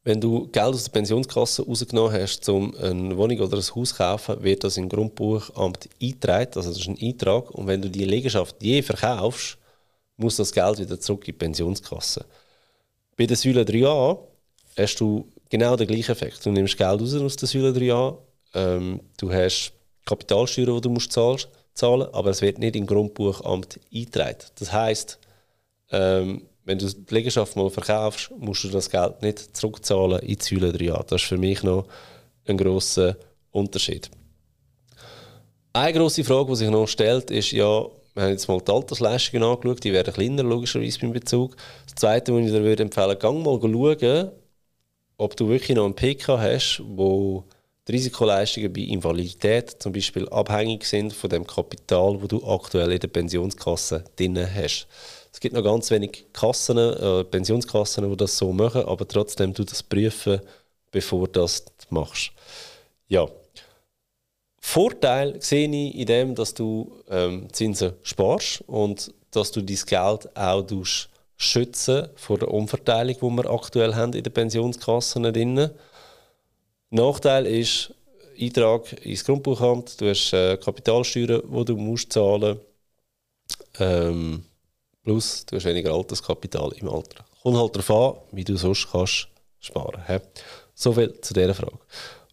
wenn 0.04 0.20
du 0.20 0.48
Geld 0.48 0.74
aus 0.74 0.86
der 0.86 0.92
Pensionskasse 0.92 1.66
rausgenommen 1.66 2.14
hast, 2.14 2.48
um 2.50 2.76
eine 2.76 3.16
Wohnung 3.16 3.40
oder 3.42 3.58
ein 3.58 3.76
Haus 3.76 3.90
zu 3.90 3.96
kaufen, 3.96 4.42
wird 4.42 4.64
das 4.64 4.78
im 4.78 4.90
Grundbuchamt 4.90 5.90
eingetragen. 6.02 6.52
Also 6.56 6.70
das 6.70 6.80
ist 6.80 6.88
ein 6.88 6.98
Eintrag. 7.00 7.52
Und 7.52 7.68
wenn 7.68 7.82
du 7.82 7.90
die 7.90 8.06
Liegenschaft 8.06 8.56
je 8.60 8.82
verkaufst, 8.82 9.59
muss 10.20 10.36
das 10.36 10.52
Geld 10.52 10.80
wieder 10.80 11.00
zurück 11.00 11.28
in 11.28 11.34
die 11.34 11.38
Pensionskasse. 11.38 12.26
Bei 13.18 13.26
der 13.26 13.38
Säule 13.38 13.64
3a 13.64 14.18
hast 14.78 14.96
du 15.00 15.28
genau 15.50 15.76
den 15.76 15.88
gleichen 15.88 16.12
Effekt. 16.12 16.46
Du 16.46 16.52
nimmst 16.52 16.78
Geld 16.78 17.02
raus 17.02 17.16
aus 17.16 17.36
der 17.36 17.48
Säule 17.48 17.72
3a, 17.72 18.18
ähm, 18.54 19.02
du 19.18 19.32
hast 19.32 19.74
Kapitalsteuern, 20.06 20.76
die 20.76 20.82
du 20.82 20.90
musst 20.90 21.12
zahlen, 21.12 22.08
aber 22.14 22.30
es 22.32 22.42
wird 22.42 22.60
nicht 22.60 22.76
im 22.76 22.86
Grundbuchamt 22.86 23.80
eingetragen. 23.94 24.38
Das 24.58 24.72
heisst, 24.72 25.20
ähm, 25.92 26.44
wenn 26.66 26.80
du 26.80 26.88
die 26.88 27.14
Liegenschaft 27.14 27.56
mal 27.56 27.70
verkaufst, 27.70 28.32
musst 28.38 28.64
du 28.64 28.70
das 28.70 28.90
Geld 28.90 29.22
nicht 29.22 29.56
zurückzahlen 29.56 30.20
in 30.20 30.38
die 30.38 30.44
Säule 30.44 30.72
3a. 30.72 31.04
Das 31.04 31.22
ist 31.22 31.28
für 31.28 31.38
mich 31.38 31.64
noch 31.64 31.86
ein 32.46 32.58
grosser 32.58 33.16
Unterschied. 33.52 34.10
Eine 35.74 35.98
grosse 35.98 36.24
Frage, 36.24 36.50
die 36.52 36.56
sich 36.58 36.70
noch 36.70 36.88
stellt, 36.88 37.32
ist 37.32 37.52
ja, 37.52 37.86
wir 38.20 38.26
haben 38.26 38.32
jetzt 38.32 38.50
mal 38.50 38.60
die 38.60 38.72
Altersleistungen 38.72 39.44
angeschaut, 39.44 39.84
die 39.84 39.94
werden 39.94 40.14
kleiner, 40.14 40.44
logischerweise 40.44 41.00
beim 41.00 41.14
Bezug. 41.14 41.56
Das 41.86 41.96
Zweite, 41.96 42.34
was 42.34 42.42
ich 42.46 42.52
dir 42.52 42.64
würde 42.64 42.84
empfehlen 42.84 43.08
würde, 43.08 43.20
gang 43.20 43.44
mal 43.44 43.60
schauen, 43.62 44.32
ob 45.18 45.38
du 45.38 45.48
wirklich 45.48 45.78
noch 45.78 45.86
einen 45.86 45.96
PK 45.96 46.38
hast, 46.38 46.82
wo 46.86 47.46
die 47.88 47.94
Risikoleistungen 47.94 48.74
bei 48.74 48.82
Invalidität 48.82 49.82
zum 49.82 49.94
Beispiel 49.94 50.28
abhängig 50.30 50.84
sind 50.84 51.14
von 51.14 51.30
dem 51.30 51.48
Kapital, 51.48 52.18
das 52.18 52.28
du 52.28 52.46
aktuell 52.46 52.92
in 52.92 53.00
der 53.00 53.08
Pensionskasse 53.08 54.04
drin 54.18 54.38
hast. 54.38 54.88
Es 55.32 55.40
gibt 55.40 55.56
noch 55.56 55.64
ganz 55.64 55.90
wenig 55.90 56.26
Kassen, 56.34 56.78
äh, 56.78 57.24
Pensionskassen, 57.24 58.10
die 58.10 58.18
das 58.18 58.38
so 58.38 58.52
machen, 58.52 58.84
aber 58.84 59.08
trotzdem 59.08 59.54
du 59.54 59.64
das 59.64 59.82
prüfen, 59.82 60.42
bevor 60.92 61.28
du 61.28 61.40
das 61.40 61.64
machst. 61.90 62.32
Ja. 63.08 63.30
Vorteil 64.62 65.42
sehe 65.42 65.70
ich 65.70 65.96
in 65.96 66.06
dem, 66.06 66.36
dass 66.36 66.54
du 66.54 66.92
ähm, 67.10 67.48
Zinsen 67.52 67.94
sparst 68.04 68.62
und 68.68 69.14
dass 69.32 69.52
du 69.52 69.62
dein 69.62 69.78
Geld 69.86 70.38
auch 70.38 70.66
schützen 71.38 72.10
vor 72.16 72.38
der 72.38 72.52
Umverteilung, 72.52 73.16
die 73.16 73.44
wir 73.44 73.50
aktuell 73.50 73.96
haben 73.96 74.14
in 74.14 74.24
den 74.24 74.34
Pensionskassen 74.34 75.24
drin. 75.24 75.70
Nachteil 76.90 77.46
ist 77.46 77.94
Eintrag 78.40 79.06
ins 79.06 79.24
Grundbuchamt. 79.24 80.00
Du 80.00 80.10
hast 80.10 80.34
äh, 80.34 80.58
Kapitalsteuern, 80.58 81.42
die 81.46 81.66
du 81.66 81.76
musst 81.76 82.12
zahlen. 82.12 82.60
Ähm, 83.80 84.44
plus 85.04 85.46
du 85.46 85.56
hast 85.56 85.66
weniger 85.66 85.94
Alterskapital 85.94 86.72
im 86.74 86.90
Alter. 86.90 87.26
Kommt 87.42 87.58
halt 87.58 87.76
darauf 87.76 87.92
an, 87.92 88.22
wie 88.32 88.44
du 88.44 88.58
sonst 88.58 88.90
kannst 88.92 89.28
sparen. 89.60 90.02
He? 90.08 90.20
So 90.74 90.94
viel 90.94 91.20
zu 91.22 91.34
dieser 91.34 91.54
Frage. 91.54 91.80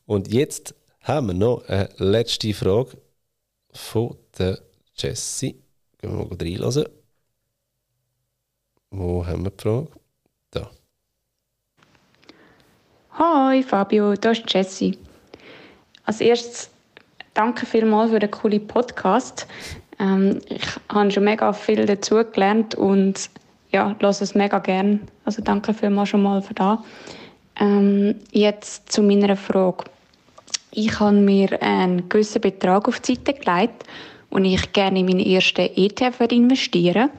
Und 0.07 0.33
jetzt 0.33 0.75
haben 1.07 1.29
wir 1.29 1.35
noch 1.35 1.69
eine 1.69 1.89
letzte 1.99 2.53
Frage 2.53 2.99
von 3.71 4.17
der 4.39 4.59
Jessie. 4.97 5.63
Gehen 5.99 6.19
wir 6.19 6.27
mal 6.27 6.37
reinlassen. 6.37 6.87
Wo 8.91 9.25
haben 9.25 9.45
wir 9.45 9.51
die 9.51 9.63
Frage? 9.63 9.89
Da. 10.51 10.71
Hi 13.13 13.63
Fabio, 13.63 14.15
da 14.15 14.33
ist 14.33 14.53
Jessie. 14.53 14.99
Als 16.05 16.21
erstes 16.21 16.71
danke 17.35 17.67
vielmals 17.67 18.11
für 18.11 18.19
den 18.19 18.31
coolen 18.33 18.67
Podcast. 18.67 19.47
Ähm, 20.01 20.41
ich 20.49 20.67
habe 20.89 21.11
schon 21.13 21.25
mega 21.25 21.53
viel 21.53 21.87
dazu 21.87 22.17
gelernt 22.17 22.75
und 22.75 23.31
ja, 23.71 23.95
lasse 24.01 24.25
es 24.25 24.35
mega 24.35 24.59
gern. 24.59 25.07
Also 25.25 25.41
danke 25.41 25.73
vielmals 25.73 26.09
schon 26.09 26.23
mal 26.23 26.43
für 26.43 26.55
das. 26.55 26.81
Ähm, 27.61 28.17
jetzt 28.33 28.91
zu 28.91 29.03
meiner 29.03 29.37
Frage. 29.37 29.85
Ich 30.71 31.01
habe 31.01 31.17
mir 31.17 31.63
einen 31.63 32.09
gewissen 32.09 32.41
Betrag 32.41 32.89
auf 32.89 33.01
die 33.01 33.15
Seite 33.15 33.35
gelegt 33.35 33.85
und 34.31 34.45
ich 34.45 34.73
gerne 34.73 35.01
in 35.01 35.07
meinen 35.07 35.21
ersten 35.21 35.71
ETF 35.75 36.21
investieren. 36.31 37.11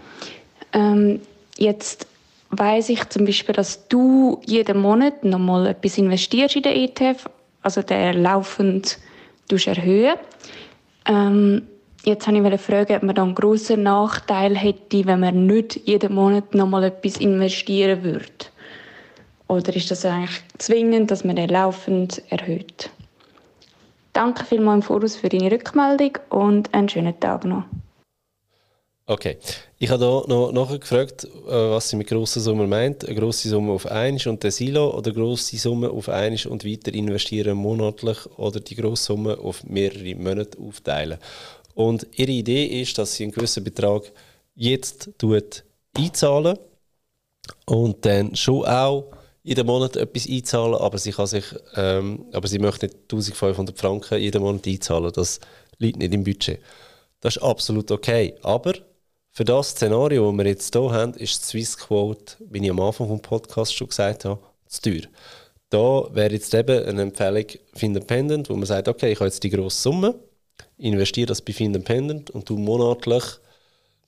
Ähm, 0.74 1.22
jetzt 1.58 2.08
weiß 2.52 2.90
ich 2.90 3.10
zum 3.10 3.26
Beispiel, 3.26 3.56
dass 3.56 3.88
du 3.88 4.42
jeden 4.46 4.80
Monat 4.80 5.24
nochmal 5.24 5.68
etwas 5.68 5.98
investierst 5.98 6.56
in 6.56 6.64
den 6.64 6.76
ETF, 6.76 7.30
also 7.62 7.82
der 7.82 8.14
laufend 8.14 9.00
erhöhen. 9.50 10.16
Ähm, 11.06 11.64
jetzt 12.04 12.28
wollte 12.28 12.56
ich 12.56 12.62
fragen, 12.62 12.96
ob 12.96 13.04
man 13.04 13.16
dann 13.16 13.28
einen 13.28 13.36
grossen 13.36 13.84
Nachteil 13.84 14.56
hätte, 14.56 15.06
wenn 15.06 15.22
man 15.22 15.46
nicht 15.46 15.88
jeden 15.88 16.14
Monat 16.14 16.54
nochmal 16.54 16.84
etwas 16.86 17.18
investieren 17.18 18.04
würde. 18.04 18.28
Oder 19.48 19.76
ist 19.76 19.90
das 19.90 20.06
eigentlich 20.06 20.42
zwingend, 20.58 21.10
dass 21.10 21.24
man 21.24 21.38
den 21.38 21.50
laufend 21.50 22.22
erhöht? 22.30 22.90
Danke 24.18 24.46
vielmals 24.46 24.78
im 24.78 24.82
Voraus 24.82 25.16
für 25.16 25.30
deine 25.30 25.52
Rückmeldung 25.52 26.18
und 26.32 26.74
einen 26.74 26.90
schönen 26.90 27.20
Tag 27.20 27.46
noch. 27.46 27.66
Okay. 29.06 29.38
Ich 29.78 29.92
habe 29.92 30.04
hier 30.04 30.26
noch 30.28 30.52
nachher 30.52 30.80
gefragt, 30.80 31.24
äh, 31.24 31.52
was 31.52 31.90
sie 31.90 31.98
mit 31.98 32.08
grosser 32.08 32.40
Summe 32.40 32.66
meint. 32.66 33.06
Eine 33.06 33.14
grosse 33.14 33.48
Summe 33.48 33.74
auf 33.74 33.86
einisch 33.86 34.26
und 34.26 34.42
der 34.42 34.50
Silo 34.50 34.90
oder 34.98 35.12
grosse 35.12 35.58
Summe 35.58 35.92
auf 35.92 36.10
einisch 36.10 36.48
und 36.48 36.66
weiter 36.66 36.92
investieren 36.96 37.60
monatlich 37.60 38.18
oder 38.38 38.60
die 38.60 38.74
grosse 38.74 39.04
Summe 39.04 39.38
auf 39.38 39.64
mehrere 39.66 40.16
Monate 40.16 40.58
aufteilen. 40.58 41.20
Und 41.76 42.08
ihre 42.16 42.32
Idee 42.32 42.82
ist, 42.82 42.98
dass 42.98 43.14
sie 43.14 43.26
einen 43.26 43.34
gewissen 43.34 43.64
Betrag 43.64 44.02
jetzt 44.56 45.12
einzahlen 45.96 46.58
und 47.68 48.04
dann 48.04 48.36
schon 48.36 48.66
auch 48.66 49.12
jeden 49.48 49.66
Monat 49.66 49.96
etwas 49.96 50.28
einzahlen, 50.28 50.76
aber 50.76 50.98
sie 50.98 51.14
kann 51.14 51.26
sich, 51.26 51.46
ähm, 51.76 52.26
aber 52.34 52.50
sie 52.50 52.60
möchte 52.60 52.88
nicht 52.88 52.98
1500 53.04 53.80
Franken 53.80 54.20
jeden 54.20 54.42
Monat 54.42 54.68
einzahlen. 54.68 55.12
Das 55.14 55.40
liegt 55.78 56.00
nicht 56.00 56.14
im 56.14 56.26
Budget. 56.26 56.60
Das 57.22 57.38
ist 57.38 57.42
absolut 57.42 57.90
okay. 57.92 58.36
Aber 58.44 58.74
für 59.32 59.46
das 59.46 59.70
Szenario, 59.70 60.30
das 60.30 60.38
wir 60.38 60.46
jetzt 60.48 60.76
hier 60.76 60.92
haben, 60.92 61.14
ist 61.14 61.42
die 61.42 61.48
Swissquote, 61.48 62.36
wie 62.50 62.62
ich 62.62 62.70
am 62.70 62.82
Anfang 62.82 63.08
des 63.08 63.22
Podcasts 63.22 63.74
schon 63.74 63.88
gesagt 63.88 64.26
habe, 64.26 64.42
zu 64.68 64.82
teuer. 64.82 65.08
Da 65.70 66.14
wäre 66.14 66.34
jetzt 66.34 66.54
eben 66.54 66.84
eine 66.84 67.04
Empfehlung 67.04 67.46
Findependent, 67.74 68.50
wo 68.50 68.56
man 68.56 68.66
sagt, 68.66 68.90
okay, 68.90 69.14
ich 69.14 69.20
habe 69.20 69.28
jetzt 69.28 69.44
die 69.44 69.50
grosse 69.50 69.82
Summe, 69.82 70.16
investiere 70.78 71.28
das 71.28 71.42
bei 71.42 71.54
Findependent 71.54 72.32
und 72.32 72.50
du 72.50 72.58
monatlich 72.58 73.24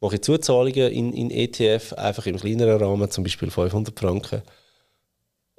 mache 0.01 0.15
ich 0.15 0.21
Zuzahlungen 0.21 0.91
in, 0.91 1.13
in 1.13 1.31
ETF, 1.31 1.93
einfach 1.93 2.25
im 2.25 2.37
kleineren 2.37 2.81
Rahmen, 2.81 3.09
zum 3.09 3.23
Beispiel 3.23 3.51
500 3.51 3.97
Franken. 3.97 4.41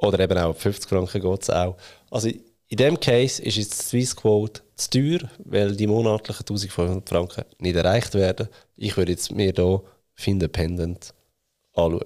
Oder 0.01 0.21
eben 0.21 0.39
auch 0.39 0.57
50 0.57 0.89
Franken 0.89 1.21
geht 1.21 1.43
es 1.43 1.51
auch. 1.51 1.77
Also 2.11 2.29
in 2.29 2.77
diesem 2.77 2.99
Case 2.99 3.43
ist 3.43 3.57
jetzt 3.57 3.81
die 3.81 3.87
Swissquote 3.87 4.63
zu 4.77 4.91
teuer, 4.91 5.31
weil 5.45 5.77
die 5.77 5.87
monatlichen 5.87 6.43
1500 6.43 7.09
Franken 7.09 7.45
nicht 7.59 7.77
erreicht 7.77 8.15
werden. 8.15 8.49
Ich 8.77 8.97
würde 8.97 9.13
jetzt 9.13 9.33
mir 9.33 9.53
hier 9.55 9.83
Findependent 10.15 11.13
anschauen. 11.75 12.05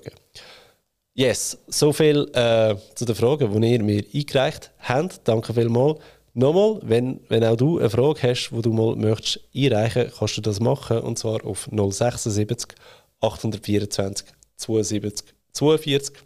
Yes, 1.16 1.56
so 1.68 1.92
viel 1.92 2.28
äh, 2.32 2.74
zu 2.96 3.04
den 3.04 3.14
Fragen, 3.14 3.60
die 3.60 3.72
ihr 3.72 3.82
mir 3.82 4.04
eingereicht 4.12 4.72
habt. 4.80 5.20
Danke 5.24 5.54
vielmals. 5.54 6.00
Nochmal, 6.32 6.80
wenn, 6.82 7.20
wenn 7.28 7.44
auch 7.44 7.56
du 7.56 7.78
eine 7.78 7.90
Frage 7.90 8.22
hast, 8.22 8.50
die 8.50 8.62
du 8.62 8.72
mal 8.72 8.96
möchtest 8.96 9.40
einreichen, 9.54 10.10
kannst 10.18 10.36
du 10.36 10.40
das 10.40 10.58
machen 10.58 10.98
und 10.98 11.16
zwar 11.16 11.44
auf 11.44 11.68
076 11.70 12.74
824 13.20 14.26
72 14.56 15.28
42 15.52 16.16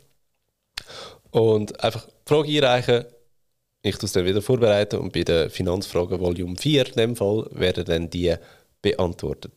und 1.30 1.82
einfach 1.82 2.06
die 2.06 2.28
Frage 2.28 2.48
einreichen 2.48 3.04
ich 3.82 3.96
tue 3.96 4.06
es 4.06 4.12
dann 4.12 4.24
wieder 4.24 4.42
vorbereiten 4.42 4.98
und 4.98 5.12
bei 5.12 5.22
den 5.22 5.50
Finanzfragen 5.50 6.20
Volume 6.20 6.56
4 6.56 6.86
in 6.88 6.92
dem 6.94 7.16
Fall 7.16 7.46
werden 7.52 7.84
dann 7.84 8.10
die 8.10 8.34
beantwortet. 8.82 9.52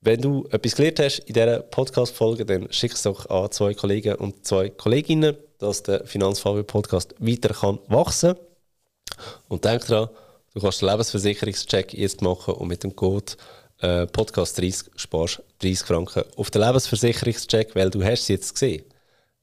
Wenn 0.00 0.20
du 0.20 0.46
etwas 0.50 0.76
gelernt 0.76 1.00
hast 1.00 1.18
in 1.20 1.34
dieser 1.34 1.60
Podcast-Folge, 1.60 2.44
dann 2.44 2.70
schick 2.72 2.92
es 2.92 3.02
doch 3.02 3.28
an 3.28 3.50
zwei 3.50 3.74
Kollegen 3.74 4.16
und 4.16 4.46
zwei 4.46 4.68
Kolleginnen, 4.70 5.36
dass 5.58 5.82
der 5.82 6.04
Finanzfabio-Podcast 6.04 7.14
weiter 7.18 7.54
kann 7.54 7.78
wachsen 7.88 8.34
kann. 8.34 8.44
Und 9.48 9.64
denk 9.64 9.86
daran, 9.86 10.10
du 10.54 10.60
kannst 10.60 10.82
den 10.82 10.88
Lebensversicherungscheck 10.88 11.94
jetzt 11.94 12.22
machen 12.22 12.54
und 12.54 12.68
mit 12.68 12.84
dem 12.84 12.94
Code 12.94 13.32
äh, 13.78 14.06
Podcast 14.06 14.58
30 14.58 14.90
sparst 14.96 15.42
30 15.60 15.86
Franken 15.86 16.24
auf 16.36 16.50
den 16.50 16.62
Lebensversicherungscheck, 16.62 17.74
weil 17.74 17.90
du 17.90 18.04
hast 18.04 18.22
es 18.22 18.28
jetzt 18.28 18.52
gesehen. 18.52 18.84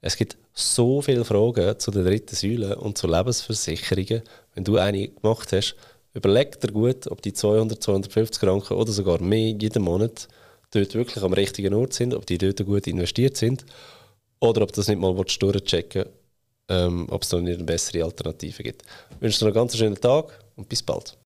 Es 0.02 0.16
gibt 0.16 0.38
so 0.54 1.02
viele 1.02 1.26
Fragen 1.26 1.80
zu 1.80 1.92
der 1.92 2.04
dritten 2.04 2.36
Säule 2.36 2.76
und 2.78 2.98
zu 2.98 3.08
Lebensversicherungen. 3.08 4.22
Wenn 4.54 4.64
du 4.64 4.78
eine 4.78 5.08
gemacht 5.08 5.52
hast, 5.52 5.76
überleg 6.14 6.60
dir 6.62 6.72
gut, 6.72 7.08
ob 7.08 7.22
die 7.22 7.34
200, 7.34 7.82
250 7.82 8.40
Franken 8.40 8.74
oder 8.76 8.92
sogar 8.92 9.22
mehr 9.22 9.52
jeden 9.52 9.84
Monat 9.84 10.28
dort 10.72 10.94
wirklich 10.94 11.24
am 11.24 11.34
richtigen 11.34 11.74
Ort 11.74 11.94
sind, 11.94 12.14
ob 12.14 12.26
die 12.26 12.38
dort 12.38 12.64
gut 12.66 12.88
investiert 12.88 13.38
sind 13.38 13.66
oder 14.40 14.62
ob 14.62 14.72
das 14.74 14.88
nicht 14.88 15.00
mal 15.00 15.14
durchchecken 15.14 16.06
ähm, 16.70 17.08
ob 17.10 17.24
es 17.24 17.30
da 17.30 17.40
nicht 17.40 17.58
eine 17.58 17.66
bessere 17.66 18.04
Alternative 18.04 18.64
gibt. 18.64 18.84
Ich 19.12 19.22
wünsche 19.22 19.40
dir 19.40 19.46
einen 19.48 19.54
ganz 19.54 19.78
schönen 19.78 20.00
Tag 20.00 20.40
und 20.56 20.70
bis 20.70 20.82
bald. 20.82 21.18